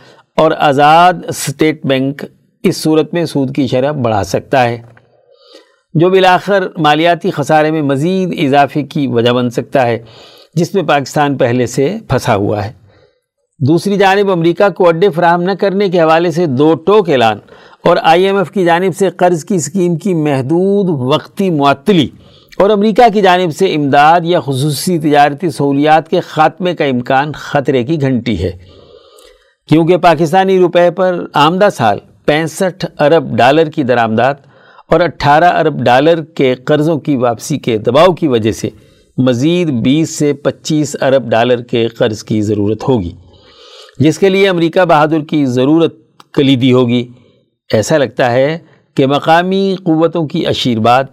اور 0.41 0.51
آزاد 0.57 1.13
اسٹیٹ 1.27 1.85
بینک 1.85 2.23
اس 2.63 2.77
صورت 2.77 3.13
میں 3.13 3.25
سود 3.25 3.55
کی 3.55 3.67
شرح 3.67 3.91
بڑھا 3.91 4.23
سکتا 4.23 4.63
ہے، 4.63 4.77
جو 5.93 6.09
بلاخر 6.09 6.67
مالیاتی 6.77 7.31
خسارے 7.31 7.71
میں 7.71 7.81
مزید 7.81 8.33
اضافے 8.39 8.81
کی 8.83 9.07
وجہ 9.07 9.31
بن 9.31 9.49
سکتا 9.49 9.85
ہے، 9.87 9.97
جس 10.53 10.73
میں 10.75 10.83
پاکستان 10.83 11.37
پہلے 11.37 11.65
سے 11.65 11.95
پھنسا 12.07 12.35
ہوا 12.35 12.65
ہے۔ 12.65 12.71
دوسری 13.59 13.97
جانب، 13.97 14.31
امریکہ 14.31 14.69
کو 14.69 14.87
اڈے 14.87 15.09
فراہم 15.09 15.41
نہ 15.41 15.51
کرنے 15.59 15.89
کے 15.89 16.01
حوالے 16.01 16.31
سے 16.31 16.45
دو 16.45 16.73
ٹوک 16.75 17.09
اعلان 17.09 17.37
اور 17.83 17.97
آئی 18.01 18.25
ایم 18.25 18.37
ایف 18.37 18.51
کی 18.51 18.65
جانب 18.65 18.97
سے 18.99 19.09
قرض 19.09 19.45
کی 19.45 19.55
اسکیم 19.55 19.95
کی 19.95 20.13
محدود 20.13 21.13
وقتی 21.13 21.49
معطلی 21.49 22.07
اور 22.57 22.69
امریکہ 22.69 23.13
کی 23.13 23.21
جانب 23.21 23.55
سے 23.55 23.73
امداد 23.75 24.21
یا 24.23 24.39
خصوصی 24.39 24.99
تجارتی 24.99 25.49
سہولیات 25.49 26.09
کے 26.09 26.19
خاتمے 26.19 26.75
کا 26.75 26.85
امکان 26.85 27.31
خطرے 27.31 27.83
کی 27.83 28.01
گھنٹی 28.01 28.43
ہے۔ 28.43 28.80
کیونکہ 29.72 29.97
پاکستانی 29.97 30.59
روپے 30.59 30.91
پر 30.91 31.24
آمدہ 31.34 31.67
سال 31.74 31.97
پینسٹھ 32.26 32.86
ارب 32.99 33.38
ڈالر 33.38 33.69
کی 33.69 33.84
درآمدات 33.84 34.38
اور 34.89 34.99
اٹھارہ 34.99 35.43
ارب 35.43 35.84
ڈالر 35.84 36.24
کے 36.24 36.55
قرضوں 36.55 36.97
کی 36.99 37.15
واپسی 37.15 37.57
کے 37.57 37.78
دباؤ 37.78 38.13
کی 38.13 38.28
وجہ 38.28 38.51
سے 38.51 38.69
مزید 39.17 39.69
بیس 39.69 40.09
سے 40.09 40.34
پچیس 40.34 40.95
ارب 41.01 41.30
ڈالر 41.30 41.61
کے 41.61 41.88
قرض 41.88 42.24
کی 42.24 42.41
ضرورت 42.41 42.88
ہوگی، 42.88 43.11
جس 43.99 44.19
کے 44.19 44.30
لیے 44.30 44.49
امریکہ 44.49 44.86
بہادر 44.86 45.19
کی 45.19 45.45
ضرورت 45.45 45.95
کلیدی 46.34 46.74
ہوگی۔ 46.74 47.07
ایسا 47.74 47.97
لگتا 47.97 48.32
ہے 48.32 48.57
کہ 48.97 49.07
مقامی 49.07 49.76
قوتوں 49.84 50.28
کی 50.28 50.47
اشیرباد 50.47 51.03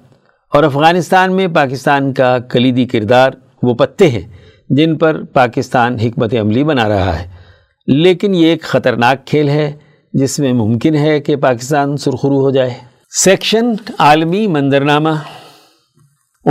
اور 0.52 0.64
افغانستان 0.64 1.36
میں 1.36 1.48
پاکستان 1.48 2.12
کا 2.14 2.38
کلیدی 2.38 2.84
کردار 2.84 3.30
وہ 3.62 3.74
پتے 3.74 4.08
ہیں 4.08 4.28
جن 4.70 4.98
پر 4.98 5.24
پاکستان 5.24 5.98
حکمت 5.98 6.34
عملی 6.34 6.64
بنا 6.64 6.88
رہا 6.88 7.18
ہے۔ 7.18 7.37
لیکن 7.88 8.34
یہ 8.34 8.46
ایک 8.46 8.62
خطرناک 8.62 9.26
کھیل 9.26 9.48
ہے 9.48 9.72
جس 10.12 10.38
میں 10.38 10.52
ممکن 10.52 10.94
ہے 10.94 11.20
کہ 11.20 11.36
پاکستان 11.36 11.96
سرخرو 11.96 12.40
ہو 12.40 12.50
جائے۔ 12.50 12.74
سیکشن 13.10 13.72
عالمی 13.98 14.46
منظرنامہ 14.46 15.08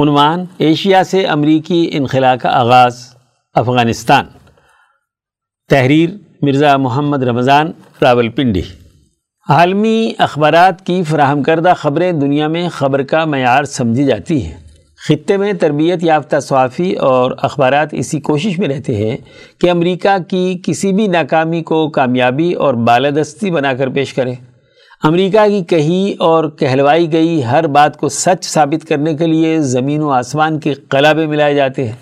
عنوان، 0.01 0.45
ایشیا 0.57 1.03
سے 1.03 1.25
امریکی 1.25 1.89
انخلاء 1.91 2.35
کا 2.35 2.49
آغاز، 2.49 2.97
افغانستان۔ 3.55 4.25
تحریر، 5.69 6.09
مرزا 6.41 6.77
محمد 6.77 7.23
رمضان 7.23 7.71
راول 8.01 8.29
پنڈی 8.29 8.61
عالمی 9.49 10.11
اخبارات 10.17 10.85
کی 10.85 11.03
فراہم 11.03 11.43
کردہ 11.43 11.73
خبریں 11.77 12.11
دنیا 12.11 12.47
میں 12.47 12.69
خبر 12.69 13.03
کا 13.03 13.25
معیار 13.25 13.63
سمجھی 13.63 14.05
جاتی 14.05 14.45
ہیں۔ 14.45 14.66
خطے 15.07 15.37
میں 15.37 15.53
تربیت 15.53 16.03
یافتہ 16.03 16.39
صحافی 16.39 16.93
اور 16.93 17.31
اخبارات 17.37 17.87
اسی 17.91 18.19
کوشش 18.19 18.59
میں 18.59 18.67
رہتے 18.67 18.95
ہیں 18.95 19.17
کہ 19.61 19.71
امریکہ 19.71 20.17
کی 20.27 20.59
کسی 20.63 20.93
بھی 20.93 21.07
ناکامی 21.07 21.63
کو 21.63 21.89
کامیابی 21.89 22.53
اور 22.53 22.73
بالادستی 22.73 23.51
بنا 23.51 23.73
کر 23.73 23.89
پیش 23.89 24.13
کریں۔ 24.13 24.35
امریکہ 25.03 25.47
کی 25.47 25.63
کہی 25.63 26.13
اور 26.19 26.49
کہلوائی 26.49 27.13
گئی 27.13 27.43
ہر 27.43 27.67
بات 27.67 27.97
کو 27.97 28.09
سچ 28.09 28.43
ثابت 28.43 28.87
کرنے 28.87 29.13
کے 29.13 29.27
لیے 29.27 29.61
زمین 29.61 30.01
و 30.01 30.09
آسمان 30.09 30.59
کے 30.59 30.73
قلابے 30.73 31.25
ملائے 31.25 31.55
جاتے 31.55 31.85
ہیں۔ 31.85 31.95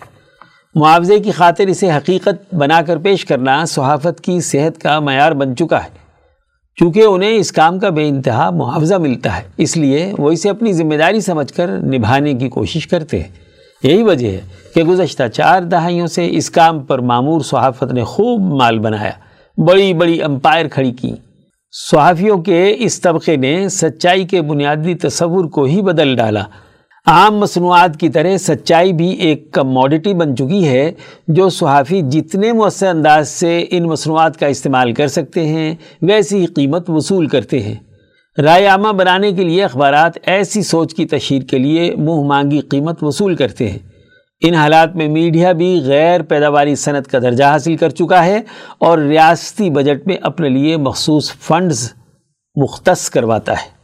معاوضے 0.76 1.20
کی 1.20 1.32
خاطر 1.32 1.68
اسے 1.68 1.91
حقیقت 1.91 2.56
بنا 2.56 2.82
کر 2.82 2.97
پیش 2.97 3.26
کرنا 3.26 3.66
صحافت 3.66 4.22
کی 4.22 4.41
صحت 4.41 4.82
کا 4.82 4.99
معیار 4.99 5.32
بن 5.32 5.56
چکا 5.56 5.84
ہے۔ 5.84 6.05
چونکہ 6.76 7.01
انہیں 7.01 7.36
اس 7.36 7.51
کام 7.51 7.80
کا 7.80 7.89
بے 7.89 8.07
انتہا 8.07 8.49
معاوضہ 8.49 8.95
ملتا 8.95 9.38
ہے۔ 9.38 9.43
اس 9.57 9.78
لیے 9.78 10.13
وہ 10.17 10.32
اسے 10.32 10.49
اپنی 10.49 10.73
ذمہ 10.73 10.95
داری 10.95 11.21
سمجھ 11.21 11.53
کر 11.53 11.67
نبھانے 11.67 12.34
کی 12.34 12.49
کوشش 12.49 12.88
کرتے 12.88 13.19
ہیں۔ 13.19 13.28
یہی 13.84 14.03
وجہ 14.03 14.28
ہے 14.28 14.41
کہ 14.73 14.84
گزشتہ 14.84 15.23
چار 15.34 15.61
دہائیوں 15.61 16.07
سے 16.07 16.28
اس 16.32 16.49
کام 16.49 16.80
پر 16.80 16.99
معمور 16.99 17.41
صحافت 17.41 17.93
نے 17.93 18.03
خوب 18.03 18.41
مال 18.41 18.80
بنایا۔ 18.80 19.11
بڑی 19.57 19.93
بڑی 19.93 20.21
امپائر 20.21 20.67
کھڑی 20.67 20.91
کی 20.91 21.11
صحافیوں 21.71 22.38
کے 22.38 22.76
اس 22.78 23.01
طبقے 23.01 23.36
نے 23.36 23.69
سچائی 23.69 24.23
کے 24.23 24.41
بنیادی 24.41 24.95
تصور 24.95 25.45
کو 25.45 25.63
ہی 25.63 25.82
بدل 25.82 26.15
ڈالا۔ 26.15 26.43
عام 27.08 27.38
مصنوعات 27.38 27.99
کی 27.99 28.10
طرح 28.10 28.38
سچائی 28.38 28.93
بھی 28.93 29.10
ایک 29.10 29.51
کموڈٹی 29.51 30.14
بن 30.14 30.36
چکی 30.36 30.68
ہے 30.68 30.91
جو 31.28 31.49
صحافی 31.49 32.01
جتنے 32.01 32.51
مؤثر 32.51 32.88
انداز 32.88 33.30
سے 33.30 33.66
ان 33.70 33.84
مصنوعات 33.84 34.39
کا 34.39 34.45
استعمال 34.45 34.93
کر 34.93 35.08
سکتے 35.08 35.45
ہیں، 35.45 35.76
ویسی 36.01 36.41
ہی 36.41 36.45
قیمت 36.45 36.89
وصول 36.89 37.28
کرتے 37.28 37.60
ہیں۔ 37.60 37.76
رائے 38.41 38.66
عامہ 38.66 38.88
بنانے 38.88 39.32
کے 39.32 39.43
لیے 39.43 39.64
اخبارات 39.64 40.12
ایسی 40.26 40.62
سوچ 40.62 40.93
کی 40.93 41.06
تشہیر 41.06 41.41
کے 41.41 41.58
لیے 41.58 41.95
منہ 41.95 42.24
مانگی 42.24 42.60
قیمت 42.60 43.03
وصول 43.03 43.36
کرتے 43.36 43.70
ہیں۔ 43.70 43.80
ان 44.41 44.53
حالات 44.53 44.95
میں 44.95 45.08
میڈیا 45.08 45.51
بھی 45.51 45.82
غیر 45.86 46.22
پیداواری 46.22 46.76
صنعت 46.76 47.08
کا 47.08 47.20
درجہ 47.20 47.43
حاصل 47.43 47.78
کر 47.78 47.89
چکا 47.89 48.26
ہے 48.26 48.41
اور 48.78 48.97
ریاستی 48.97 49.70
بجٹ 49.70 50.08
میں 50.08 50.18
اپنے 50.22 50.49
لیے 50.49 50.78
مخصوص 50.78 51.32
فنڈز 51.34 51.93
مختص 52.56 53.10
کرواتا 53.10 53.53
ہے۔ 53.53 53.76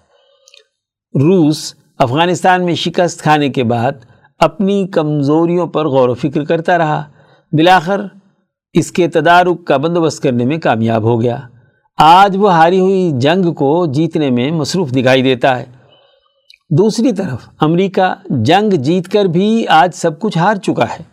روس 1.20 1.74
افغانستان 2.02 2.66
میں 2.66 2.76
شکست 2.76 3.22
کھانے 3.22 3.50
کے 3.50 3.64
بعد 3.64 3.92
اپنی 4.40 4.88
کمزوریوں 4.88 5.68
پر 5.68 5.88
غور 5.88 6.10
و 6.10 6.14
فکر 6.14 6.44
کرتا 6.44 6.78
رہا۔ 6.78 7.04
بلاخر 7.52 8.02
اس 8.74 8.92
کے 8.92 9.08
تدارک 9.08 9.66
کا 9.66 9.78
بندوبست 9.78 10.24
کرنے 10.24 10.46
میں 10.46 10.58
کامیاب 10.58 11.04
ہو 11.04 11.22
گیا۔ 11.22 11.40
آج 11.98 12.38
وہ 12.40 12.54
ہاری 12.54 12.80
ہوئی 12.80 13.12
جنگ 13.14 13.54
کو 13.54 13.86
جیتنے 13.86 14.30
میں 14.30 14.52
مصروف 14.52 14.92
دکھائی 14.92 15.22
دیتا 15.22 15.60
ہے۔ 15.60 15.66
دوسری 16.78 17.12
طرف، 17.12 17.50
امریکہ 17.60 18.14
جنگ 18.30 18.70
جیت 18.70 19.08
کر 19.08 19.26
بھی 19.26 19.68
آج 19.68 19.90
سب 19.94 20.20
کچھ 20.20 20.38
ہار 20.38 20.56
چکا 20.56 20.84
ہے، 20.84 21.04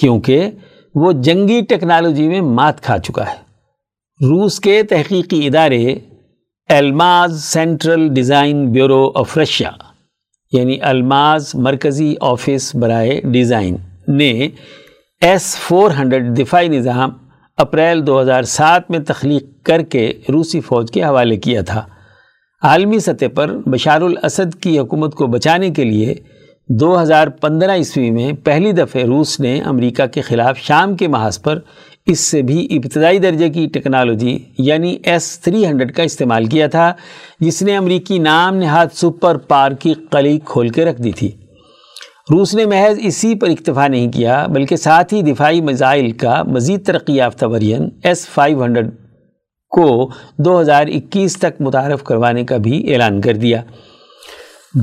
کیونکہ 0.00 0.50
وہ 0.94 1.12
جنگی 1.12 1.60
ٹیکنالوجی 1.60 2.28
میں 2.28 2.40
مات 2.40 2.80
کھا 2.80 2.98
چکا 2.98 3.26
ہے۔ 3.26 3.36
روس 4.20 4.60
کے 4.60 4.82
تحقیقی 4.82 5.46
ادارے 5.46 5.98
Almaz 6.68 7.44
central 7.44 8.08
design 8.14 8.72
bureau 8.72 9.12
of 9.14 9.38
Russia 9.38 9.70
یعنی 10.52 10.78
الماز 10.80 11.50
مرکزی 11.54 12.14
آفس 12.20 12.74
برائے 12.74 13.20
ڈیزائن 13.24 13.76
نے 14.08 14.48
ایس 15.20 15.56
فور 15.56 15.90
ہنڈریڈ 15.90 16.38
دفاعی 16.38 16.68
نظام 16.68 17.10
اپریل 17.56 18.06
دو 18.06 18.20
ہزار 18.20 18.42
سات 18.42 18.90
میں 18.90 18.98
تخلیق 18.98 19.64
کر 19.64 19.82
کے 19.82 20.12
روسی 20.32 20.60
فوج 20.60 20.90
کے 20.90 21.02
حوالے 21.02 21.36
کیا 21.36 21.60
تھا۔ 21.62 21.82
عالمی 22.62 22.98
سطح 22.98 23.24
پر 23.34 23.50
بشار 23.66 24.00
الاسد 24.00 24.54
کی 24.54 24.78
حکومت 24.78 25.14
کو 25.14 25.26
بچانے 25.26 25.70
کے 25.70 25.84
لیے 25.84 26.14
دو 26.68 27.02
ہزار 27.02 27.28
پندرہ 27.28 27.70
عیسوی 27.70 28.10
میں 28.10 28.32
پہلی 28.32 28.72
دفعہ 28.72 29.02
روس 29.02 29.40
نے 29.40 29.60
امریکہ 29.60 30.06
کے 30.06 30.20
خلاف 30.20 30.58
شام 30.58 30.96
کے 30.96 31.08
محاذ 31.08 31.40
پر 31.42 31.58
اس 32.06 32.20
سے 32.20 32.42
بھی 32.42 32.66
ابتدائی 32.70 33.18
درجے 33.18 33.48
کی 33.50 33.66
ٹیکنالوجی 33.66 34.38
یعنی 34.58 34.96
ایس 35.02 35.38
تھری 35.40 35.66
ہنڈریڈ 35.66 35.94
کا 35.94 36.02
استعمال 36.02 36.44
کیا 36.44 36.66
تھا، 36.66 36.92
جس 37.40 37.62
نے 37.62 37.76
امریکی 37.76 38.18
نام 38.18 38.56
نہاد 38.56 38.86
سپر 38.94 39.36
پار 39.36 39.72
کی 39.72 39.94
قلی 40.10 40.38
کھول 40.44 40.68
کے 40.68 40.84
رکھ 40.84 41.02
دی 41.02 41.12
تھی۔ 41.12 41.30
روس 42.30 42.54
نے 42.54 42.66
محض 42.66 42.98
اسی 43.02 43.34
پر 43.34 43.48
اکتفا 43.48 43.86
نہیں 43.88 44.12
کیا، 44.12 44.46
بلکہ 44.46 44.76
ساتھ 44.76 45.14
ہی 45.14 45.22
دفاعی 45.22 45.60
میزائل 45.60 46.10
کا 46.12 46.42
مزید 46.42 46.84
ترقی 46.86 47.14
یافتہ 47.14 47.46
ورین 47.46 47.88
ایس 48.02 48.26
فائیو 48.28 48.64
ہنڈریڈ 48.64 48.90
کو 49.72 50.10
دو 50.38 50.60
ہزار 50.60 50.86
اکیس 50.86 51.36
تک 51.36 51.60
متعارف 51.60 52.02
کروانے 52.04 52.44
کا 52.44 52.56
بھی 52.56 52.92
اعلان 52.92 53.20
کر 53.20 53.36
دیا۔ 53.36 53.62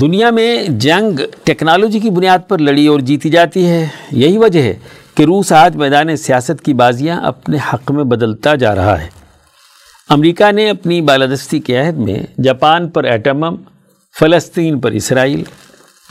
دنیا 0.01 0.29
میں 0.29 0.63
جنگ 0.67 1.19
ٹیکنالوجی 1.43 1.99
کی 1.99 2.09
بنیاد 2.09 2.47
پر 2.47 2.57
لڑی 2.57 2.87
اور 2.87 2.99
جیتی 2.99 3.29
جاتی 3.29 3.65
ہے، 3.65 3.87
یہی 4.11 4.37
وجہ 4.37 4.61
ہے 4.61 4.73
کہ 5.15 5.23
روس 5.23 5.51
آج 5.51 5.75
میدان 5.75 6.15
سیاست 6.15 6.61
کی 6.65 6.73
بازیاں 6.73 7.21
اپنے 7.21 7.57
حق 7.73 7.91
میں 7.91 8.03
بدلتا 8.03 8.55
جا 8.55 8.75
رہا 8.75 9.01
ہے۔ 9.01 9.07
امریکہ 10.09 10.51
نے 10.51 10.69
اپنی 10.69 11.01
بالادستی 11.01 11.59
کے 11.59 11.77
عہد 11.77 11.97
میں 11.97 12.41
جاپان 12.43 12.89
پر 12.89 13.03
ایٹمم، 13.03 13.55
فلسطین 14.19 14.79
پر 14.79 14.91
اسرائیل، 14.91 15.43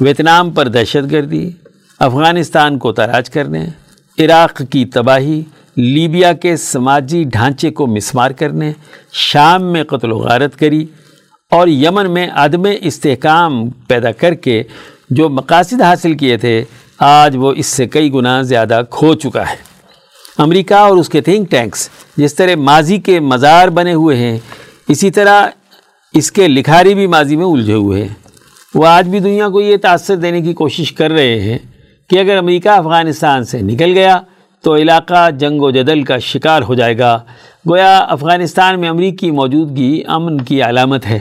ویتنام 0.00 0.50
پر 0.50 0.68
دہشت 0.68 1.10
گردی، 1.10 1.50
افغانستان 2.00 2.78
کو 2.78 2.92
تراج 2.92 3.30
کرنے، 3.30 3.66
عراق 4.18 4.62
کی 4.70 4.84
تباہی، 4.84 5.42
لیبیا 5.76 6.32
کے 6.32 6.56
سماجی 6.56 7.24
ڈھانچے 7.24 7.70
کو 7.70 7.86
مسمار 7.86 8.30
کرنے، 8.30 8.72
شام 9.12 9.72
میں 9.72 9.84
قتل 9.84 10.12
و 10.12 10.18
غارت 10.18 10.58
کری 10.58 10.86
اور 11.50 11.68
یمن 11.68 12.10
میں 12.10 12.28
عدم 12.34 12.66
استحکام 12.80 13.70
پیدا 13.70 14.12
کر 14.12 14.34
کے 14.34 14.62
جو 15.10 15.28
مقاصد 15.28 15.80
حاصل 15.80 16.14
کیے 16.14 16.36
تھے 16.36 16.64
آج 17.04 17.36
وہ 17.36 17.52
اس 17.56 17.66
سے 17.66 17.86
کئی 17.86 18.12
گنا 18.12 18.42
زیادہ 18.42 18.80
کھو 18.90 19.14
چکا 19.14 19.50
ہے۔ 19.50 19.56
امریکہ 20.38 20.74
اور 20.74 20.96
اس 20.96 21.08
کے 21.08 21.20
تھنک 21.20 21.50
ٹینکس 21.50 21.88
جس 22.16 22.34
طرح 22.34 22.54
ماضی 22.54 22.98
کے 22.98 23.20
مزار 23.20 23.68
بنے 23.68 23.92
ہوئے 23.92 24.16
ہیں، 24.16 24.38
اسی 24.88 25.10
طرح 25.10 25.48
اس 26.14 26.32
کے 26.32 26.48
لکھاری 26.48 26.94
بھی 26.94 27.06
ماضی 27.06 27.36
میں 27.36 27.46
الجھے 27.46 27.74
ہوئے 27.74 28.02
ہیں۔ 28.02 28.14
وہ 28.74 28.86
آج 28.86 29.08
بھی 29.08 29.18
دنیا 29.18 29.48
کو 29.48 29.60
یہ 29.60 29.76
تاثر 29.76 30.16
دینے 30.16 30.40
کی 30.40 30.52
کوشش 30.52 30.92
کر 30.92 31.10
رہے 31.10 31.40
ہیں 31.40 31.58
کہ 32.10 32.18
اگر 32.18 32.36
امریکہ 32.36 32.68
افغانستان 32.68 33.44
سے 33.44 33.60
نکل 33.60 33.92
گیا 33.94 34.20
تو 34.62 34.76
علاقہ 34.76 35.30
جنگ 35.30 35.60
و 35.60 35.70
جدل 35.70 36.02
کا 36.02 36.18
شکار 36.18 36.62
ہو 36.62 36.74
جائے 36.74 36.98
گا۔ 36.98 37.20
گویا 37.70 37.98
افغانستان 37.98 38.80
میں 38.80 38.88
امریکی 38.88 39.30
موجودگی 39.30 40.02
امن 40.06 40.40
کی 40.40 40.62
علامت 40.62 41.06
ہے۔ 41.06 41.18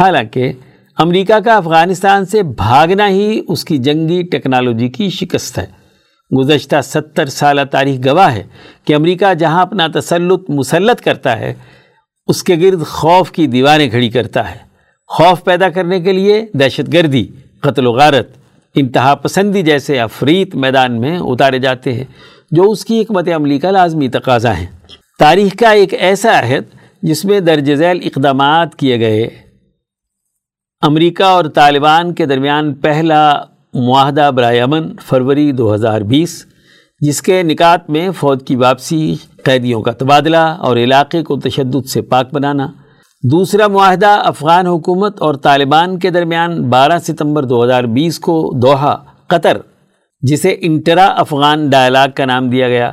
حالانکہ 0.00 0.52
امریکہ 1.00 1.38
کا 1.44 1.56
افغانستان 1.56 2.24
سے 2.24 2.42
بھاگنا 2.42 3.08
ہی 3.08 3.40
اس 3.48 3.64
کی 3.64 3.78
جنگی 3.78 4.22
ٹیکنالوجی 4.22 4.88
کی 4.88 5.10
شکست 5.10 5.58
ہے۔ 5.58 5.66
گزشتہ 6.30 6.76
ستر 6.84 7.26
سالہ 7.26 7.60
تاریخ 7.70 8.06
گواہ 8.06 8.34
ہے 8.34 8.42
کہ 8.84 8.94
امریکہ 8.94 9.34
جہاں 9.34 9.62
اپنا 9.62 9.86
تسلط 9.94 10.50
مسلط 10.50 11.00
کرتا 11.00 11.38
ہے، 11.38 11.54
اس 12.26 12.42
کے 12.42 12.54
گرد 12.54 12.86
خوف 12.86 13.30
کی 13.30 13.46
دیواریں 13.46 13.90
کھڑی 13.90 14.08
کرتا 14.08 14.50
ہے۔ 14.50 14.56
خوف 15.08 15.44
پیدا 15.44 15.68
کرنے 15.68 16.00
کے 16.00 16.12
لیے 16.12 16.46
دہشت 16.54 16.92
گردی، 16.92 17.26
قتل 17.60 17.86
و 17.86 17.92
غارت، 17.92 18.28
انتہا 18.74 19.14
پسندی 19.14 19.62
جیسے 19.62 20.00
افریت 20.00 20.54
میدان 20.54 21.00
میں 21.00 21.18
اتارے 21.18 21.58
جاتے 21.58 21.92
ہیں، 21.92 22.04
جو 22.50 22.70
اس 22.70 22.84
کی 22.84 23.02
حکمت 23.02 23.28
عملی 23.36 23.58
کا 23.58 23.70
لازمی 23.70 24.08
تقاضا 24.08 24.56
ہے 24.56 24.66
تاریخ 25.18 25.56
کا 25.56 25.70
ایک 25.70 25.94
ایسا 25.94 26.40
عہد 26.40 26.62
جس 27.02 27.24
میں 27.24 27.40
درج 27.40 27.74
ذیل 27.74 28.00
اقدامات 28.04 28.76
کیے 28.76 29.00
گئے۔ 29.00 29.49
امریکہ 30.82 31.22
اور 31.22 31.44
طالبان 31.44 32.12
کے 32.14 32.26
درمیان 32.26 32.72
پہلا 32.74 33.32
معاہدہ 33.74 34.30
برائے 34.34 34.60
امن 34.60 34.86
فروری 35.06 35.52
دو 35.52 35.74
ہزار 35.74 36.00
بیس، 36.00 36.46
جس 37.00 37.20
کے 37.22 37.42
نکات 37.42 37.90
میں 37.90 38.10
فوج 38.10 38.44
کی 38.46 38.56
واپسی، 38.56 39.14
قیدیوں 39.44 39.82
کا 39.82 39.92
تبادلہ 39.92 40.36
اور 40.36 40.76
علاقے 40.76 41.22
کو 41.22 41.36
تشدد 41.36 41.86
سے 41.88 42.02
پاک 42.02 42.32
بنانا۔ 42.32 42.66
دوسرا 43.22 43.66
معاہدہ 43.66 44.16
افغان 44.24 44.66
حکومت 44.66 45.20
اور 45.22 45.34
طالبان 45.34 45.98
کے 45.98 46.10
درمیان 46.10 46.62
بارہ 46.70 46.98
ستمبر 46.98 47.44
دو 47.44 47.62
ہزار 47.64 47.84
بیس 47.84 48.18
کو 48.18 48.52
دوحہ، 48.62 48.96
قطر، 49.26 49.56
جسے 50.22 50.56
انٹرا 50.60 51.06
افغان 51.06 51.68
ڈائلاگ 51.70 52.08
کا 52.14 52.24
نام 52.24 52.48
دیا 52.50 52.68
گیا، 52.68 52.92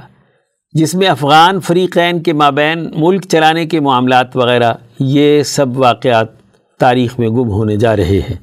جس 0.74 0.96
میں 0.96 1.08
افغان 1.08 1.60
فریقین 1.60 2.24
کے 2.24 2.34
مابین 2.34 2.90
ملک 2.96 3.28
چلانے 3.28 3.66
کے 3.66 3.80
معاملات 3.80 4.38
وغیرہ۔ 4.38 4.74
یہ 5.00 5.44
سب 5.44 5.78
واقعات 5.80 6.37
تاریخ 6.80 7.20
میں 7.20 7.30
گم 7.30 7.50
ہونے 7.50 7.76
جا 7.76 7.96
رہے 7.96 8.22
ہیں۔ 8.30 8.36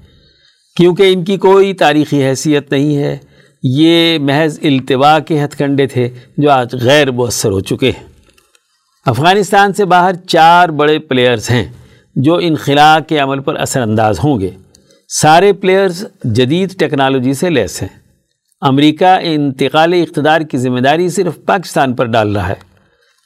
کیونکہ 0.76 1.12
ان 1.12 1.24
کی 1.24 1.36
کوئی 1.36 1.72
تاریخی 1.72 2.24
حیثیت 2.24 2.72
نہیں 2.72 2.96
ہے۔ 2.96 3.18
یہ 3.62 4.18
محض 4.18 4.58
التوا 4.62 5.18
کے 5.18 5.44
ہتھ 5.44 5.56
کنڈے 5.56 5.86
تھے 5.86 6.08
جو 6.36 6.50
آج 6.50 6.74
غیر 6.82 7.10
مؤثر 7.10 7.50
ہو 7.50 7.60
چکے 7.60 7.90
ہیں۔ 7.90 8.06
افغانستان 9.06 9.72
سے 9.72 9.84
باہر 9.84 10.14
چار 10.14 10.68
بڑے 10.68 10.98
پلیئرز 10.98 11.50
ہیں 11.50 11.64
جو 12.16 12.38
انخلا 12.42 12.98
کے 13.08 13.18
عمل 13.18 13.40
پر 13.40 13.54
اثر 13.54 13.80
انداز 13.80 14.18
ہوں 14.24 14.40
گے۔ 14.40 14.50
سارے 15.08 15.52
پلیئرز 15.52 16.04
جدید 16.24 16.78
ٹیکنالوجی 16.78 17.32
سے 17.32 17.50
لیس 17.50 17.82
ہیں۔ 17.82 17.88
امریکہ 18.60 19.18
انتقال 19.22 19.92
اقتدار 19.92 20.40
کی 20.40 20.58
ذمہ 20.58 20.80
داری 20.80 21.08
صرف 21.08 21.38
پاکستان 21.46 21.94
پر 21.94 22.04
ڈال 22.06 22.36
رہا 22.36 22.48
ہے۔ 22.48 22.73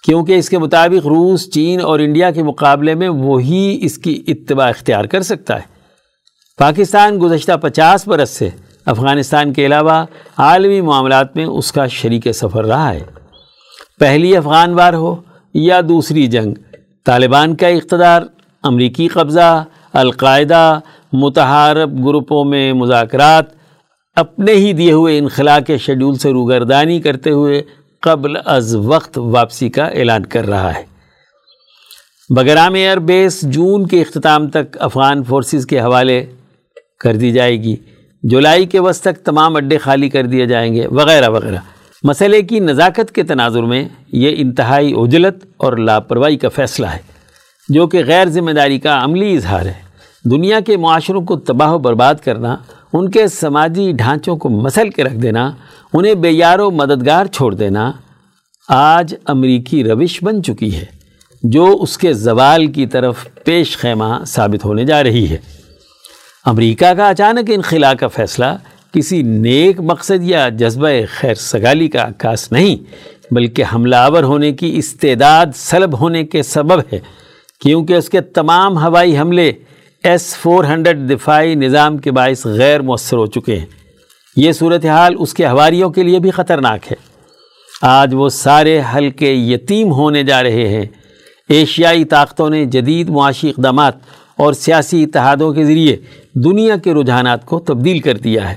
کیونکہ 0.05 0.33
اس 0.33 0.49
کے 0.51 0.59
مطابق 0.59 1.07
روس، 1.07 1.51
چین 1.51 1.81
اور 1.81 1.99
انڈیا 1.99 2.31
کے 2.31 2.43
مقابلے 2.43 2.95
میں 2.95 3.09
وہی 3.09 3.79
اس 3.83 3.99
کی 3.99 4.23
اتباع 4.27 4.69
اختیار 4.69 5.05
کر 5.05 5.23
سکتا 5.23 5.57
ہے۔ 5.57 5.77
پاکستان 6.59 7.19
گزشتہ 7.23 7.53
پچاس 7.53 8.09
برس 8.09 8.31
سے 8.31 8.49
افغانستان 8.87 9.53
کے 9.53 9.67
علاوہ 9.67 10.05
عالمی 10.39 10.81
معاملات 10.81 11.37
میں 11.37 11.45
اس 11.45 11.73
کا 11.73 11.87
شریک 11.87 12.29
سفر 12.35 12.65
رہا 12.65 12.95
ہے۔ 12.95 13.01
پہلی 14.01 14.37
افغان 14.37 14.75
وار 14.75 14.95
ہو 14.95 15.17
یا 15.55 15.81
دوسری 15.89 16.27
جنگ، 16.27 16.55
طالبان 17.07 17.57
کا 17.57 17.67
اقتدار، 17.67 18.23
امریکی 18.63 19.09
قبضہ، 19.09 19.65
القاعدہ، 19.93 20.81
متحارب 21.13 22.05
گروپوں 22.07 22.45
میں 22.45 22.73
مذاکرات، 22.73 23.45
اپنے 24.17 24.53
ہی 24.53 24.73
دیے 24.73 24.93
ہوئے 24.93 25.19
انخلا 25.19 25.61
کے 25.61 25.79
شیڈول 25.79 26.15
سے 26.15 26.31
روگردانی 26.31 27.01
کرتے 27.01 27.31
ہوئے 27.31 27.63
قبل 28.01 28.37
از 28.45 28.77
وقت 28.77 29.19
واپسی 29.19 29.69
کا 29.69 29.85
اعلان 29.85 30.27
کر 30.27 30.47
رہا 30.47 30.75
ہے۔ 30.75 30.85
بگرام 32.29 32.75
ایئر 32.75 32.97
بیس 32.97 33.43
جون 33.43 33.87
کے 33.87 34.01
اختتام 34.01 34.49
تک 34.49 34.77
افغان 34.81 35.25
فورسز 35.25 35.67
کے 35.67 35.81
حوالے 35.81 36.27
کر 37.01 37.17
دی 37.17 37.31
جائے 37.31 37.63
گی۔ 37.63 37.77
جولائی 38.23 38.67
کے 38.67 38.81
وسط 38.81 39.03
تک 39.03 39.25
تمام 39.25 39.57
اڈے 39.57 39.79
خالی 39.79 40.09
کر 40.09 40.27
دیے 40.27 40.47
جائیں 40.47 40.75
گے، 40.75 40.87
وغیرہ 40.87 41.29
وغیرہ۔ 41.29 41.59
مسئلے 42.03 42.43
کی 42.43 42.61
نزاکت 42.61 43.13
کے 43.13 43.23
تناظر 43.23 43.63
میں 43.63 43.89
یہ 44.13 44.35
انتہائی 44.37 44.95
اجلت 44.97 45.45
اور 45.57 45.77
لاپرواہی 45.77 46.37
کا 46.37 46.49
فیصلہ 46.49 46.87
ہے، 46.87 46.99
جو 47.69 47.87
کہ 47.87 48.05
غیر 48.05 48.29
ذمہ 48.29 48.51
داری 48.51 48.79
کا 48.79 49.05
عملی 49.05 49.37
اظہار 49.37 49.67
ہے۔ 49.67 49.89
دنیا 50.25 50.61
کے 50.61 50.77
معاشروں 50.77 51.23
کو 51.23 51.37
تباہ 51.37 51.73
و 51.73 51.79
برباد 51.79 52.15
کرنا 52.25 52.57
ان 52.93 53.11
کے 53.11 53.27
سماجی 53.29 53.91
ڈھانچوں 53.93 54.37
کو 54.37 54.49
مسل 54.49 54.91
کے 54.91 55.05
رکھ 55.05 55.17
دینا، 55.17 55.51
انہیں 55.93 56.15
بے 56.15 56.31
یار 56.31 56.59
و 56.59 56.71
مددگار 56.71 57.27
چھوڑ 57.27 57.55
دینا۔ 57.55 57.91
آج 58.69 59.15
امریکی 59.25 59.83
روش 59.85 60.23
بن 60.25 60.43
چکی 60.43 60.75
ہے، 60.77 60.85
جو 61.43 61.67
اس 61.81 61.99
کے 61.99 62.13
زوال 62.13 62.67
کی 62.67 62.87
طرف 62.87 63.27
پیش 63.45 63.77
خیمہ 63.79 64.25
ثابت 64.27 64.65
ہونے 64.65 64.85
جا 64.85 65.03
رہی 65.03 65.29
ہے۔ 65.31 65.37
امریکہ 66.45 66.93
کا 66.95 67.09
اچانک 67.09 67.51
انخلا 67.55 67.93
کا 67.95 68.09
فیصلہ 68.09 68.57
کسی 68.95 69.23
نیک 69.23 69.81
مقصد 69.81 70.23
یا 70.23 70.49
جذبہ 70.49 70.89
خیر 71.15 71.35
سگالی 71.35 71.89
کا 71.89 72.03
عکاس 72.03 72.51
نہیں، 72.53 72.77
بلکہ 73.35 73.65
حملہ 73.75 73.97
آور 73.97 74.23
ہونے 74.23 74.53
کی 74.53 74.73
استعداد 74.77 75.47
سلب 75.55 75.99
ہونے 76.01 76.25
کے 76.25 76.43
سبب 76.43 76.81
ہے، 76.93 76.99
کیونکہ 77.61 77.95
اس 77.95 78.09
کے 78.09 78.21
تمام 78.21 78.79
ہوائی 78.79 79.19
حملے 79.19 79.53
ایس 80.03 80.37
فور 80.37 80.65
ہنڈریڈ 80.65 81.11
دفاعی 81.11 81.55
نظام 81.55 81.99
کے 81.99 82.11
باعث 82.11 82.47
غیر 82.47 82.83
مؤثر 82.83 83.17
ہو 83.17 83.27
چکے 83.27 83.59
ہیں۔ 83.59 83.67
یہ 84.37 84.53
صورتحال 84.53 85.15
اس 85.19 85.35
کے 85.35 85.47
ہواریوں 85.47 85.91
کے 85.91 86.03
لیے 86.03 86.19
بھی 86.19 86.31
خطرناک 86.31 86.93
ہے۔ 86.93 86.97
آج 87.83 88.15
وہ 88.15 88.29
سارے 88.29 88.83
حلقے 88.95 89.33
یتیم 89.33 89.93
ہونے 89.93 90.23
جا 90.23 90.43
رہے 90.43 90.69
ہیں۔ 90.69 90.87
ایشیائی 91.49 92.05
طاقتوں 92.05 92.51
نے 92.51 92.65
جدید 92.65 93.09
معاشی 93.09 93.49
اقدامات 93.49 93.95
اور 94.37 94.53
سیاسی 94.53 95.05
اتحادوں 95.05 95.53
کے 95.53 95.65
ذریعے 95.65 95.97
دنیا 96.35 96.77
کے 96.77 96.95
رجحانات 96.95 97.47
کو 97.47 97.61
تبدیل 97.61 97.99
کر 97.99 98.17
دیا 98.17 98.51
ہے۔ 98.51 98.57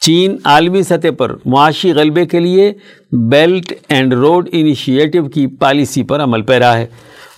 چین 0.00 0.36
عالمی 0.44 0.82
سطح 0.82 1.08
پر 1.18 1.36
معاشی 1.44 1.92
غلبے 1.92 2.26
کے 2.26 2.40
لیے 2.40 2.72
بیلٹ 3.12 3.72
اینڈ 3.88 4.14
روڈ 4.14 4.48
انیشیٹو 4.52 5.24
کی 5.24 5.46
پالیسی 5.46 6.02
پر 6.02 6.22
عمل 6.22 6.42
پیرا 6.42 6.76
ہے۔ 6.76 6.86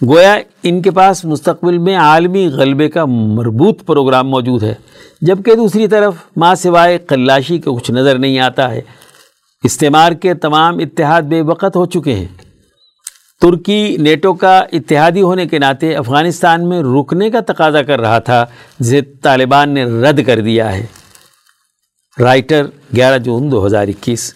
گویا 0.08 0.36
ان 0.62 0.82
کے 0.82 0.90
پاس 0.90 1.24
مستقبل 1.24 1.78
میں 1.78 1.96
عالمی 1.96 2.48
غلبے 2.48 2.88
کا 2.88 3.04
مربوط 3.04 3.86
پروگرام 3.86 4.28
موجود 4.28 4.62
ہے، 4.62 4.74
جبکہ 5.20 5.54
دوسری 5.54 5.88
طرف 5.88 6.14
ماں 6.36 6.54
سوائے 6.54 6.98
قلاشی 6.98 7.58
کے 7.58 7.70
کچھ 7.70 7.90
نظر 7.90 8.18
نہیں 8.18 8.38
آتا 8.38 8.70
ہے۔ 8.70 8.80
استعمار 9.64 10.12
کے 10.12 10.34
تمام 10.34 10.78
اتحاد 10.78 11.22
بے 11.22 11.42
وقت 11.42 11.76
ہو 11.76 11.86
چکے 11.86 12.14
ہیں۔ 12.14 12.26
ترکی 13.40 13.96
نیٹو 14.00 14.34
کا 14.34 14.58
اتحادی 14.72 15.22
ہونے 15.22 15.46
کے 15.46 15.58
ناطے 15.58 15.96
افغانستان 15.96 16.68
میں 16.68 16.82
رکنے 16.82 17.30
کا 17.30 17.40
تقاضا 17.40 17.82
کر 17.82 18.00
رہا 18.00 18.18
تھا 18.18 18.46
جسے 18.80 19.00
طالبان 19.02 19.70
نے 19.70 19.84
رد 19.84 20.26
کر 20.26 20.40
دیا 20.40 20.76
ہے۔ 20.76 20.86
رائٹر 22.20 22.66
گیارہ 22.96 23.18
جون 23.18 23.50
دو 23.50 23.66
ہزار 23.66 23.88
اکیس۔ 23.88 24.34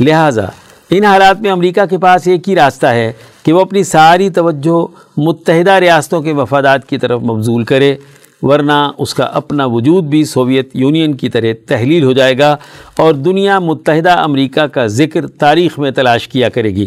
لہٰذا 0.00 0.46
ان 0.90 1.04
حالات 1.04 1.40
میں 1.40 1.50
امریکہ 1.50 1.86
کے 1.86 1.98
پاس 1.98 2.26
ایک 2.26 2.48
ہی 2.48 2.54
راستہ 2.54 2.86
ہے 2.86 3.12
کہ 3.46 3.52
وہ 3.52 3.60
اپنی 3.60 3.84
ساری 3.84 4.30
توجہ 4.30 4.86
متحدہ 5.16 5.70
ریاستوں 5.70 6.22
کے 6.22 6.32
مفادات 6.32 6.88
کی 6.88 6.98
طرف 6.98 7.22
مبزول 7.22 7.64
کرے، 7.64 7.96
ورنہ 8.42 8.90
اس 8.98 9.14
کا 9.14 9.24
اپنا 9.24 9.64
وجود 9.64 10.04
بھی 10.04 10.24
سوویت 10.24 10.70
یونین 10.74 11.14
کی 11.14 11.28
طرح 11.28 11.52
تحلیل 11.66 12.04
ہو 12.04 12.12
جائے 12.12 12.38
گا 12.38 12.56
اور 12.96 13.14
دنیا 13.14 13.58
متحدہ 13.58 14.10
امریکہ 14.10 14.66
کا 14.66 14.86
ذکر 14.86 15.26
تاریخ 15.26 15.78
میں 15.78 15.90
تلاش 15.90 16.28
کیا 16.28 16.48
کرے 16.48 16.70
گی۔ 16.70 16.86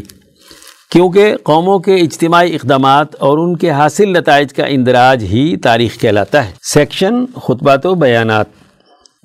کیونکہ 0.91 1.35
قوموں 1.43 1.79
کے 1.79 1.95
اجتماعی 1.95 2.55
اقدامات 2.55 3.15
اور 3.15 3.37
ان 3.37 3.57
کے 3.57 3.69
حاصل 3.69 4.09
نتائج 4.09 4.53
کا 4.53 4.65
اندراج 4.65 5.23
ہی 5.23 5.57
تاریخ 5.57 5.99
کہلاتا 5.99 6.45
ہے۔ 6.45 6.51
سیکشن 6.61 7.25
خطبات 7.35 7.85
و 7.85 7.95
بیانات۔ 7.95 8.45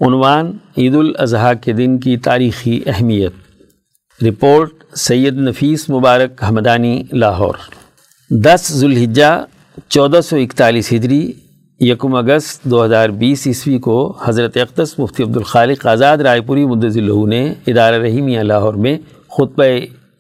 عنوان 0.01 0.53
عید 0.79 0.95
الاضحیٰ 0.95 1.53
کے 1.65 1.73
دن 1.73 1.99
کی 1.99 2.17
تاریخی 2.17 2.81
اہمیت۔ 2.87 3.33
رپورٹ 4.25 4.84
سید 4.97 5.35
نفیس 5.35 5.91
مبارک 5.91 6.45
حمدانی 6.45 7.03
لاہور۔ 7.13 7.55
دس 8.31 8.73
ذوالحجہ، 8.73 9.45
چودہ 9.89 10.21
سو 10.21 10.37
اکتالیس 10.37 10.93
ہجری، 10.93 11.33
یکم 11.81 12.15
اگست 12.15 12.65
دو 12.65 12.85
ہزار 12.85 13.09
بیس 13.09 13.47
عیسوی 13.47 13.79
کو 13.79 14.19
حضرت 14.25 14.57
اقدس 14.57 14.99
مفتی 14.99 15.23
عبدالخالق 15.23 15.87
آزاد 15.87 16.19
رائے 16.19 16.41
پوری 16.41 16.67
مدض 16.67 16.97
اللہ 16.97 17.27
نے 17.27 17.55
ادارہ 17.67 17.95
رحیمیہ 17.95 18.41
لاہور 18.41 18.75
میں 18.75 18.99
خطبہ 19.29 19.65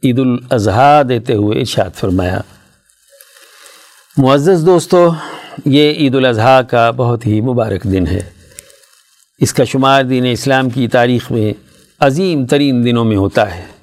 عید 0.05 0.19
الاضحیٰ 0.19 1.03
دیتے 1.09 1.35
ہوئے 1.35 1.59
ارشاد 1.59 1.91
فرمایا۔ 1.95 2.41
معزز 4.17 4.67
دوستو، 4.67 5.11
یہ 5.65 5.91
عید 5.91 6.15
الاضحیٰ 6.15 6.61
کا 6.71 6.91
بہت 6.91 7.27
ہی 7.27 7.41
مبارک 7.41 7.85
دن 7.85 8.07
ہے۔ 8.07 8.21
اس 9.41 9.53
کا 9.53 9.65
شمار 9.65 10.03
دین 10.03 10.27
اسلام 10.33 10.71
کی 10.71 10.89
تاریخ 10.89 11.31
میں 11.31 11.53
عظیم 12.01 12.47
ترین 12.47 12.85
دنوں 12.85 13.05
میں 13.05 13.17
ہوتا 13.17 13.55
ہے۔ 13.55 13.74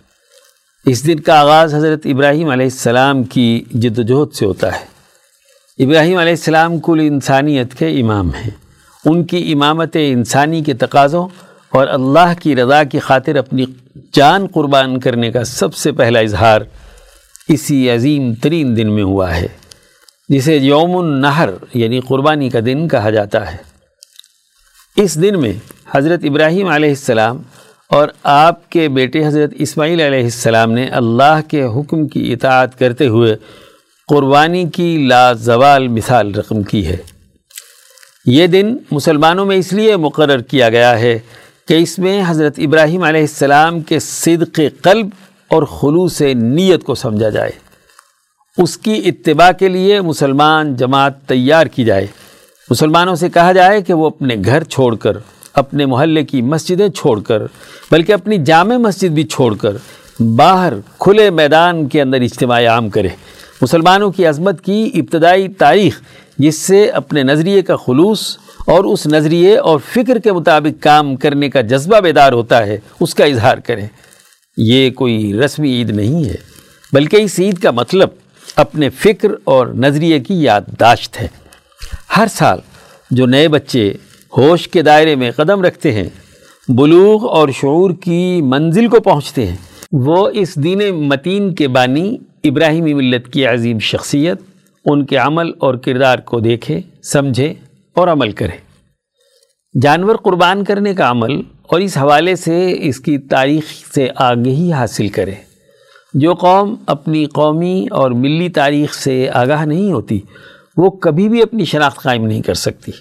اس 0.86 1.08
دن 1.08 1.20
کا 1.20 1.40
آغاز 1.40 1.76
حضرت 1.76 2.02
ابراہیم 2.06 2.50
علیہ 2.50 2.66
السلام 2.66 3.24
کی 3.24 3.64
جد 3.72 4.00
و 4.00 4.02
جہد 4.02 4.36
سے 4.36 4.46
ہوتا 4.46 4.80
ہے۔ 4.80 4.86
ابراہیم 5.84 6.18
علیہ 6.18 6.32
السلام 6.32 6.80
کل 6.80 7.00
انسانیت 7.04 7.74
کے 7.74 7.88
امام 7.88 8.30
ہیں۔ 8.30 8.50
ان 9.06 9.24
کی 9.24 9.52
امامت 9.52 9.98
انسانی 10.00 10.64
کے 10.64 10.74
تقاضوں 10.74 11.28
اور 11.70 11.88
اللہ 11.88 12.34
کی 12.42 12.56
رضا 12.56 12.84
کی 12.84 13.00
خاطر 13.00 13.36
اپنی 13.36 13.66
جان 14.14 14.48
قربان 14.48 15.00
کرنے 15.00 15.32
کا 15.32 15.44
سب 15.44 15.76
سے 15.76 15.92
پہلا 15.92 16.20
اظہار 16.20 16.62
اسی 17.48 17.90
عظیم 17.90 18.34
ترین 18.34 18.78
دن 18.78 18.92
میں 18.92 19.04
ہوا 19.04 19.36
ہے، 19.36 19.48
جسے 20.30 20.58
یوم 20.58 20.98
النہر 20.98 21.50
یعنی 21.74 22.00
قربانی 22.00 22.50
کا 22.50 22.60
دن 22.66 22.88
کہا 22.88 23.10
جاتا 23.10 23.52
ہے۔ 23.52 23.58
اس 24.96 25.22
دن 25.22 25.42
میں 25.42 25.54
حضرت 25.92 26.20
ابراہیم 26.24 26.68
علیہ 26.68 26.90
السلام 26.90 27.38
اور 27.92 28.08
آپ 28.24 28.70
کے 28.70 28.90
بیٹے 28.90 29.28
حضرت 29.28 29.54
اسماعیل 29.58 30.02
علیہ 30.02 30.24
السلام 30.24 30.72
نے 30.72 30.86
اللہ 30.86 31.40
کے 31.48 31.64
حکم 31.64 32.08
کی 32.08 32.34
اطاعت 32.34 32.80
کرتے 32.80 33.08
ہوئے 33.08 33.36
قربانی 34.08 34.70
کی 34.70 35.06
لازوال 35.08 35.88
مثال 35.88 36.36
رقم 36.36 36.64
کی 36.64 36.88
ہے۔ 36.88 36.98
یہ 38.26 38.48
دن 38.48 38.78
مسلمانوں 38.92 39.46
میں 39.46 39.58
اس 39.58 39.74
لیے 39.74 39.96
مقرر 39.96 40.40
کیا 40.40 40.70
گیا 40.70 41.00
ہے 41.00 41.20
کہ 41.68 41.74
اس 41.74 42.00
میں 42.00 42.24
حضرت 42.28 42.54
ابراہیم 42.58 43.04
علیہ 43.04 43.22
السلام 43.22 43.82
کے 43.82 44.00
صدق 44.00 44.60
قلب 44.82 45.08
اور 45.48 45.64
خلوص 45.64 46.22
نیت 46.22 46.84
کو 46.84 46.96
سمجھا 46.96 47.30
جائے۔ 47.30 47.52
اس 48.58 48.78
کی 48.78 49.02
اتباع 49.06 49.52
کے 49.52 49.68
لیے 49.68 50.02
مسلمان 50.02 50.76
جماعت 50.76 51.24
تیار 51.26 51.66
کی 51.66 51.84
جائے۔ 51.84 52.08
مسلمانوں 52.70 53.16
سے 53.16 53.30
کہا 53.30 53.52
جائے 53.52 53.82
کہ 53.82 53.94
وہ 53.94 54.08
اپنے 54.08 54.36
گھر 54.46 54.64
چھوڑ 54.64 54.96
کر 54.96 55.18
اپنے 55.54 55.86
محلے 55.86 56.24
کی 56.24 56.42
مسجدیں 56.42 56.88
چھوڑ 56.90 57.20
کر، 57.22 57.42
بلکہ 57.92 58.14
اپنی 58.14 58.38
جامع 58.38 58.78
مسجد 58.78 59.10
بھی 59.10 59.24
چھوڑ 59.24 59.56
کر 59.56 59.78
باہر 60.36 60.74
کھلے 61.00 61.30
میدان 61.30 61.88
کے 61.88 62.02
اندر 62.02 62.22
اجتماع 62.22 62.62
عام 62.68 62.90
کرے۔ 62.90 63.08
مسلمانوں 63.62 64.12
کی 64.12 64.26
عظمت 64.26 64.64
کی 64.66 64.90
ابتدائی 64.94 65.48
تاریخ، 65.48 66.02
جس 66.38 66.58
سے 66.58 66.86
اپنے 66.90 67.24
نظریے 67.24 67.62
کا 67.62 67.76
خلوص 67.76 68.38
اور 68.68 68.84
اس 68.84 69.06
نظریے 69.08 69.58
اور 69.58 69.80
فکر 69.94 70.20
کے 70.20 70.32
مطابق 70.32 70.84
کام 70.84 71.16
کرنے 71.16 71.50
کا 71.50 71.62
جذبہ 71.62 72.00
بیدار 72.00 72.34
ہوتا 72.34 72.66
ہے، 72.66 72.78
اس 73.00 73.16
کا 73.16 73.26
اظہار 73.26 73.58
کریں۔ 73.58 73.88
یہ 74.58 74.90
کوئی 74.90 75.34
رسمی 75.34 75.72
عید 75.72 75.90
نہیں 75.90 76.26
ہے، 76.26 76.36
بلکہ 76.94 77.16
اس 77.16 77.40
عید 77.40 77.60
کا 77.60 77.72
مطلب 77.72 78.10
اپنے 78.56 78.90
فکر 78.90 79.30
اور 79.44 79.68
نظریے 79.68 80.20
کی 80.20 80.42
یادداشت 80.44 81.22
ہے۔ 81.22 81.28
ہر 82.18 82.28
سال 82.32 82.60
جو 83.12 83.26
نئے 83.26 83.48
بچے 83.48 83.94
ہوش 84.38 84.68
کے 84.68 84.82
دائرے 84.82 85.16
میں 85.16 85.32
قدم 85.32 85.62
رکھتے 85.62 85.92
ہیں، 85.92 86.10
بلوغ 86.68 87.30
اور 87.30 87.50
شعور 87.50 87.92
کی 87.92 88.42
منزل 88.42 88.88
کو 88.88 89.00
پہنچتے 89.00 89.48
ہیں۔ 89.48 89.56
وہ 89.92 90.30
اس 90.34 90.56
دین 90.56 91.08
متین 91.08 91.56
کے 91.56 91.68
بانی 91.68 92.18
ابراہیمی 92.44 92.94
ملت 92.94 93.34
کی 93.34 93.46
عظیم 93.46 93.80
شخصیت، 93.80 94.42
ان 94.86 95.06
کے 95.06 95.18
عمل 95.18 95.52
اور 95.60 95.76
کردار 95.76 96.20
کو 96.20 96.40
دیکھے، 96.40 96.82
سمجھے 97.04 97.54
اور 97.96 98.08
عمل 98.08 98.32
کرے۔ 98.32 98.72
جانور 99.82 100.16
قربان 100.16 100.64
کرنے 100.64 100.94
کا 100.94 101.12
عمل 101.12 101.42
اور 101.64 101.80
اس 101.80 101.98
حوالے 101.98 102.36
سے 102.36 102.76
اس 102.80 103.00
کی 103.00 103.18
تاریخ 103.18 103.64
سے 103.96 104.08
آگہی 104.16 104.74
حاصل 104.74 105.08
کرے۔ 105.08 105.34
جو 106.14 106.34
قوم 106.34 106.76
اپنی 106.88 107.26
قومی 107.26 107.88
اور 107.92 108.12
ملی 108.12 108.50
تاریخ 108.50 108.94
سے 108.94 109.30
آگاہ 109.34 109.66
نہیں 109.66 109.92
ہوتی، 109.92 110.20
وہ 110.78 110.90
کبھی 110.90 111.30
بھی 111.30 111.42
اپنی 111.42 111.66
شناخت 111.66 111.98
قائم 111.98 112.26
نہیں 112.26 112.42
کر 112.42 112.54
سکتی۔ 112.54 112.92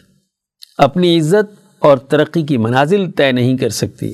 اپنی 0.80 1.18
عزت 1.18 1.76
اور 1.78 1.98
ترقی 1.98 2.42
کی 2.42 2.56
منازل 2.56 3.10
طے 3.10 3.32
نہیں 3.32 3.56
کر 3.56 3.68
سکتی۔ 3.68 4.12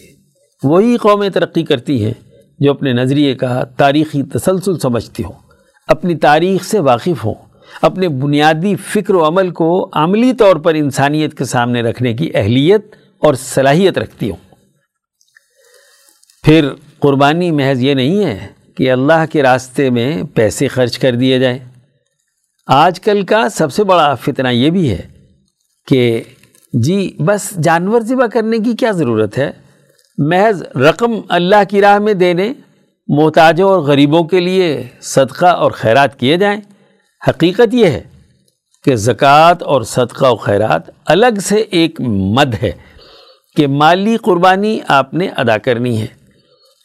وہی 0.63 0.97
قومیں 0.97 1.29
ترقی 1.29 1.63
کرتی 1.63 2.05
ہیں 2.05 2.13
جو 2.59 2.71
اپنے 2.71 2.93
نظریے 2.93 3.35
کا، 3.35 3.65
تاریخی 3.65 4.23
تسلسل 4.23 4.79
سمجھتی 4.79 5.23
ہوں، 5.23 5.33
اپنی 5.89 6.17
تاریخ 6.17 6.65
سے 6.65 6.79
واقف 6.79 7.25
ہوں، 7.25 7.35
اپنے 7.83 8.09
بنیادی 8.09 8.77
فکر 8.77 9.15
و 9.15 9.29
عمل 9.29 9.51
کو 9.51 9.91
عملی 9.93 10.33
طور 10.33 10.57
پر 10.57 10.75
انسانیت 10.75 11.39
کے 11.39 11.45
سامنے 11.45 11.83
رکھنے 11.83 12.15
کی 12.15 12.31
اہلیت 12.35 12.97
اور 13.19 13.35
صلاحیت 13.35 13.99
رکھتی 13.99 14.31
ہوں۔ 14.31 14.55
پھر 16.43 16.69
قربانی 16.99 17.51
محض 17.51 17.83
یہ 17.83 17.95
نہیں 17.95 18.25
ہے 18.25 18.47
کہ 18.77 18.91
اللہ 18.91 19.25
کے 19.33 19.43
راستے 19.43 19.91
میں 19.91 20.23
پیسے 20.35 20.69
خرچ 20.69 20.99
کر 20.99 21.15
دیے 21.15 21.39
جائیں۔ 21.39 21.59
آج 22.67 23.01
کل 23.01 23.25
کا 23.25 23.49
سب 23.49 23.73
سے 23.73 23.85
بڑا 23.85 24.15
فتنہ 24.15 24.49
یہ 24.49 24.71
بھی 24.71 24.91
ہے 24.91 25.01
کہ 25.89 26.23
جی 26.83 27.17
بس 27.19 27.57
جانور 27.63 28.01
ذبح 28.01 28.27
کرنے 28.27 28.59
کی 28.59 28.73
کیا 28.73 28.91
ضرورت 28.91 29.39
ہے؟ 29.39 29.51
محض 30.19 30.63
رقم 30.63 31.13
اللہ 31.29 31.65
کی 31.69 31.81
راہ 31.81 31.99
میں 31.99 32.15
دینے، 32.15 32.53
محتاجوں 33.09 33.71
اور 33.71 33.79
غریبوں 33.79 34.25
کے 34.25 34.41
لیے 34.41 34.85
صدقہ 35.01 35.47
اور 35.47 35.71
خیرات 35.71 36.19
کیے 36.19 36.37
جائیں۔ 36.37 36.61
حقیقت 37.29 37.75
یہ 37.75 37.87
ہے 37.87 38.03
کہ 38.85 38.97
زکوٰۃ 38.97 39.55
اور 39.61 39.83
صدقہ 39.83 40.27
و 40.27 40.37
خیرات 40.37 40.83
الگ 41.07 41.39
سے 41.43 41.57
ایک 41.57 42.01
مد 42.01 42.55
ہے 42.63 42.73
کہ 43.57 43.67
مالی 43.67 44.17
قربانی 44.17 44.81
آپ 44.89 45.15
نے 45.15 45.29
ادا 45.29 45.59
کرنی 45.59 46.01
ہے۔ 46.01 46.07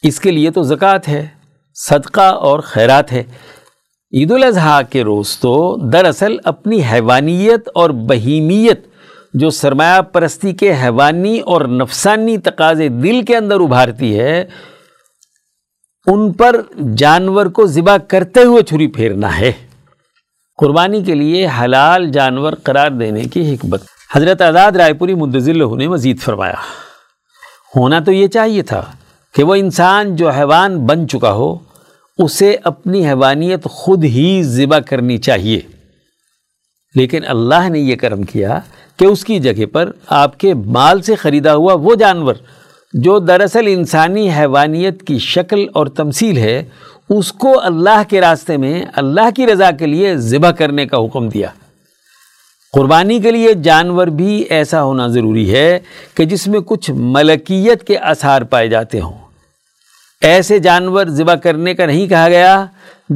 اس 0.02 0.20
کے 0.20 0.30
لیے 0.30 0.50
تو 0.50 0.62
زکوٰۃ 0.62 1.08
ہے، 1.08 1.26
صدقہ 1.74 2.20
اور 2.20 2.60
خیرات 2.60 3.12
ہے۔ 3.12 3.22
عید 4.12 4.32
الاضحیٰ 4.32 4.80
کے 4.90 5.04
روز 5.04 5.38
تو 5.38 5.76
دراصل 5.90 6.36
اپنی 6.44 6.82
حیوانیت 6.92 7.68
اور 7.74 7.90
بہیمیت 7.90 8.91
جو 9.34 9.50
سرمایہ 9.50 10.02
پرستی 10.02 10.52
کے 10.52 10.72
حیوانی 10.72 11.40
اور 11.40 11.60
نفسانی 11.60 12.38
تقاضے 12.38 12.88
دل 12.88 13.22
کے 13.22 13.36
اندر 13.36 13.60
ابھارتی 13.60 14.18
ہے، 14.18 14.44
ان 16.06 16.32
پر 16.32 16.60
جانور 16.96 17.46
کو 17.46 17.66
ذبح 17.66 17.96
کرتے 17.96 18.42
ہوئے 18.42 18.62
چھری 18.62 18.86
پھیرنا 18.86 19.38
ہے۔ 19.38 19.52
قربانی 20.56 21.02
کے 21.04 21.14
لیے 21.14 21.48
حلال 21.60 22.10
جانور 22.10 22.52
قرار 22.52 22.90
دینے 22.90 23.24
کی 23.24 23.54
حکمت۔ 23.54 23.82
حضرت 24.14 24.40
آزاد 24.40 24.72
رائے 24.72 24.92
پوری 24.92 25.14
مدضل 25.14 25.78
نے 25.78 25.88
مزید 25.88 26.20
فرمایا، 26.20 26.54
ہونا 27.76 28.00
تو 28.00 28.12
یہ 28.12 28.26
چاہیے 28.26 28.62
تھا 28.62 28.82
کہ 29.34 29.44
وہ 29.44 29.54
انسان 29.54 30.16
جو 30.16 30.30
حیوان 30.30 30.86
بن 30.86 31.08
چکا 31.08 31.32
ہو، 31.32 31.58
اسے 32.18 32.56
اپنی 32.64 33.06
حیوانیت 33.06 33.64
خود 33.64 34.04
ہی 34.04 34.42
ذبح 34.42 34.78
کرنی 34.78 35.18
چاہیے۔ 35.18 35.60
لیکن 36.94 37.20
اللہ 37.26 37.68
نے 37.68 37.78
یہ 37.78 37.96
کرم 37.96 38.22
کیا 38.22 38.60
کہ 38.98 39.04
اس 39.04 39.24
کی 39.24 39.38
جگہ 39.38 39.66
پر 39.66 39.90
آپ 40.06 40.38
کے 40.38 40.54
مال 40.54 41.02
سے 41.02 41.14
خریدا 41.14 41.54
ہوا 41.54 41.74
وہ 41.74 41.94
جانور 41.94 42.34
جو 42.92 43.18
دراصل 43.18 43.64
انسانی 43.66 44.30
حیوانیت 44.30 45.02
کی 45.02 45.18
شکل 45.18 45.66
اور 45.74 45.86
تمثیل 45.86 46.36
ہے، 46.36 46.64
اس 47.10 47.32
کو 47.32 47.60
اللہ 47.62 48.02
کے 48.08 48.20
راستے 48.20 48.56
میں، 48.56 48.82
اللہ 48.94 49.30
کی 49.36 49.46
رضا 49.46 49.70
کے 49.70 49.86
لیے 49.86 50.16
ذبح 50.16 50.50
کرنے 50.50 50.86
کا 50.86 50.96
حکم 50.96 51.28
دیا۔ 51.28 51.48
قربانی 52.72 53.20
کے 53.20 53.30
لیے 53.30 53.54
جانور 53.54 54.06
بھی 54.06 54.44
ایسا 54.50 54.82
ہونا 54.82 55.06
ضروری 55.06 55.54
ہے 55.54 55.78
کہ 56.14 56.24
جس 56.24 56.48
میں 56.48 56.60
کچھ 56.60 56.90
ملکیت 56.94 57.84
کے 57.84 57.96
اثار 57.96 58.42
پائے 58.42 58.68
جاتے 58.68 59.00
ہوں۔ 59.00 59.18
ایسے 60.20 60.58
جانور 60.58 61.06
ذبح 61.06 61.34
کرنے 61.34 61.74
کا 61.74 61.86
نہیں 61.86 62.06
کہا 62.06 62.28
گیا۔ 62.28 62.66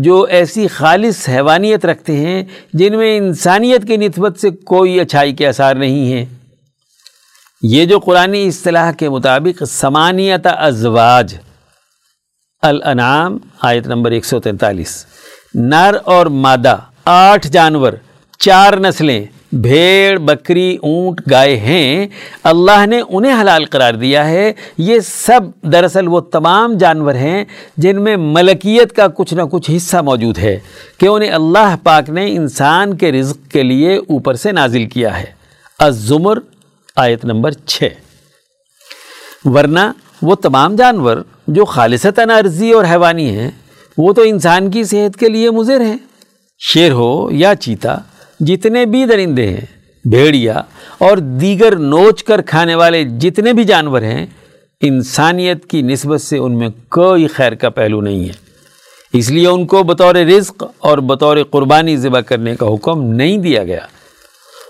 جو 0.02 0.22
ایسی 0.22 0.68
خالص 0.68 1.28
حیوانیت 1.28 1.86
رکھتے 1.86 2.16
ہیں 2.16 2.44
جن 2.72 2.96
میں 2.96 3.16
انسانیت 3.16 3.86
کی 3.86 3.96
نسبت 3.96 4.40
سے 4.40 4.50
کوئی 4.50 5.00
اچھائی 5.00 5.32
کے 5.32 5.48
اثار 5.48 5.76
نہیں 5.76 6.12
ہیں۔ 6.12 6.24
یہ 7.62 7.84
جو 7.84 7.98
قرآن 7.98 8.34
اصطلاح 8.34 8.92
کے 8.92 9.08
مطابق 9.08 9.62
سمانیت 9.64 10.46
ازواج۔ 10.58 11.34
الانعام، 12.62 13.38
آیت 13.62 13.86
نمبر 13.86 14.10
ایک 14.10 14.24
سو 14.24 14.40
تینتالیس۔ 14.40 15.06
نر 15.54 15.96
اور 16.04 16.26
مادہ، 16.26 16.76
آٹھ 17.04 17.48
جانور، 17.48 17.92
چار 18.38 18.72
نسلیں۔ 18.72 19.24
بھیڑ، 19.52 20.18
بکری، 20.18 20.76
اونٹ، 20.82 21.30
گائے 21.30 21.56
ہیں۔ 21.56 22.06
اللہ 22.42 22.86
نے 22.86 23.00
انہیں 23.08 23.40
حلال 23.40 23.64
قرار 23.64 23.94
دیا 23.94 24.28
ہے۔ 24.28 24.52
یہ 24.78 25.00
سب 25.00 25.40
دراصل 25.62 26.08
وہ 26.08 26.20
تمام 26.20 26.78
جانور 26.78 27.14
ہیں 27.14 27.44
جن 27.76 28.02
میں 28.02 28.16
ملکیت 28.16 28.92
کا 28.92 29.06
کچھ 29.08 29.34
نہ 29.34 29.42
کچھ 29.42 29.70
حصہ 29.76 29.96
موجود 29.96 30.38
ہے 30.38 30.58
کہ 30.98 31.06
انہیں 31.06 31.30
اللہ 31.30 31.76
پاک 31.82 32.10
نے 32.10 32.36
انسان 32.36 32.96
کے 32.96 33.12
رزق 33.12 33.50
کے 33.50 33.62
لیے 33.62 33.96
اوپر 33.96 34.34
سے 34.34 34.52
نازل 34.52 34.86
کیا 34.86 35.20
ہے۔ 35.20 35.26
الزمر، 35.78 36.38
آیت 36.96 37.24
نمبر 37.24 37.52
چھ۔ 37.52 37.82
ورنہ 39.44 39.80
وہ 40.22 40.34
تمام 40.34 40.76
جانور 40.76 41.16
جو 41.48 41.64
خالصتاً 41.64 42.30
عرضی 42.30 42.72
اور 42.72 42.84
حیوانی 42.84 43.38
ہیں، 43.38 43.50
وہ 43.98 44.12
تو 44.12 44.22
انسان 44.22 44.70
کی 44.70 44.84
صحت 44.84 45.18
کے 45.18 45.28
لیے 45.28 45.50
مضر 45.50 45.80
ہیں۔ 45.80 45.96
شیر 46.58 46.92
ہو 46.92 47.30
یا 47.30 47.54
چیتا 47.54 47.98
جتنے 48.40 48.86
بھی 48.86 49.04
درندے 49.04 49.46
ہیں، 49.46 49.60
بھیڑیا 50.04 50.62
اور 50.98 51.16
دیگر 51.16 51.76
نوچ 51.76 52.24
کر 52.24 52.42
کھانے 52.42 52.74
والے 52.74 53.04
جتنے 53.04 53.52
بھی 53.52 53.64
جانور 53.64 54.02
ہیں، 54.02 54.26
انسانیت 54.80 55.66
کی 55.66 55.82
نسبت 55.82 56.20
سے 56.20 56.38
ان 56.38 56.58
میں 56.58 56.68
کوئی 56.88 57.26
خیر 57.26 57.54
کا 57.54 57.70
پہلو 57.70 58.00
نہیں 58.00 58.24
ہے۔ 58.24 58.46
اس 59.12 59.30
لیے 59.30 59.48
ان 59.48 59.66
کو 59.66 59.82
بطور 59.82 60.14
رزق 60.14 60.64
اور 60.78 60.98
بطور 60.98 61.36
قربانی 61.50 61.96
ذبح 61.96 62.20
کرنے 62.20 62.56
کا 62.56 62.66
حکم 62.66 63.02
نہیں 63.02 63.38
دیا 63.38 63.64
گیا۔ 63.64 63.80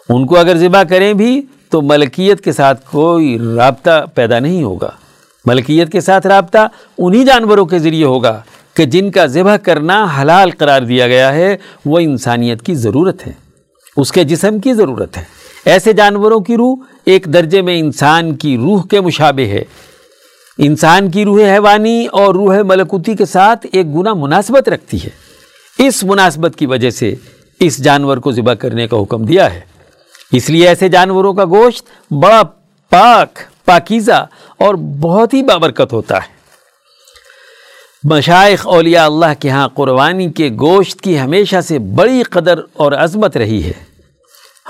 ان 0.08 0.26
کو 0.26 0.38
اگر 0.38 0.56
ذبح 0.56 0.82
کریں 0.82 1.14
بھی، 1.14 1.42
تو 1.70 1.82
ملکیت 1.82 2.40
کے 2.40 2.52
ساتھ 2.52 2.90
کوئی 2.90 3.38
رابطہ 3.56 4.06
پیدا 4.14 4.38
نہیں 4.38 4.62
ہوگا۔ 4.62 4.90
ملکیت 5.44 5.92
کے 5.92 6.00
ساتھ 6.00 6.26
رابطہ 6.26 6.68
انہی 6.98 7.24
جانوروں 7.24 7.66
کے 7.66 7.78
ذریعے 7.78 8.04
ہوگا 8.04 8.42
کہ 8.74 8.84
جن 8.84 9.10
کا 9.10 9.26
ذبح 9.26 9.56
کرنا 9.56 10.06
حلال 10.18 10.50
قرار 10.50 10.82
دیا 10.82 11.06
گیا 11.06 11.34
ہے، 11.34 11.56
وہ 11.84 11.98
انسانیت 11.98 12.62
کی 12.62 12.74
ضرورت 12.74 13.26
ہے۔ 13.26 13.45
اس 13.96 14.12
کے 14.12 14.24
جسم 14.24 14.58
کی 14.58 14.74
ضرورت 14.74 15.16
ہے۔ 15.16 15.24
ایسے 15.64 15.92
جانوروں 15.92 16.40
کی 16.40 16.56
روح 16.56 16.76
ایک 17.04 17.24
درجے 17.24 17.62
میں 17.62 17.78
انسان 17.78 18.36
کی 18.36 18.56
روح 18.56 18.86
کے 18.86 19.00
مشابہ 19.00 19.46
ہے۔ 19.46 19.64
انسان 20.58 21.10
کی 21.10 21.24
روح 21.24 21.40
حیوانی 21.40 22.06
اور 22.06 22.34
روح 22.34 22.58
ملکوتی 22.64 23.16
کے 23.16 23.24
ساتھ 23.24 23.66
ایک 23.72 23.94
گنا 23.94 24.14
مناسبت 24.14 24.68
رکھتی 24.68 24.96
ہے۔ 25.04 25.08
اس 25.78 26.04
مناسبت 26.04 26.52
کی 26.56 26.66
وجہ 26.66 26.90
سے 26.90 27.14
اس 27.60 27.78
جانور 27.78 28.16
کو 28.16 28.32
ذبح 28.32 28.54
کرنے 28.54 28.88
کا 28.88 29.02
حکم 29.02 29.24
دیا 29.24 29.54
ہے۔ 29.54 29.60
اس 30.32 30.50
لیے 30.50 30.68
ایسے 30.68 30.88
جانوروں 30.88 31.34
کا 31.34 31.44
گوشت 31.44 32.12
بڑا 32.12 32.42
پاک، 32.90 33.38
پاکیزہ 33.64 34.26
اور 34.58 34.74
بہت 34.74 35.34
ہی 35.34 35.42
بابرکت 35.42 35.92
ہوتا 35.92 36.16
ہے۔ 36.16 36.35
مشائق 38.10 38.66
اولیاء 38.66 39.04
اللہ 39.04 39.40
کے 39.40 39.50
ہاں 39.50 39.68
قربانی 39.68 40.32
کے 40.32 40.50
گوشت 40.60 41.00
کی 41.00 41.20
ہمیشہ 41.20 41.60
سے 41.60 41.78
بڑی 41.78 42.22
قدر 42.22 42.60
اور 42.72 42.92
عظمت 42.92 43.36
رہی 43.36 43.64
ہے۔ 43.64 43.72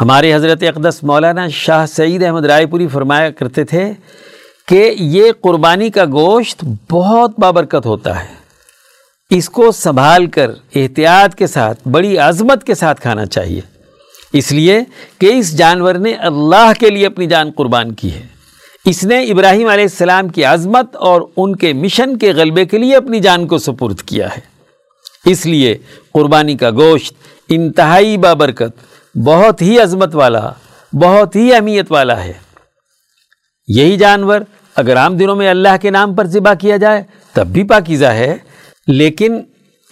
ہمارے 0.01 0.34
حضرت 0.34 0.62
اقدس 0.62 1.03
مولانا 1.03 1.49
شاہ 1.49 1.87
سعید 1.87 2.22
احمد 2.22 2.45
رائے 2.45 2.66
پوری 2.66 2.89
فرمایا 2.89 3.30
کرتے 3.30 3.64
تھے 3.64 3.93
کہ 4.68 4.95
یہ 4.99 5.32
قربانی 5.41 5.91
کا 5.91 6.05
گوشت 6.05 6.64
بہت 6.91 7.30
بابرکت 7.39 7.87
ہوتا 7.87 8.24
ہے۔ 8.24 8.34
اس 9.30 9.49
کو 9.49 9.72
سنبھال 9.72 10.26
کر 10.26 10.51
احتیاط 10.74 11.34
کے 11.34 11.47
ساتھ، 11.47 11.89
بڑی 11.89 12.18
عظمت 12.18 12.64
کے 12.64 12.74
ساتھ 12.74 13.01
کھانا 13.01 13.26
چاہیے۔ 13.26 13.61
اس 14.32 14.53
لیے 14.53 14.80
کہ 15.18 15.26
اس 15.26 15.59
جانور 15.59 15.95
نے 15.95 16.12
اللہ 16.14 16.72
کے 16.80 16.91
لیے 16.91 17.07
اپنی 17.07 17.26
جان 17.26 17.51
قربان 17.57 17.95
کی 17.95 18.14
ہے۔ 18.14 18.36
اس 18.87 19.05
نے 19.05 19.24
ابراہیم 19.24 19.68
علیہ 19.68 19.84
السلام 19.84 20.28
کی 20.28 20.45
عظمت 20.45 20.97
اور 20.97 21.22
ان 21.37 21.57
کے 21.57 21.72
مشن 21.72 22.16
کے 22.16 22.32
غلبے 22.32 22.64
کے 22.64 22.78
لیے 22.78 22.97
اپنی 22.97 23.20
جان 23.20 23.47
کو 23.47 23.59
سپرد 23.59 24.01
کیا 24.01 24.28
ہے۔ 24.37 24.41
اس 25.30 25.47
لیے 25.47 25.78
قربانی 26.12 26.57
کا 26.57 26.70
گوشت، 26.70 27.14
انتہائی 27.49 28.16
بابرکت، 28.16 28.70
بہت 29.18 29.62
ہی 29.62 29.80
عظمت 29.80 30.14
والا، 30.14 30.51
بہت 30.93 31.37
ہی 31.37 31.55
اہمیت 31.55 31.93
والا 31.93 32.24
ہے۔ 32.24 32.32
یہی 33.68 33.97
جانور 33.97 34.41
اگر 34.76 34.97
عام 34.97 35.16
دنوں 35.16 35.37
میں 35.37 35.49
اللہ 35.49 35.76
کے 35.82 35.91
نام 35.91 36.14
پر 36.14 36.26
ذبح 36.26 36.55
کیا 36.55 36.76
جائے 36.76 37.03
تب 37.32 37.47
بھی 37.47 37.64
پاکیزہ 37.64 38.07
ہے۔ 38.07 38.37
لیکن 38.87 39.41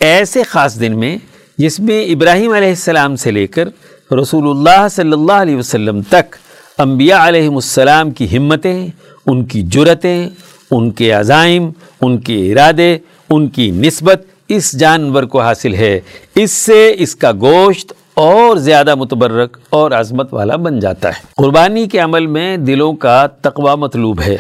ایسے 0.00 0.42
خاص 0.42 0.80
دن 0.80 0.98
میں 0.98 1.18
جس 1.58 1.80
میں 1.80 2.04
ابراہیم 2.04 2.52
علیہ 2.52 2.68
السلام 2.68 3.16
سے 3.16 3.30
لے 3.30 3.46
کر 3.46 3.68
رسول 4.12 4.50
اللہ 4.50 4.86
صلی 4.90 5.12
اللہ 5.12 5.32
علیہ 5.32 5.56
وسلم 5.56 6.02
تک 6.02 6.36
انبیاء 6.78 7.28
علیہ 7.28 7.48
السلام 7.48 8.10
کی 8.10 8.36
ہمتیں، 8.36 8.86
ان 9.26 9.44
کی 9.44 9.62
جرتیں، 9.62 10.28
ان 10.70 10.90
کے 10.90 11.12
عزائم، 11.12 11.70
ان 12.00 12.20
کے 12.20 12.52
ارادے، 12.52 12.98
ان 13.30 13.48
کی 13.48 13.70
نسبت 13.70 14.22
اس 14.48 14.78
جانور 14.78 15.22
کو 15.22 15.40
حاصل 15.40 15.74
ہے۔ 15.74 16.00
اس 16.34 16.50
سے 16.50 16.94
اس 16.98 17.16
کا 17.16 17.32
گوشت 17.32 17.92
اور 18.14 18.56
زیادہ 18.56 18.94
متبرک 18.94 19.58
اور 19.70 19.90
عظمت 19.90 20.34
والا 20.34 20.56
بن 20.56 20.78
جاتا 20.78 21.08
ہے۔ 21.08 21.22
قربانی 21.36 21.88
کے 21.88 21.98
عمل 21.98 22.26
میں 22.26 22.56
دلوں 22.56 22.92
کا 22.92 23.26
تقوی 23.26 23.76
مطلوب 23.76 24.20
ہے۔ 24.20 24.36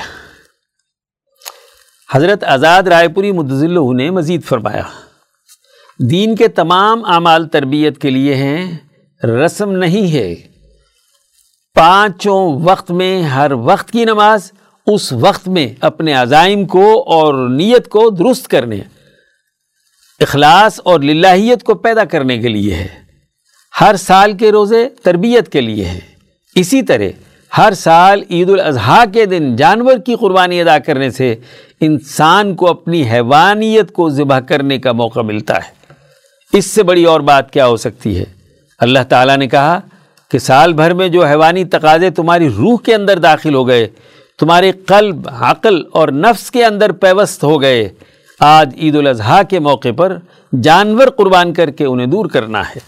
حضرت 2.12 2.44
آزاد 2.44 2.82
رائے 2.82 3.08
پوری 3.08 3.32
مدضل 3.32 3.96
نے 3.96 4.10
مزید 4.10 4.44
فرمایا، 4.44 4.82
دین 6.10 6.36
کے 6.36 6.48
تمام 6.48 7.04
اعمال 7.04 7.48
تربیت 7.48 7.98
کے 7.98 8.10
لیے 8.10 8.34
ہیں، 8.34 8.78
رسم 9.24 9.72
نہیں 9.72 10.12
ہے۔ 10.12 10.53
پانچوں 11.74 12.60
وقت 12.62 12.90
میں 12.90 13.22
ہر 13.22 13.52
وقت 13.52 13.90
کی 13.90 14.04
نماز، 14.04 14.52
اس 14.86 15.12
وقت 15.12 15.48
میں 15.48 15.68
اپنے 15.80 16.12
عزائم 16.14 16.64
کو 16.64 17.02
اور 17.06 17.48
نیت 17.48 17.88
کو 17.88 18.10
درست 18.10 18.48
کرنے، 18.48 18.78
اخلاص 20.20 20.80
اور 20.84 21.00
للہیت 21.00 21.62
کو 21.62 21.74
پیدا 21.74 22.04
کرنے 22.04 22.38
کے 22.38 22.48
لیے 22.48 22.74
ہے۔ 22.74 22.88
ہر 23.80 23.96
سال 23.96 24.32
کے 24.32 24.52
روزے 24.52 24.88
تربیت 25.02 25.48
کے 25.48 25.60
لیے 25.60 25.84
ہے 25.84 26.00
اسی 26.54 26.82
طرح 26.82 27.08
ہر 27.58 27.72
سال 27.72 28.22
عید 28.30 28.50
الاضحیٰ 28.50 29.04
کے 29.12 29.24
دن 29.26 29.56
جانور 29.56 29.98
کی 30.06 30.14
قربانی 30.14 30.60
ادا 30.60 30.78
کرنے 30.78 31.10
سے 31.10 31.34
انسان 31.80 32.54
کو 32.54 32.70
اپنی 32.70 33.10
حیوانیت 33.10 33.92
کو 33.92 34.10
ذبح 34.10 34.38
کرنے 34.40 34.78
کا 34.78 34.92
موقع 34.92 35.20
ملتا 35.20 35.56
ہے۔ 35.56 35.94
اس 36.52 36.66
سے 36.66 36.82
بڑی 36.82 37.04
اور 37.04 37.20
بات 37.20 37.52
کیا 37.52 37.66
ہو 37.66 37.76
سکتی 37.76 38.18
ہے؟ 38.18 38.24
اللہ 38.78 38.98
تعالیٰ 39.08 39.36
نے 39.36 39.46
کہا 39.48 39.80
کہ 40.30 40.38
سال 40.38 40.72
بھر 40.72 40.94
میں 40.94 41.08
جو 41.08 41.24
حیوانی 41.24 41.64
تقاضے 41.64 42.10
تمہاری 42.10 42.48
روح 42.48 42.76
کے 42.84 42.94
اندر 42.94 43.18
داخل 43.18 43.54
ہو 43.54 43.68
گئے، 43.68 43.88
تمہارے 44.40 44.72
قلب، 44.72 45.28
عقل 45.28 45.82
اور 45.92 46.08
نفس 46.08 46.50
کے 46.50 46.64
اندر 46.64 46.92
پیوست 46.92 47.44
ہو 47.44 47.60
گئے۔ 47.60 47.88
آج 48.40 48.74
عید 48.76 48.96
الاضحیٰ 48.96 49.42
کے 49.50 49.58
موقع 49.58 49.88
پر 49.96 50.16
جانور 50.62 51.08
قربان 51.08 51.52
کر 51.52 51.70
کے 51.70 51.84
انہیں 51.84 52.06
دور 52.06 52.26
کرنا 52.26 52.60
ہے۔ 52.60 52.78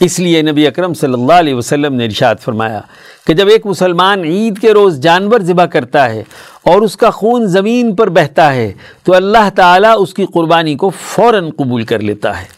اس 0.00 0.18
لیے 0.18 0.42
نبی 0.42 0.66
اکرم 0.66 0.94
صلی 0.94 1.12
اللہ 1.12 1.32
علیہ 1.32 1.54
وسلم 1.54 1.94
نے 1.94 2.04
ارشاد 2.04 2.34
فرمایا 2.40 2.80
کہ 3.26 3.34
جب 3.34 3.48
ایک 3.48 3.66
مسلمان 3.66 4.24
عید 4.24 4.58
کے 4.58 4.72
روز 4.72 4.98
جانور 4.98 5.40
ذبح 5.40 5.64
کرتا 5.64 6.10
ہے 6.10 6.22
اور 6.64 6.82
اس 6.82 6.96
کا 6.96 7.10
خون 7.10 7.46
زمین 7.46 7.96
پر 7.96 8.08
بہتا 8.08 8.54
ہے، 8.54 8.72
تو 9.04 9.14
اللہ 9.14 9.50
تعالیٰ 9.54 9.94
اس 9.98 10.14
کی 10.14 10.26
قربانی 10.34 10.74
کو 10.74 10.90
فوراً 10.90 11.50
قبول 11.50 11.82
کر 11.82 11.98
لیتا 11.98 12.40
ہے۔ 12.40 12.57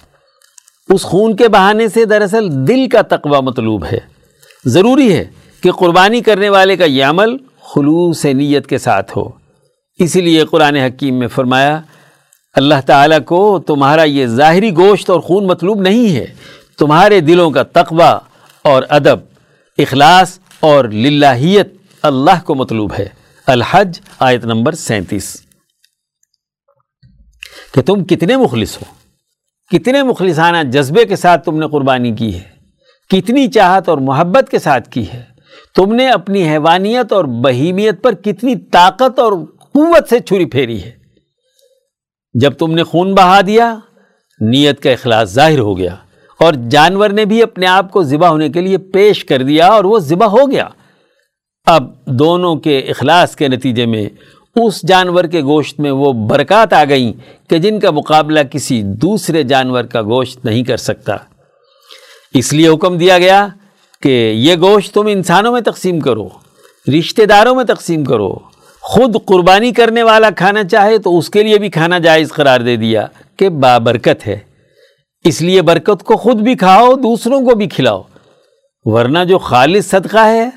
اس 0.90 1.02
خون 1.02 1.36
کے 1.36 1.48
بہانے 1.48 1.88
سے 1.88 2.04
دراصل 2.04 2.68
دل 2.68 2.88
کا 2.88 3.02
تقوی 3.02 3.40
مطلوب 3.42 3.84
ہے۔ 3.84 3.98
ضروری 4.64 5.14
ہے 5.14 5.24
کہ 5.60 5.72
قربانی 5.72 6.20
کرنے 6.20 6.48
والے 6.48 6.76
کا 6.76 6.84
یہ 6.84 7.04
عمل 7.04 7.36
خلوص 7.74 8.24
نیت 8.24 8.66
کے 8.66 8.78
ساتھ 8.78 9.18
ہو۔ 9.18 9.28
اسی 9.98 10.20
لیے 10.20 10.44
قرآن 10.44 10.76
حکیم 10.76 11.14
میں 11.14 11.28
فرمایا، 11.28 11.80
اللہ 12.54 12.74
تعالیٰ 12.86 13.18
کو 13.24 13.62
تمہارا 13.66 14.02
یہ 14.02 14.26
ظاہری 14.26 14.76
گوشت 14.76 15.10
اور 15.10 15.20
خون 15.20 15.46
مطلوب 15.46 15.80
نہیں 15.80 16.16
ہے۔ 16.16 16.26
تمہارے 16.78 17.20
دلوں 17.20 17.50
کا 17.50 17.62
تقوی 17.62 18.18
اور 18.62 18.82
ادب، 18.88 19.18
اخلاص 19.78 20.38
اور 20.60 20.84
للہیت 20.84 21.74
اللہ 22.02 22.44
کو 22.44 22.54
مطلوب 22.54 22.92
ہے۔ 22.98 23.08
الحج، 23.46 24.00
آیت 24.18 24.44
نمبر 24.44 24.72
سینتیس۔ 24.72 25.42
کہ 27.74 27.82
تم 27.82 28.04
کتنے 28.04 28.36
مخلص 28.36 28.76
ہو۔ 28.76 28.99
کتنے 29.70 30.02
مخلصانہ 30.02 30.56
جذبے 30.70 31.04
کے 31.04 31.16
ساتھ 31.16 31.44
تم 31.44 31.58
نے 31.58 31.66
قربانی 31.68 32.12
کی 32.12 32.34
ہے، 32.34 32.48
کتنی 33.08 33.46
چاہت 33.48 33.88
اور 33.88 33.98
محبت 33.98 34.50
کے 34.50 34.58
ساتھ 34.58 34.88
کی 34.88 35.08
ہے۔ 35.12 35.22
تم 35.76 35.94
نے 35.94 36.08
اپنی 36.08 36.48
حیوانیت 36.48 37.12
اور 37.12 37.24
بہیمیت 37.24 38.02
پر 38.02 38.14
کتنی 38.14 38.56
طاقت 38.56 39.18
اور 39.18 39.32
قوت 39.72 40.08
سے 40.08 40.20
چھری 40.20 40.44
پھیری 40.44 40.82
ہے۔ 40.84 40.90
جب 42.34 42.52
تم 42.52 42.70
نے 42.70 42.82
خون 42.82 43.14
بہا 43.14 43.40
دیا، 43.46 43.76
نیت 44.40 44.82
کا 44.82 44.90
اخلاص 44.90 45.32
ظاہر 45.32 45.58
ہو 45.58 45.78
گیا 45.78 45.94
اور 46.40 46.54
جانور 46.70 47.10
نے 47.10 47.24
بھی 47.24 47.42
اپنے 47.42 47.66
آپ 47.66 47.90
کو 47.90 48.02
ذبح 48.02 48.28
ہونے 48.28 48.48
کے 48.48 48.60
لیے 48.60 48.78
پیش 48.78 49.24
کر 49.24 49.42
دیا 49.42 49.66
اور 49.66 49.84
وہ 49.84 49.98
ذبح 49.98 50.26
ہو 50.26 50.50
گیا۔ 50.50 50.68
اب 51.66 52.06
دونوں 52.06 52.56
کے 52.56 52.78
اخلاص 52.78 53.36
کے 53.36 53.48
نتیجے 53.48 53.86
میں 53.86 54.08
اس 54.56 54.86
جانور 54.86 55.24
کے 55.24 55.42
گوشت 55.42 55.80
میں 55.80 55.90
وہ 55.90 56.12
برکات 56.12 56.72
آ 56.72 56.84
گئیں 56.88 57.12
کہ 57.50 57.58
جن 57.58 57.80
کا 57.80 57.90
مقابلہ 57.90 58.40
کسی 58.52 58.82
دوسرے 58.82 59.42
جانور 59.42 59.84
کا 59.84 60.02
گوشت 60.02 60.44
نہیں 60.44 60.64
کر 60.64 60.76
سکتا۔ 60.76 61.16
اس 62.34 62.52
لیے 62.52 62.68
حکم 62.68 62.98
دیا 62.98 63.18
گیا 63.18 63.48
کہ 64.02 64.32
یہ 64.36 64.56
گوشت 64.60 64.94
تم 64.94 65.06
انسانوں 65.06 65.52
میں 65.52 65.60
تقسیم 65.60 66.00
کرو، 66.00 66.28
رشتہ 66.98 67.22
داروں 67.22 67.54
میں 67.54 67.64
تقسیم 67.64 68.04
کرو۔ 68.04 68.34
خود 68.80 69.16
قربانی 69.26 69.72
کرنے 69.72 70.02
والا 70.02 70.30
کھانا 70.30 70.64
چاہے 70.64 70.98
تو 70.98 71.18
اس 71.18 71.30
کے 71.30 71.42
لیے 71.42 71.58
بھی 71.58 71.70
کھانا 71.70 71.98
جائز 71.98 72.28
قرار 72.28 72.60
دے 72.60 72.76
دیا 72.76 73.06
کہ 73.36 73.48
بابرکت 73.48 74.26
ہے۔ 74.26 74.38
اس 75.24 75.42
لیے 75.42 75.62
برکت 75.62 76.04
کو 76.04 76.16
خود 76.16 76.36
بھی 76.36 76.54
کھاؤ، 76.54 76.94
دوسروں 76.94 77.40
کو 77.40 77.54
بھی 77.54 77.66
کھلاؤ۔ 77.66 78.02
ورنہ 78.84 79.18
جو 79.28 79.38
خالص 79.38 79.86
صدقہ 79.86 80.26
ہے 80.26 80.50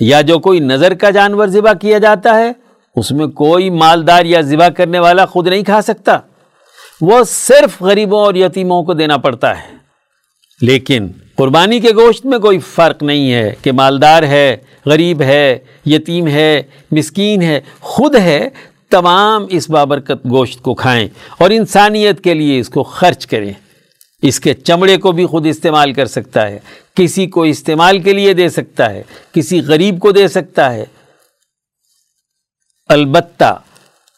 یا 0.00 0.20
جو 0.20 0.38
کوئی 0.38 0.60
نظر 0.60 0.94
کا 0.94 1.10
جانور 1.10 1.46
ذبح 1.46 1.72
کیا 1.72 1.98
جاتا 1.98 2.38
ہے 2.38 2.52
اس 2.96 3.12
میں 3.12 3.26
کوئی 3.26 3.70
مالدار 3.70 4.24
یا 4.24 4.40
ذبح 4.40 4.68
کرنے 4.68 4.98
والا 4.98 5.26
خود 5.26 5.48
نہیں 5.48 5.62
کھا 5.62 5.82
سکتا۔ 5.82 6.18
وہ 7.00 7.24
صرف 7.24 7.82
غریبوں 7.82 8.20
اور 8.20 8.34
یتیموں 8.34 8.82
کو 8.82 8.94
دینا 8.94 9.16
پڑتا 9.16 9.58
ہے۔ 9.58 9.74
لیکن 10.60 11.08
قربانی 11.36 11.80
کے 11.80 11.88
گوشت 11.94 12.26
میں 12.26 12.38
کوئی 12.38 12.58
فرق 12.58 13.02
نہیں 13.02 13.32
ہے 13.32 13.54
کہ 13.62 13.72
مالدار 13.72 14.22
ہے، 14.22 14.56
غریب 14.86 15.22
ہے، 15.22 15.58
یتیم 15.86 16.26
ہے، 16.26 16.62
مسکین 16.90 17.42
ہے، 17.42 17.60
خود 17.80 18.14
ہے، 18.14 18.48
تمام 18.90 19.46
اس 19.50 19.70
بابرکت 19.70 20.26
گوشت 20.30 20.62
کو 20.62 20.74
کھائیں 20.74 21.08
اور 21.38 21.50
انسانیت 21.50 22.24
کے 22.24 22.34
لیے 22.34 22.60
اس 22.60 22.68
کو 22.68 22.82
خرچ 22.82 23.26
کریں۔ 23.26 23.52
اس 24.22 24.40
کے 24.40 24.54
چمڑے 24.54 24.96
کو 24.96 25.12
بھی 25.12 25.26
خود 25.26 25.46
استعمال 25.46 25.92
کر 25.92 26.06
سکتا 26.06 26.48
ہے۔ 26.48 26.58
کسی 26.94 27.26
کو 27.26 27.42
استعمال 27.42 27.98
کے 27.98 28.12
لیے 28.12 28.32
دے 28.32 28.48
سکتا 28.48 28.90
ہے، 28.90 29.02
کسی 29.32 29.60
غریب 29.60 30.00
کو 30.00 30.10
دے 30.10 30.28
سکتا 30.28 30.74
ہے۔ 30.74 30.84
البتہ 32.94 33.60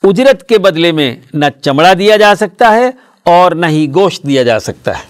اجرت 0.02 0.48
کے 0.48 0.58
بدلے 0.58 0.92
میں 0.92 1.16
نہ 1.34 1.44
چمڑا 1.62 1.92
دیا 1.98 2.16
جا 2.16 2.34
سکتا 2.34 2.74
ہے 2.74 2.90
اور 3.24 3.52
نہ 3.52 3.66
ہی 3.66 3.92
گوشت 3.94 4.22
دیا 4.22 4.42
جا 4.42 4.60
سکتا 4.60 4.90
ہے۔ 4.90 5.04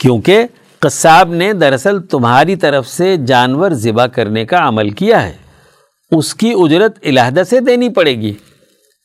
کیونکہ 0.00 0.44
قصاب 0.78 1.34
نے 1.34 1.52
دراصل 1.52 2.02
تمہاری 2.02 2.56
طرف 2.56 2.88
سے 2.88 3.16
جانور 3.16 3.70
ذبح 3.70 4.06
کرنے 4.06 4.44
کا 4.44 4.68
عمل 4.68 4.90
کیا 4.90 5.26
ہے۔ 5.26 5.32
اس 6.10 6.34
کی 6.34 6.52
اجرت 6.56 6.98
علیحدہ 7.04 7.42
سے 7.50 7.60
دینی 7.60 7.88
پڑے 7.88 8.14
گی۔ 8.14 8.32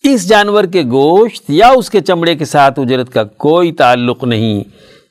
اس 0.04 0.30
جانور 0.30 0.64
کے 0.64 0.82
گوشت 0.82 1.44
یا 1.50 1.68
اس 1.68 1.90
کے 1.90 2.02
چمڑے 2.02 2.36
کے 2.36 2.46
ساتھ 2.46 2.80
اجرت 2.80 3.14
کا 3.14 3.24
کوئی 3.24 3.72
تعلق 3.72 4.24
نہیں۔ 4.24 4.64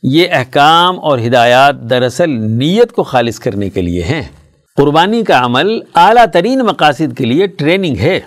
یہ 0.03 0.27
احکام 0.31 1.01
اور 1.01 1.19
ہدایات 1.19 1.91
دراصل 1.91 2.31
نیت 2.31 2.93
کو 2.93 3.03
خالص 3.03 3.39
کرنے 3.39 3.71
کے 3.71 3.83
لیے 3.83 4.03
ہیں۔ 4.03 4.23
قربانی 4.77 5.25
کا 5.25 5.45
عمل 5.45 5.79
اعلیٰ 5.95 6.25
ترین 6.33 6.59
مقاصد 6.59 7.17
کے 7.19 7.25
لیے 7.25 7.47
ٹریننگ 7.47 7.97
ہے۔ 7.97 8.21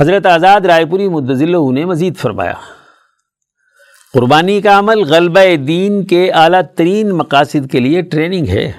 حضرت 0.00 0.26
آزاد 0.26 0.60
رائے 0.60 0.84
پوری 0.84 1.08
مدضل 1.08 1.74
نے 1.74 1.84
مزید 1.84 2.16
فرمایا۔ 2.16 2.52
قربانی 4.12 4.60
کا 4.60 4.78
عمل 4.78 4.98
غلبہ 4.98 5.56
دین 5.56 6.04
کے 6.04 6.30
اعلیٰ 6.30 6.60
ترین 6.76 7.10
مقاصد 7.10 7.70
کے 7.72 7.80
لیے 7.80 8.02
ٹریننگ 8.02 8.48
ہے۔ 8.48 8.72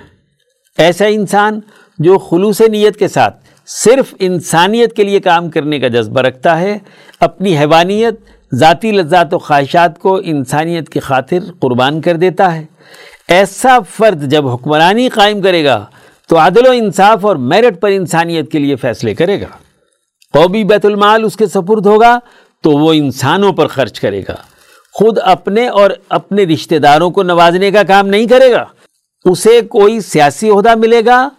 ایسا 0.78 1.06
انسان 1.06 1.60
جو 2.00 2.18
خلوص 2.18 2.62
نیت 2.62 2.98
کے 2.98 3.08
ساتھ 3.08 3.36
صرف 3.68 4.16
انسانیت 4.20 4.94
کے 4.94 5.04
لیے 5.04 5.20
کام 5.20 5.50
کرنے 5.50 5.80
کا 5.80 5.88
جذبہ 5.88 6.22
رکھتا 6.22 6.60
ہے، 6.60 6.78
اپنی 7.20 7.58
حیوانیت، 7.58 8.16
ذاتی 8.54 8.92
لذات 8.92 9.34
و 9.34 9.40
خواہشات 9.40 10.00
کو 10.00 10.22
انسانیت 10.24 10.90
کی 10.90 11.00
خاطر 11.00 11.40
قربان 11.60 12.02
کر 12.02 12.16
دیتا 12.16 12.56
ہے۔ 12.56 12.66
ایسا 13.28 13.80
فرد 13.90 14.32
جب 14.32 14.48
حکمرانی 14.48 15.10
قائم 15.10 15.42
کرے 15.42 15.66
گا 15.66 15.86
تو 16.36 16.40
عدل 16.40 16.68
و 16.68 16.72
انصاف 16.72 17.26
اور 17.26 17.36
میرٹ 17.36 17.82
پر 17.82 17.90
انسانیت 17.90 18.52
کے 18.52 18.60
لیے 18.60 18.76
فیصلے 18.76 19.14
کرے 19.14 19.42
گا۔ 19.42 19.46
قوبی 20.34 20.64
بیت 20.64 20.86
المال 20.86 21.24
اس 21.24 21.36
کے 21.36 21.48
سپرد 21.48 21.86
ہوگا 21.86 22.20
تو 22.64 22.72
وہ 22.72 22.94
انسانوں 22.94 23.54
پر 23.54 23.68
خرچ 23.68 24.00
کرے 24.00 24.22
گا۔ 24.22 24.36
خود 24.92 25.18
اپنے 25.24 25.68
اور 25.68 25.92
اپنے 26.10 26.44
رشتہ 26.44 26.76
داروں 26.76 27.12
کو 27.12 27.24
نوازنے 27.24 27.72
کا 27.72 27.84
کام 27.84 28.08
نہیں 28.08 28.28
کرے 28.28 28.52
گا۔ 28.52 28.66
اسے 29.26 29.62
کوئی 29.62 30.00
سیاسی 30.00 30.50
عہدہ 30.50 30.76
ملے 30.76 31.02
گا 31.06 31.30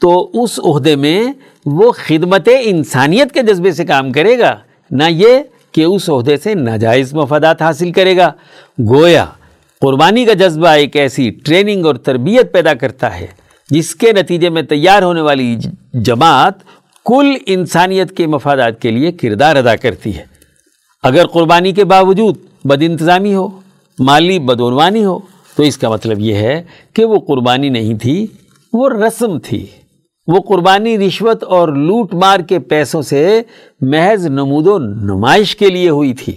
تو 0.00 0.30
اس 0.34 0.60
عہدے 0.64 0.96
میں 0.96 1.32
وہ 1.66 1.92
خدمت 1.92 2.48
انسانیت 2.62 3.32
کے 3.32 3.42
جذبے 3.42 3.72
سے 3.72 3.84
کام 3.84 4.12
کرے 4.12 4.38
گا۔ 4.38 4.56
نہ 4.90 5.04
یہ 5.08 5.38
کہ 5.72 5.84
اس 5.84 6.10
عہدے 6.10 6.36
سے 6.36 6.54
ناجائز 6.54 7.14
مفادات 7.14 7.62
حاصل 7.62 7.92
کرے 7.92 8.16
گا۔ 8.16 8.32
گویا 8.88 9.24
قربانی 9.80 10.24
کا 10.24 10.32
جذبہ 10.32 10.68
ایک 10.68 10.96
ایسی 10.96 11.30
ٹریننگ 11.30 11.86
اور 11.86 11.94
تربیت 11.94 12.52
پیدا 12.52 12.74
کرتا 12.74 13.20
ہے۔ 13.20 13.45
جس 13.70 13.94
کے 13.94 14.12
نتیجے 14.12 14.50
میں 14.50 14.62
تیار 14.62 15.02
ہونے 15.02 15.20
والی 15.20 15.56
جماعت 15.94 16.54
کل 17.04 17.34
انسانیت 17.46 18.16
کے 18.16 18.26
مفادات 18.26 18.80
کے 18.80 18.90
لیے 18.90 19.12
کردار 19.12 19.56
ادا 19.56 19.76
کرتی 19.76 20.16
ہے۔ 20.16 20.24
اگر 21.02 21.26
قربانی 21.26 21.72
کے 21.72 21.84
باوجود 21.84 22.36
بد 22.64 22.82
انتظامی 22.82 23.34
ہو، 23.34 23.48
مالی 23.98 24.38
بدعنوانی 24.38 25.04
ہو، 25.04 25.18
تو 25.56 25.62
اس 25.62 25.78
کا 25.78 25.88
مطلب 25.88 26.20
یہ 26.20 26.34
ہے 26.34 26.62
کہ 26.92 27.04
وہ 27.04 27.18
قربانی 27.18 27.68
نہیں 27.68 27.94
تھی، 27.94 28.26
وہ 28.72 28.88
رسم 28.88 29.38
تھی۔ 29.38 29.66
وہ 30.26 30.40
قربانی 30.40 30.98
رشوت 30.98 31.44
اور 31.44 31.68
لوٹ 31.68 32.14
مار 32.14 32.40
کے 32.40 32.58
پیسوں 32.58 33.02
سے 33.02 33.42
محض 33.80 34.26
نمود 34.26 34.66
و 34.66 34.78
نمائش 34.78 35.56
کے 35.56 35.70
لیے 35.70 35.88
ہوئی 35.88 36.14
تھی۔ 36.14 36.36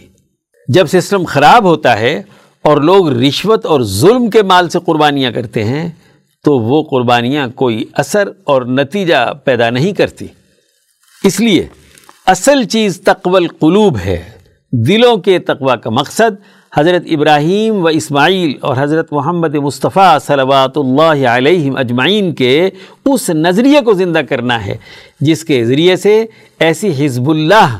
جب 0.67 0.85
سسٹم 0.87 1.23
خراب 1.23 1.63
ہوتا 1.63 1.99
ہے 1.99 2.21
اور 2.61 2.77
لوگ 2.77 3.09
رشوت 3.09 3.65
اور 3.65 3.81
ظلم 3.81 4.29
کے 4.29 4.43
مال 4.43 4.69
سے 4.69 4.79
قربانیاں 4.85 5.31
کرتے 5.31 5.63
ہیں 5.63 5.89
تو 6.43 6.59
وہ 6.59 6.83
قربانیاں 6.83 7.47
کوئی 7.47 7.83
اثر 7.93 8.29
اور 8.43 8.61
نتیجہ 8.61 9.33
پیدا 9.43 9.69
نہیں 9.69 9.93
کرتی۔ 9.93 10.27
اس 11.23 11.39
لیے 11.39 11.67
اصل 12.25 12.63
چیز 12.63 13.01
تقوی 13.01 13.35
القلوب 13.35 13.97
ہے۔ 13.97 14.23
دلوں 14.71 15.17
کے 15.17 15.39
تقوی 15.39 15.73
کا 15.83 15.89
مقصد 15.89 16.35
حضرت 16.75 17.03
ابراہیم 17.11 17.85
و 17.85 17.87
اسماعیل 17.87 18.53
اور 18.61 18.77
حضرت 18.79 19.13
محمد 19.13 19.55
مصطفیٰ 19.55 20.17
صلوات 20.19 20.77
اللہ 20.77 21.27
علیہ 21.27 21.71
اجمعین 21.75 22.35
کے 22.35 22.69
اس 23.05 23.29
نظریے 23.29 23.81
کو 23.81 23.93
زندہ 23.93 24.19
کرنا 24.19 24.65
ہے، 24.65 24.77
جس 25.19 25.43
کے 25.43 25.65
ذریعے 25.65 25.95
سے 25.95 26.25
ایسی 26.59 27.05
حزب 27.05 27.29
اللہ 27.29 27.79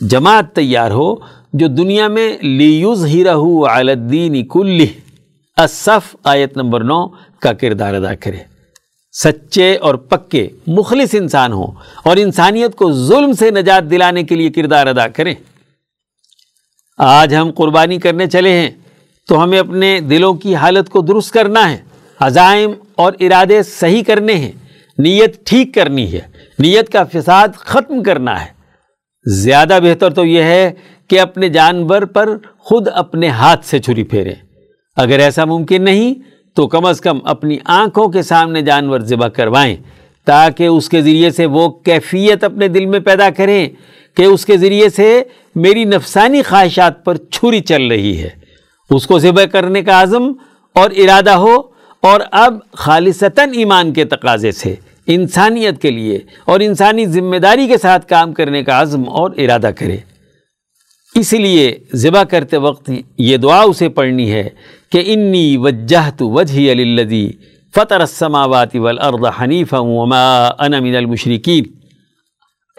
جماعت 0.00 0.54
تیار 0.54 0.90
ہو 0.90 1.14
جو 1.52 1.66
دنیا 1.66 2.08
میں 2.08 2.38
لیوز 2.42 3.06
ہی 3.06 3.24
رہو 3.24 3.66
عالدین 3.66 4.46
کل 4.46 4.84
اصف 5.58 6.16
آیت 6.24 6.56
نمبر 6.56 6.80
نو 6.80 7.08
کا 7.40 7.52
کردار 7.52 7.94
ادا 7.94 8.14
کرے۔ 8.14 8.36
سچے 9.12 9.76
اور 9.76 9.94
پکے، 9.94 10.48
مخلص 10.66 11.14
انسان 11.14 11.52
ہوں 11.52 11.66
اور 12.04 12.16
انسانیت 12.16 12.76
کو 12.76 12.92
ظلم 12.92 13.32
سے 13.32 13.50
نجات 13.50 13.90
دلانے 13.90 14.22
کے 14.22 14.34
لیے 14.34 14.50
کردار 14.50 14.86
ادا 14.86 15.08
کریں۔ 15.08 15.34
آج 16.98 17.34
ہم 17.34 17.50
قربانی 17.50 17.98
کرنے 17.98 18.26
چلے 18.26 18.52
ہیں 18.52 18.70
تو 19.28 19.42
ہمیں 19.42 19.58
اپنے 19.58 20.00
دلوں 20.00 20.34
کی 20.34 20.54
حالت 20.54 20.90
کو 20.90 21.00
درست 21.00 21.32
کرنا 21.32 21.70
ہے۔ 21.70 21.78
عزائم 22.20 22.70
اور 22.94 23.12
ارادے 23.20 23.62
صحیح 23.62 24.02
کرنے 24.02 24.34
ہیں، 24.34 24.52
نیت 24.98 25.46
ٹھیک 25.46 25.74
کرنی 25.74 26.12
ہے۔ 26.12 26.20
نیت 26.58 26.92
کا 26.92 27.04
فساد 27.04 27.48
ختم 27.56 28.02
کرنا 28.02 28.44
ہے۔ 28.44 28.50
زیادہ 29.24 29.78
بہتر 29.82 30.14
تو 30.14 30.24
یہ 30.24 30.42
ہے 30.42 30.72
کہ 31.08 31.20
اپنے 31.20 31.48
جانور 31.48 32.02
پر 32.02 32.28
خود 32.58 32.88
اپنے 32.92 33.28
ہاتھ 33.28 33.66
سے 33.66 33.78
چھری 33.78 34.04
پھیریں۔ 34.04 34.47
اگر 34.98 35.18
ایسا 35.18 35.44
ممکن 35.44 35.84
نہیں، 35.84 36.14
تو 36.54 36.66
کم 36.66 36.84
از 36.84 37.00
کم 37.00 37.18
اپنی 37.24 37.58
آنکھوں 37.64 38.08
کے 38.08 38.22
سامنے 38.22 38.62
جانور 38.62 39.00
ذبح 39.00 39.28
کروائیں، 39.28 39.76
تاکہ 40.26 40.66
اس 40.66 40.88
کے 40.88 41.02
ذریعے 41.02 41.30
سے 41.30 41.46
وہ 41.46 41.68
کیفیت 41.68 42.44
اپنے 42.44 42.68
دل 42.68 42.86
میں 42.86 43.00
پیدا 43.00 43.28
کریں 43.30 43.68
کہ 44.16 44.22
اس 44.22 44.46
کے 44.46 44.56
ذریعے 44.56 44.88
سے 44.88 45.22
میری 45.54 45.84
نفسانی 45.84 46.42
خواہشات 46.42 47.04
پر 47.04 47.16
چھری 47.16 47.60
چل 47.60 47.86
رہی 47.86 48.16
ہے۔ 48.22 48.28
اس 48.90 49.06
کو 49.06 49.18
ذبح 49.18 49.44
کرنے 49.44 49.82
کا 49.82 50.02
عزم 50.02 50.32
اور 50.74 50.90
ارادہ 50.96 51.30
ہو 51.30 51.54
اور 52.02 52.20
اب 52.30 52.58
خالصتاً 52.72 53.50
ایمان 53.52 53.92
کے 53.92 54.04
تقاضے 54.04 54.52
سے، 54.52 54.74
انسانیت 55.06 55.80
کے 55.82 55.90
لیے 55.90 56.18
اور 56.44 56.60
انسانی 56.60 57.06
ذمہ 57.06 57.36
داری 57.36 57.66
کے 57.66 57.78
ساتھ 57.78 58.06
کام 58.08 58.32
کرنے 58.32 58.62
کا 58.62 58.80
عزم 58.82 59.08
اور 59.08 59.30
ارادہ 59.36 59.70
کرے 59.76 59.96
اس 61.14 61.32
لیے 61.32 61.78
ذبح 61.94 62.22
کرتے 62.22 62.56
وقت 62.56 62.90
یہ 63.18 63.36
دعا 63.36 63.60
اسے 63.60 63.88
پڑھنی 63.88 64.30
ہے 64.32 64.48
کہ 64.92 65.02
انی 65.06 65.56
وجہت 65.56 66.22
وجہی 66.22 66.70
الذی 66.70 67.30
فطر 67.74 68.00
السماوات 68.00 68.76
والارض 68.76 69.24
حنیفا 69.42 69.78
وما 69.78 70.48
انا 70.58 70.80
من 70.80 70.96
المشرکین۔ 70.96 71.64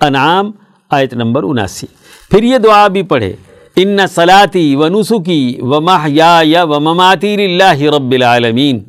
انعام 0.01 0.51
آیت 0.89 1.13
نمبر 1.13 1.43
اناسی۔ 1.43 1.87
پھر 2.31 2.43
یہ 2.43 2.57
دعا 2.57 2.87
بھی 2.87 3.03
پڑھے، 3.03 3.33
ان 3.75 3.99
صلاتی 4.07 4.75
و 4.75 4.87
نسخی 4.87 5.57
و 5.61 5.81
محیا 5.81 6.39
یا 6.43 6.63
و 6.63 6.79
مماتی 6.79 7.33
اللہ 7.33 7.81
رب 7.81 8.11
العالمین۔ 8.11 8.83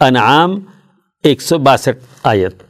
انعام 0.00 0.60
ایک 1.22 1.42
سو 1.42 1.58
باسٹھ 1.58 2.04
آیت۔ 2.22 2.62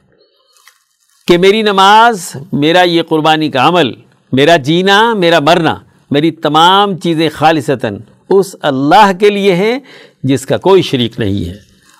کہ 1.26 1.38
میری 1.38 1.62
نماز، 1.62 2.36
میرا 2.52 2.82
یہ 2.82 3.02
قربانی 3.02 3.50
کا 3.50 3.68
عمل، 3.68 3.92
میرا 4.32 4.56
جینا، 4.56 5.14
میرا 5.14 5.38
مرنا، 5.40 5.74
میری 6.10 6.30
تمام 6.30 6.96
چیزیں 6.96 7.28
خالصتاً 7.28 7.96
اس 8.30 8.56
اللہ 8.62 9.10
کے 9.20 9.30
لیے 9.30 9.54
ہیں 9.54 9.78
جس 10.22 10.46
کا 10.46 10.56
کوئی 10.56 10.82
شریک 10.82 11.20
نہیں 11.20 11.48
ہے۔ 11.48 11.54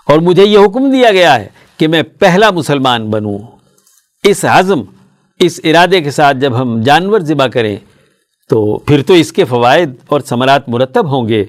اور 0.06 0.18
مجھے 0.18 0.44
یہ 0.44 0.58
حکم 0.58 0.90
دیا 0.90 1.10
گیا 1.10 1.40
ہے 1.40 1.48
کہ 1.76 1.88
میں 1.88 2.02
پہلا 2.02 2.50
مسلمان 2.50 3.10
بنوں۔ 3.10 3.38
اس 4.22 4.44
عزم، 4.44 4.82
اس 5.38 5.60
ارادے 5.64 6.00
کے 6.00 6.10
ساتھ 6.10 6.36
جب 6.36 6.60
ہم 6.60 6.82
جانور 6.82 7.20
ذبح 7.20 7.46
کریں، 7.46 7.76
تو 8.48 8.78
پھر 8.78 9.02
تو 9.02 9.14
اس 9.14 9.32
کے 9.32 9.44
فوائد 9.44 9.90
اور 10.06 10.20
ثمرات 10.20 10.68
مرتب 10.68 11.10
ہوں 11.10 11.28
گے۔ 11.28 11.44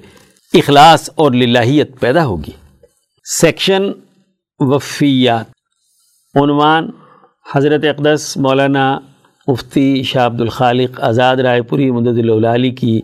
اخلاص 0.53 1.09
اور 1.15 1.31
للہیت 1.31 1.99
پیدا 1.99 2.25
ہوگی۔ 2.25 2.51
سیکشن 3.23 3.83
وفیات۔ 4.59 5.45
عنوان 6.43 6.89
حضرت 7.55 7.83
اقدس 7.83 8.37
مولانا 8.37 8.99
مفتی 9.47 10.03
شاہ 10.03 10.25
عبد 10.25 10.41
الخالق 10.41 11.01
آزاد 11.01 11.35
رائے 11.35 11.61
پوری 11.61 11.91
مدد 11.91 12.29
العلی 12.29 12.69
کی 12.69 13.01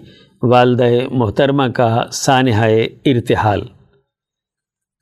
والدہ 0.52 0.90
محترمہ 1.12 1.64
کا 1.64 2.04
سانحہ 2.12 2.66
ارتحال۔ 3.06 3.62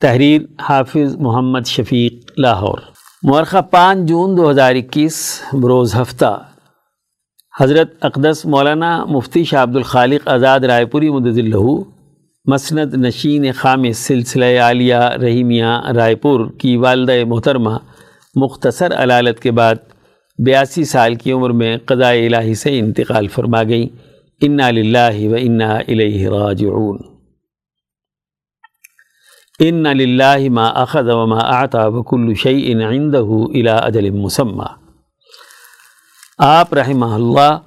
تحریر 0.01 0.41
حافظ 0.61 1.15
محمد 1.15 1.59
شفیق 1.65 2.31
لاہور۔ 2.37 2.77
مورخہ 3.23 3.61
پانچ 3.61 4.09
جون 4.09 4.37
دو 4.37 4.51
ہزار 4.51 4.75
اکیس، 4.75 5.41
بروز 5.53 5.95
ہفتہ۔ 5.95 6.43
حضرت 7.59 7.91
اقدس 8.01 8.45
مولانا 8.45 9.05
مفتی 9.05 9.43
شاہ 9.43 9.63
عبد 9.63 9.75
الخالق 9.75 10.27
آزاد 10.27 10.59
رائے 10.59 10.85
پوری 10.85 11.09
مدد 11.09 11.37
الہو 11.37 11.83
مسند 12.45 12.93
نشین 12.93 13.51
خام 13.51 13.91
سلسلہ 13.91 14.59
عالیہ 14.59 14.95
رحیمیہ 14.95 15.91
رائے 15.95 16.15
پور 16.15 16.49
کی 16.57 16.77
والدہ 16.77 17.23
محترمہ 17.27 17.77
مختصر 18.35 18.93
علالت 18.93 19.39
کے 19.39 19.51
بعد 19.51 19.75
بیاسی 20.37 20.83
سال 20.83 21.15
کی 21.15 21.31
عمر 21.31 21.49
میں 21.49 21.77
قضاء 21.85 22.13
الہی 22.13 22.55
سے 22.55 22.79
انتقال 22.79 23.27
فرما 23.27 23.63
گئی 23.63 23.89
انا 24.41 24.69
للہ 24.69 25.29
و 25.29 25.35
انا 25.39 25.73
الیہ 25.73 26.29
راجعون 26.29 26.97
ان 29.59 29.83
للہ 29.83 30.49
ما 30.49 30.67
اخذ 30.67 31.09
و 31.09 31.25
ما 31.27 31.39
اعطا 31.39 31.85
وکل 31.85 32.33
شیء 32.33 32.75
عنده 32.75 33.43
الى 33.53 33.69
اجل 33.69 34.09
مسمى 34.09 34.65
آپ 36.37 36.73
رحمہ 36.73 37.05
اللہ 37.05 37.57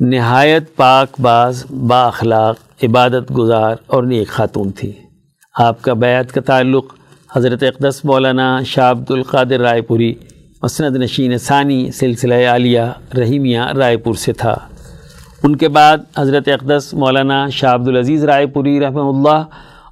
نہایت 0.00 0.76
پاک 0.76 1.20
باز، 1.20 1.66
با 1.70 2.06
اخلاق، 2.06 2.84
عبادت 2.84 3.38
گزار 3.38 3.76
اور 3.86 4.02
نیک 4.02 4.28
خاتون 4.28 4.72
تھی۔ 4.72 4.92
آپ 5.58 5.82
کا 5.82 5.92
بیعت 5.92 6.32
کا 6.32 6.40
تعلق 6.40 6.94
حضرت 7.36 7.62
اقدس 7.62 8.04
مولانا 8.04 8.62
شاہ 8.62 8.90
عبد 8.90 9.10
القادر 9.10 9.60
رائے 9.60 9.82
پوری، 9.82 10.14
مسند 10.62 10.96
نشین 10.96 11.38
ثانی، 11.38 11.90
سلسلہ 11.90 12.46
عالیہ 12.48 12.80
رحیمیہ 13.18 13.60
رائے 13.60 13.96
پور 13.96 14.14
سے 14.14 14.32
تھا۔ 14.32 14.56
ان 15.44 15.56
کے 15.56 15.68
بعد 15.68 15.98
حضرت 16.18 16.48
اقدس 16.48 16.94
مولانا 16.94 17.48
شاہ 17.48 17.74
عبد 17.74 17.88
العزیز 17.88 18.24
رائے 18.24 18.46
پوری 18.46 18.80
رحمہ 18.80 19.00
اللہ 19.00 19.44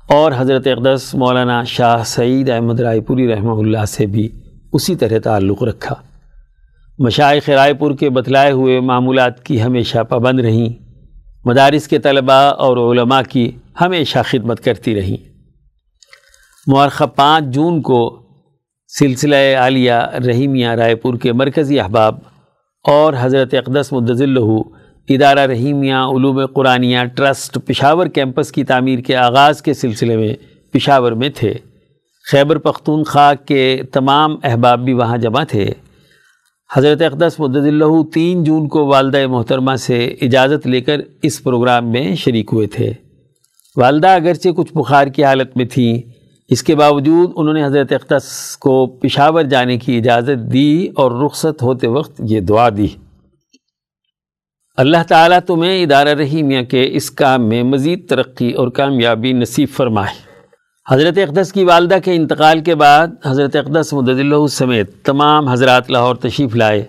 اور 0.09 0.33
حضرت 0.37 0.67
اقدس 0.67 1.15
مولانا 1.15 1.65
شاہ 1.65 2.03
سعید 2.05 2.51
احمد 2.51 2.81
رائے 2.81 3.01
پوری 3.01 3.29
رحمہ 3.29 3.51
اللہ 3.51 3.85
سے 3.85 4.07
بھی 4.07 4.29
اسی 4.73 4.97
طرح 4.97 5.19
تعلق 5.25 5.63
رکھا۔ 5.63 5.95
مشائق 6.99 7.49
رائے 7.49 7.75
پور 7.75 7.95
کے 7.95 8.11
بتلائے 8.11 8.53
ہوئے 8.53 8.81
معمولات 8.81 9.45
کی 9.45 9.63
ہمیشہ 9.63 9.99
پابند 9.99 10.41
رہیں۔ 10.41 10.85
مدارس 11.45 11.89
کے 11.89 11.99
طلباء 11.99 12.51
اور 12.51 12.77
علماء 12.77 13.23
کی 13.29 13.51
ہمیشہ 13.81 14.19
خدمت 14.25 14.65
کرتی 14.65 14.95
رہیں۔ 14.95 15.17
مورخہ 16.67 17.05
پانچ 17.05 17.45
جون 17.45 17.83
کو 17.83 18.23
سلسلہ 18.99 19.57
عالیہ 19.59 19.93
رحیمیہ 20.27 20.69
رائے 20.69 20.95
پور 20.95 21.15
کے 21.15 21.33
مرکزی 21.33 21.81
احباب 21.81 22.19
اور 22.89 23.13
حضرت 23.21 23.55
اقدس 23.55 23.93
مدضلہ 23.93 24.63
ادارہ 25.15 25.41
رحیمیہ، 25.41 25.95
علوم 25.95 26.47
قرآنیہ، 26.47 26.99
ٹرسٹ، 27.17 27.59
پشاور 27.67 28.07
کیمپس 28.07 28.53
کی 28.53 28.65
تعمیر 28.65 28.99
کے 28.99 29.17
آغاز 29.17 29.63
کے 29.63 29.75
سلسلے 29.75 30.17
میں 30.17 30.35
پشاور 30.73 31.13
میں 31.13 31.29
تھے۔ 31.29 31.55
خیبر 32.31 32.59
پختونخوا 32.59 33.35
کے 33.35 33.81
تمام 33.93 34.37
احباب 34.43 34.85
بھی 34.85 34.93
وہاں 34.93 35.19
جمع 35.19 35.45
تھے۔ 35.45 35.71
حضرت 36.75 37.03
اقدس 37.03 37.41
مدضلہ 37.41 37.85
تین 38.15 38.45
جون 38.45 38.69
کو 38.69 38.87
والدہ 38.87 39.27
محترمہ 39.27 39.75
سے 39.75 40.05
اجازت 40.05 40.67
لے 40.67 40.81
کر 40.81 41.01
اس 41.23 41.43
پروگرام 41.43 41.93
میں 41.93 42.15
شریک 42.15 42.51
ہوئے 42.53 42.67
تھے۔ 42.67 42.93
والدہ 43.77 44.09
اگرچہ 44.09 44.49
کچھ 44.49 44.73
بخار 44.75 45.07
کی 45.07 45.25
حالت 45.25 45.57
میں 45.57 45.65
تھیں، 45.65 46.03
اس 46.49 46.63
کے 46.63 46.75
باوجود 46.75 47.31
انہوں 47.37 47.55
نے 47.55 47.65
حضرت 47.65 47.93
اقدس 47.93 48.57
کو 48.57 48.87
پشاور 48.87 49.43
جانے 49.43 49.79
کی 49.79 49.97
اجازت 49.97 50.53
دی 50.53 50.89
اور 50.95 51.25
رخصت 51.25 51.63
ہوتے 51.63 51.87
وقت 51.87 52.21
یہ 52.25 52.41
دعا 52.41 52.69
دی۔ 52.69 52.87
اللہ 54.77 54.97
تعالیٰ 55.09 55.39
تمہیں 55.47 55.83
ادارہ 55.83 56.09
رحیمیہ 56.09 56.63
کے 56.63 56.89
اس 56.93 57.11
کام 57.11 57.49
میں 57.49 57.63
مزید 57.63 58.09
ترقی 58.09 58.53
اور 58.53 58.69
کامیابی 58.69 59.33
نصیب 59.33 59.69
فرمائے۔ 59.77 60.15
حضرت 60.91 61.19
اقدس 61.19 61.53
کی 61.53 61.65
والدہ 61.65 61.97
کے 62.05 62.15
انتقال 62.15 62.61
کے 62.61 62.75
بعد 62.75 63.09
حضرت 63.25 63.57
اقدس 63.57 63.93
مدد 63.93 64.09
اللہ 64.09 64.47
سمیت 64.47 64.91
تمام 65.05 65.49
حضرات 65.49 65.91
لاہور 65.91 66.15
تشریف 66.15 66.57
لائے 66.57 66.83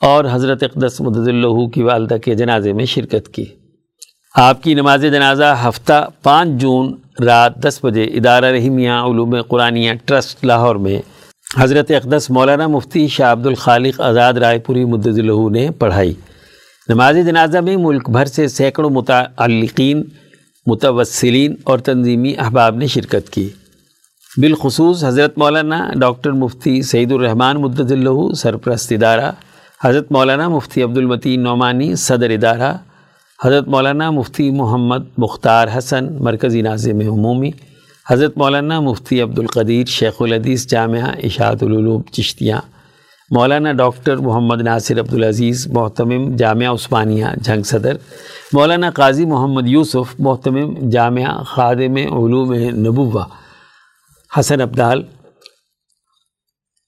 اور 0.00 0.24
حضرت 0.30 0.62
اقدس 0.62 1.00
مدد 1.00 1.28
اللہ 1.28 1.66
کی 1.66 1.82
والدہ 1.82 2.16
کے 2.24 2.34
جنازے 2.34 2.72
میں 2.72 2.84
شرکت 2.84 3.28
کی۔ 3.28 3.44
آپ 4.36 4.62
کی 4.62 4.74
نماز 4.74 5.02
جنازہ 5.02 5.56
ہفتہ 5.68 6.08
پانچ 6.22 6.48
جون 6.48 6.94
رات 7.24 7.56
دس 7.56 7.80
بجے 7.82 8.04
ادارہ 8.04 8.44
رحیمیہ 8.44 8.90
علوم 8.90 9.42
قرآنیہ 9.42 9.92
ٹرسٹ 10.04 10.44
لاہور 10.44 10.76
میں 10.76 11.00
حضرت 11.58 11.90
اقدس 11.90 12.30
مولانا 12.30 12.66
مفتی 12.66 13.08
شاہ 13.08 13.32
عبد 13.32 13.46
الخالق 13.46 14.00
آزاد 14.00 14.32
رائے 14.32 14.58
پوری 14.58 14.84
مدلہ 14.84 15.48
نے 15.50 15.70
پڑھائی۔ 15.70 16.14
نماز 16.88 17.16
جنازہ 17.26 17.58
میں 17.58 17.76
ملک 17.76 18.10
بھر 18.10 18.24
سے 18.24 18.48
سینکڑوں 18.48 18.90
متعلقین، 18.90 20.02
متوسلین 20.66 21.54
اور 21.64 21.78
تنظیمی 21.78 22.34
احباب 22.38 22.76
نے 22.76 22.86
شرکت 22.86 23.30
کی۔ 23.30 23.48
بالخصوص 24.36 25.04
حضرت 25.04 25.38
مولانا 25.38 25.90
ڈاکٹر 25.96 26.30
مفتی 26.30 26.82
سعید 26.82 27.12
الرحمٰن 27.12 27.56
مدلہ 27.56 28.34
سرپرست 28.34 28.92
ادارہ، 28.92 29.32
حضرت 29.84 30.12
مولانا 30.12 30.48
مفتی 30.48 30.82
عبد 30.82 30.98
المتین 30.98 31.42
نعمانی، 31.42 31.94
صدر 31.94 32.30
ادارہ، 32.30 32.76
حضرت 33.44 33.68
مولانا 33.68 34.10
مفتی 34.10 34.50
محمد 34.50 35.18
مختار 35.18 35.68
حسن، 35.78 36.12
مرکزی 36.12 36.62
ناظم 36.62 37.00
عمومی، 37.00 37.50
حضرت 38.10 38.38
مولانا 38.38 38.80
مفتی 38.80 39.20
عبد 39.20 39.38
القدیر 39.38 39.86
شیخ 39.86 40.22
الحدیث 40.22 40.66
جامعہ، 40.66 41.10
اشاعت 41.24 41.62
العلوم، 41.62 42.02
چشتیاں 42.02 42.60
مولانا 43.30 43.72
ڈاکٹر 43.72 44.16
محمد 44.16 44.60
ناصر 44.60 44.98
عبدالعزیز، 45.00 45.66
محتمم 45.72 46.24
جامعہ 46.36 46.72
عثمانیہ، 46.72 47.26
جھنگ 47.44 47.62
صدر، 47.62 47.96
مولانا 48.52 48.90
قاضی 48.90 49.24
محمد 49.24 49.68
یوسف، 49.68 50.14
محتمم 50.18 50.74
جامعہ 50.90 51.42
خادم 51.46 51.96
علوم 51.96 52.52
نبوہ، 52.84 53.24
حسن 54.30 54.60
عبدال 54.60 55.02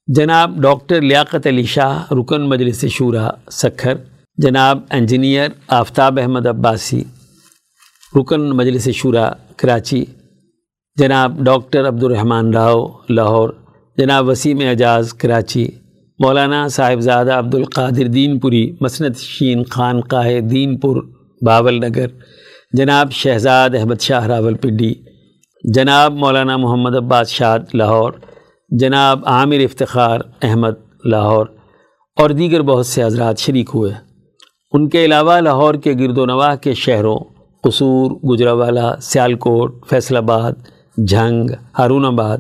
جناب 0.09 0.61
ڈاکٹر 0.63 1.01
لیاقت 1.01 1.47
علی 1.47 1.65
شاہ، 1.67 2.13
رکن 2.13 2.49
مجلس 2.49 2.85
شورا 2.91 3.29
سکھر، 3.53 3.95
جناب 4.39 4.83
انجینئر 4.91 5.49
آفتاب 5.79 6.19
احمد 6.23 6.47
عباسی، 6.47 7.03
رکن 8.13 8.49
مجلس 8.57 8.89
شورا 8.95 9.29
کراچی، 9.57 10.05
جناب 10.97 11.41
ڈاکٹر 11.45 11.89
عبد 11.89 12.05
الرحمن 12.05 12.55
راؤ، 12.55 12.87
لاہور، 13.09 13.51
جناب 13.99 14.29
وسیم 14.29 14.61
اعجاز، 14.67 15.15
کراچی 15.15 15.67
مولانا 16.19 16.69
صاحبزادہ 16.69 17.33
عبد 17.33 17.55
القادر 17.55 18.07
دین 18.07 18.39
پوری 18.39 18.77
مسنت 18.81 19.17
شین 19.17 19.65
خان 19.65 20.01
قاہ 20.01 20.39
دین 20.41 20.79
پور 20.81 20.97
باول 21.47 21.75
نگر، 21.75 22.07
جناب 22.73 23.11
شہزاد 23.13 23.71
احمد 23.75 24.01
شاہ 24.01 24.27
راول 24.27 24.55
پنڈی، 24.55 24.95
جناب 25.75 26.15
مولانا 26.15 26.57
محمد 26.57 26.97
عباس 26.97 27.29
شاد 27.29 27.59
لاہور، 27.75 28.13
جناب 28.69 29.21
عامر 29.27 29.59
افتخار 29.59 30.21
احمد 30.43 30.79
لاہور 31.05 31.47
اور 32.17 32.31
دیگر 32.31 32.63
بہت 32.63 32.87
سے 32.87 33.05
حضرات 33.05 33.39
شریک 33.39 33.71
ہوئے۔ 33.75 33.93
ان 34.73 34.89
کے 34.89 35.05
علاوہ 35.05 35.41
لاہور 35.41 35.75
کے 35.75 35.93
گرد 35.93 36.19
و 36.19 36.27
نواح 36.27 36.55
کے 36.55 36.75
شہروں 36.75 37.19
قصور 37.65 38.11
گجراوالا 38.11 38.97
سیالکوٹ 39.01 39.87
فیصل 39.91 40.17
آباد، 40.17 40.53
جھنگ، 41.09 41.51
ہارون 41.79 42.05
آباد 42.05 42.39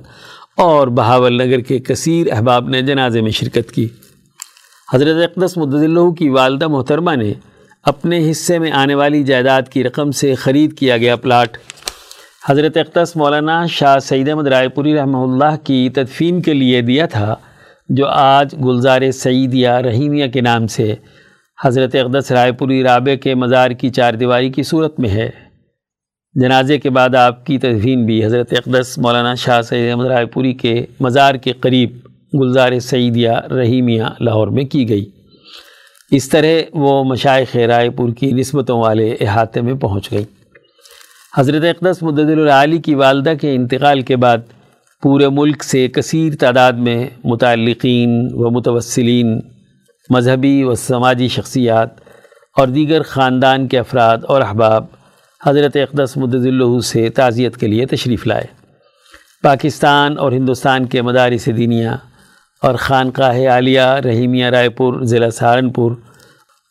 اور 0.57 0.89
بہاول 0.89 1.43
نگر 1.43 1.61
کے 1.61 1.79
کثیر 1.79 2.27
احباب 2.33 2.69
نے 2.69 2.83
جنازے 2.83 3.21
میں 3.21 3.31
شرکت 3.31 3.73
کی۔ 3.73 3.89
حضرت 4.93 5.17
اقدس 5.23 5.59
اللہ 5.59 6.11
کی 6.11 6.29
والدہ 6.29 6.69
محترمہ 6.69 7.15
نے 7.15 7.33
اپنے 7.83 8.31
حصے 8.31 8.59
میں 8.59 8.71
آنے 8.71 8.95
والی 8.95 9.23
جائیداد 9.25 9.63
کی 9.63 9.85
رقم 9.85 10.11
سے 10.11 10.35
خرید 10.35 10.79
کیا 10.79 10.97
گیا 10.97 11.17
پلاٹ۔ 11.17 11.59
حضرت 12.49 12.77
اقدس 12.77 13.17
مولانا 13.17 13.67
شاہ 13.67 13.99
سعید 13.99 14.29
احمد 14.29 14.47
رائے 14.47 14.69
پوری 14.69 14.95
رحمہ 14.95 15.19
اللہ 15.19 15.57
کی 15.65 15.89
تدفین 15.95 16.43
کے 16.43 16.55
لیے 16.55 16.81
دیا 16.81 17.07
تھا، 17.07 17.35
جو 17.89 18.07
آج 18.07 18.55
گلزار 18.65 19.11
سعیدیہ 19.11 19.69
رحیمیہ 19.69 20.27
کے 20.27 20.41
نام 20.41 20.67
سے 20.67 20.95
حضرت 21.65 21.95
اقدس 21.95 22.31
رائے 22.31 22.53
پوری 22.53 22.83
رابع 22.83 23.15
کے 23.15 23.35
مزار 23.35 23.71
کی 23.71 23.91
چار 23.91 24.15
دیواری 24.15 24.51
کی 24.51 24.63
صورت 24.63 25.01
میں 25.01 25.11
ہے۔ 25.11 25.46
جنازے 26.41 26.79
کے 26.79 26.91
بعد 26.91 27.15
آپ 27.15 27.47
کی 27.47 27.59
تدفین 27.59 28.07
بھی 28.07 28.25
حضرت 28.25 28.53
اقدس 28.53 28.99
مولانا 28.99 29.35
شاہ 29.35 29.63
سید 29.63 29.91
احمد 29.91 30.07
رائے 30.07 30.27
پوری 30.27 30.53
کے 30.53 30.87
مزار 31.01 31.35
کے 31.35 31.53
قریب 31.53 31.91
گلزار 32.35 32.79
سعیدیہ 32.79 33.31
رحیمیہ 33.31 34.03
لاہور 34.21 34.49
میں 34.49 34.65
کی 34.65 34.89
گئی۔ 34.89 35.11
اس 36.11 36.29
طرح 36.29 36.47
وہ 36.73 37.05
مشائق 37.05 37.57
رائے 37.57 37.91
پور 37.91 38.09
کی 38.09 38.33
نسبتوں 38.33 38.81
والے 38.81 39.17
احاطے 39.21 39.61
میں 39.61 39.75
پہنچ 39.75 40.13
گئی۔ 40.13 40.25
حضرت 41.37 41.65
اقدس 41.65 42.03
مدد 42.03 42.31
العلی 42.31 42.79
کی 42.79 42.95
والدہ 42.95 43.33
کے 43.41 43.55
انتقال 43.55 44.01
کے 44.01 44.17
بعد 44.17 44.39
پورے 45.03 45.29
ملک 45.29 45.65
سے 45.65 45.89
کثیر 45.89 46.33
تعداد 46.41 46.73
میں 46.73 47.07
متعلقین 47.25 48.29
و 48.33 48.51
متوسلین، 48.51 49.41
مذہبی 50.11 50.63
و 50.63 50.75
سماجی 50.75 51.29
شخصیات 51.29 51.89
اور 52.57 52.69
دیگر 52.69 53.03
خاندان 53.03 53.69
کے 53.69 53.79
افراد 53.79 54.19
اور 54.23 54.41
احباب 54.41 54.85
حضرت 55.45 55.77
اقدس 55.77 56.17
مدد 56.17 56.35
اللہ 56.35 56.81
سے 56.81 57.11
تعزیت 57.11 57.57
کے 57.57 57.67
لیے 57.67 57.87
تشریف 57.87 58.27
لائے۔ 58.27 58.45
پاکستان 59.43 60.19
اور 60.19 60.33
ہندوستان 60.33 60.87
کے 60.87 61.03
مدارس 61.03 61.47
دینیا 61.47 61.97
اور 62.63 62.75
خانقاہ 62.75 63.49
عالیہ 63.49 63.81
رحیمیہ 63.81 64.47
رائے 64.47 64.69
پور، 64.69 65.01
ضلع 65.03 65.31
سہارنپور 65.31 65.93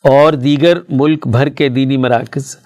اور 0.03 0.33
دیگر 0.33 0.77
ملک 0.89 1.27
بھر 1.27 1.49
کے 1.49 1.69
دینی 1.69 1.97
مراکز 1.97 2.57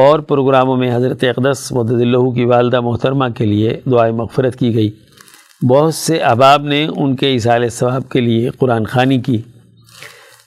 اور 0.00 0.18
پروگراموں 0.18 0.76
میں 0.76 0.96
حضرت 0.96 1.24
اقدس 1.24 1.72
مدد 1.72 2.00
اللہ 2.00 2.30
کی 2.30 2.44
والدہ 2.44 2.80
محترمہ 2.80 3.24
کے 3.28 3.46
لیے 3.46 3.80
دعائیں 3.90 4.14
مغفرت 4.14 4.56
کی 4.56 4.74
گئی۔ 4.74 4.90
بہت 5.68 5.94
سے 5.94 6.18
احباب 6.18 6.62
نے 6.62 6.88
ان 6.96 7.16
کے 7.16 7.34
اصال 7.34 7.68
ثواب 7.68 8.08
کے 8.08 8.20
لیے 8.20 8.50
قرآن 8.50 8.86
خوانی 8.86 9.20
کی۔ 9.20 9.42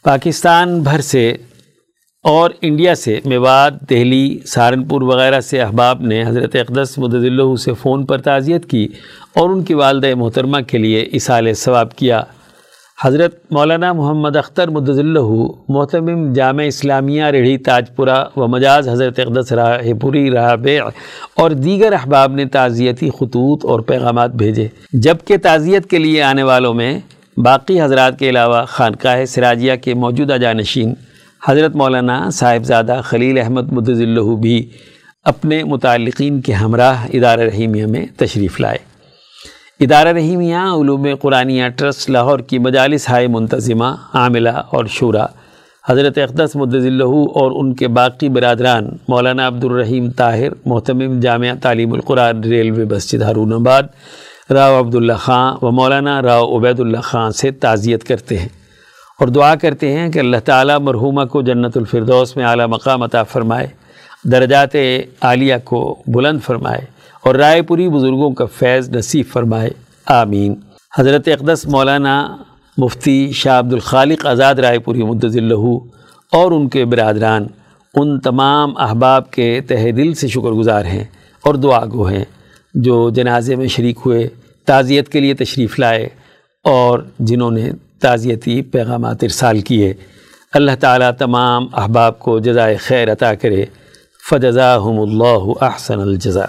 پاکستان 0.04 0.82
بھر 0.82 1.02
سے 1.02 1.34
اور 2.24 2.52
انڈیا 2.62 2.96
سے 2.96 3.20
میوات 3.26 3.90
دہلی، 3.90 4.40
سہارنپور 4.46 5.02
وغیرہ 5.02 5.40
سے 5.40 5.62
احباب 5.62 6.02
نے 6.02 6.24
حضرت 6.24 6.56
اقدس 6.56 6.98
مدد 6.98 7.16
اللہ 7.16 7.56
سے 7.56 7.74
فون 7.74 8.06
پر 8.06 8.18
تعزیت 8.18 8.66
کی 8.66 8.88
اور 9.36 9.50
ان 9.50 9.64
کی 9.64 9.74
والدہ 9.74 10.16
محترمہ 10.16 10.58
کے 10.60 10.78
لیے 10.78 11.02
اصال 11.14 11.54
ثواب 11.54 11.96
کیا۔ 11.96 12.22
حضرت 13.02 13.36
مولانا 13.52 13.94
محمد 13.94 14.36
اختر 14.36 14.70
مدد 14.70 15.00
اللہ 15.00 15.30
محتمم 15.70 16.34
جامع 16.34 16.64
اسلامیہ، 16.64 17.24
ریڑھی 17.24 17.58
تاج 17.58 17.96
پورہ 17.96 18.24
و 18.36 18.48
مجاز 18.48 18.90
حضرت 18.90 19.20
اقدس 19.20 19.52
راہ 19.52 19.94
پوری 20.02 20.32
رابع 20.32 20.90
اور 21.36 21.52
دیگر 21.52 21.94
احباب 21.94 22.34
نے 22.34 22.46
تعزیتی 22.46 23.10
خطوط 23.10 23.66
اور 23.66 23.80
پیغامات 23.80 24.30
بھیجے۔ 24.30 24.68
جبکہ 24.94 25.38
تعزیت 25.38 25.90
کے 25.90 25.98
لیے 25.98 26.22
آنے 26.22 26.44
والوں 26.44 26.74
میں 26.74 27.00
باقی 27.38 27.82
حضرات 27.82 28.20
کے 28.20 28.30
علاوہ 28.30 28.66
خانقاہ 28.66 29.26
سراجیہ 29.26 29.76
کے 29.76 29.94
موجودہ 29.94 30.38
جانشین 30.42 30.94
حضرت 31.48 31.76
مولانا 31.76 32.30
صاحبزادہ 32.30 33.02
خلیل 33.04 33.40
احمد 33.40 33.72
مدض 33.72 34.02
اللہ 34.02 34.36
بھی 34.36 34.70
اپنے 35.24 35.64
متعلقین 35.64 36.42
کے 36.42 36.54
ہمراہ 36.54 37.08
ادارہ 37.14 37.42
رحیمیہ 37.42 37.86
میں 37.86 38.06
تشریف 38.18 38.60
لائے۔ 38.60 38.78
ادارہ 39.80 40.08
رحیمیہ، 40.08 40.56
علوم 40.56 41.08
قرآنیہ، 41.22 41.68
ٹرسٹ، 41.68 42.10
لاہور 42.10 42.40
کی 42.40 42.60
مجالس 42.60 43.10
ہائے 43.10 43.28
منتظمہ، 43.28 43.96
عاملہ 44.14 44.50
اور 44.50 44.86
شعرا 44.86 45.26
حضرت 45.90 46.18
اقدس 46.18 46.56
مدض 46.56 46.86
اللہ 46.86 47.14
اور 47.36 47.52
ان 47.52 47.74
کے 47.74 47.88
باقی 47.88 48.30
برادران، 48.30 48.88
مولانا 49.08 49.48
عبد 49.48 49.64
الرحیم 49.64 50.12
طاہر، 50.12 50.50
محتمم 50.66 51.20
جامعہ 51.20 51.56
تعلیم 51.62 51.94
القرآن 51.94 52.44
ریلوے 52.44 52.86
مسجد 52.86 53.22
ہارون 53.22 53.54
آباد، 53.54 53.84
راؤ 54.52 54.80
عبداللہ 54.80 55.14
خان 55.14 55.56
و 55.62 55.72
مولانا 55.72 56.22
راؤ 56.22 56.58
عبید 56.58 56.80
اللہ 56.80 57.02
خان 57.04 57.32
سے 57.32 57.52
تعزیت 57.52 58.04
کرتے 58.04 58.38
ہیں۔ 58.38 58.63
اور 59.20 59.28
دعا 59.28 59.54
کرتے 59.56 59.92
ہیں 59.92 60.10
کہ 60.12 60.20
اللہ 60.20 60.38
تعالیٰ 60.46 60.80
مرحومہ 60.80 61.26
کو 61.26 61.42
جنت 61.42 61.78
الفردوس 61.78 62.36
میں 62.36 62.46
اعلیٰ 62.46 62.68
مقام 62.68 63.04
عطا 63.04 63.24
فرمائے، 63.24 63.68
درجات 64.24 64.76
عالیہ 65.22 65.56
کو 65.64 65.82
بلند 66.08 66.40
فرمائے 66.46 66.82
اور 67.24 67.36
رائے 67.36 67.62
پوری 67.62 67.88
بزرگوں 67.90 68.32
کا 68.32 68.46
فیض 68.60 68.90
نصیب 68.90 69.26
فرمائے، 69.34 69.70
آمین۔ 70.06 70.56
حضرت 70.98 71.28
اقدس 71.28 71.66
مولانا 71.66 72.16
مفتی 72.78 73.32
شاہ 73.32 73.60
عبد 73.60 73.74
الخالق 73.74 74.26
آزاد 74.26 74.56
رائے 74.56 74.80
پوری 74.80 75.04
مدض 75.04 75.38
اللہ 75.38 75.66
اور 76.32 76.52
ان 76.52 76.68
کے 76.70 76.86
برادران، 76.86 77.48
ان 77.96 78.20
تمام 78.20 78.78
احباب 78.78 79.32
کے 79.32 79.60
تہ 79.68 79.92
دل 79.92 80.14
سے 80.14 80.28
شکر 80.28 80.52
گزار 80.52 80.86
ہیں 80.86 81.04
اور 81.44 81.56
دعا 81.56 81.84
گو 81.86 82.08
ہیں 82.08 82.24
جو 82.74 83.10
جنازے 83.10 83.56
میں 83.56 83.68
شریک 83.68 83.98
ہوئے، 84.06 84.28
تعزیت 84.68 85.10
کے 85.10 85.20
لیے 85.20 85.34
تشریف 85.34 85.80
لائے 85.80 86.08
اور 86.66 87.00
جنہوں 87.20 87.52
نے 87.52 87.72
تعزیتی 88.04 88.62
پیغامات 88.62 89.24
ارسال 89.24 89.62
کیے۔ 89.62 89.94
اللہ 90.54 90.72
تعالیٰ 90.80 91.12
تمام 91.18 91.68
احباب 91.74 92.20
کو 92.20 92.40
جزائے 92.40 92.76
خیر 92.76 93.12
عطا 93.12 93.34
کرے۔ 93.36 93.66
فجزاہم 94.30 95.00
اللہ 95.00 95.64
احسن 95.64 96.00
الجزا 96.00 96.46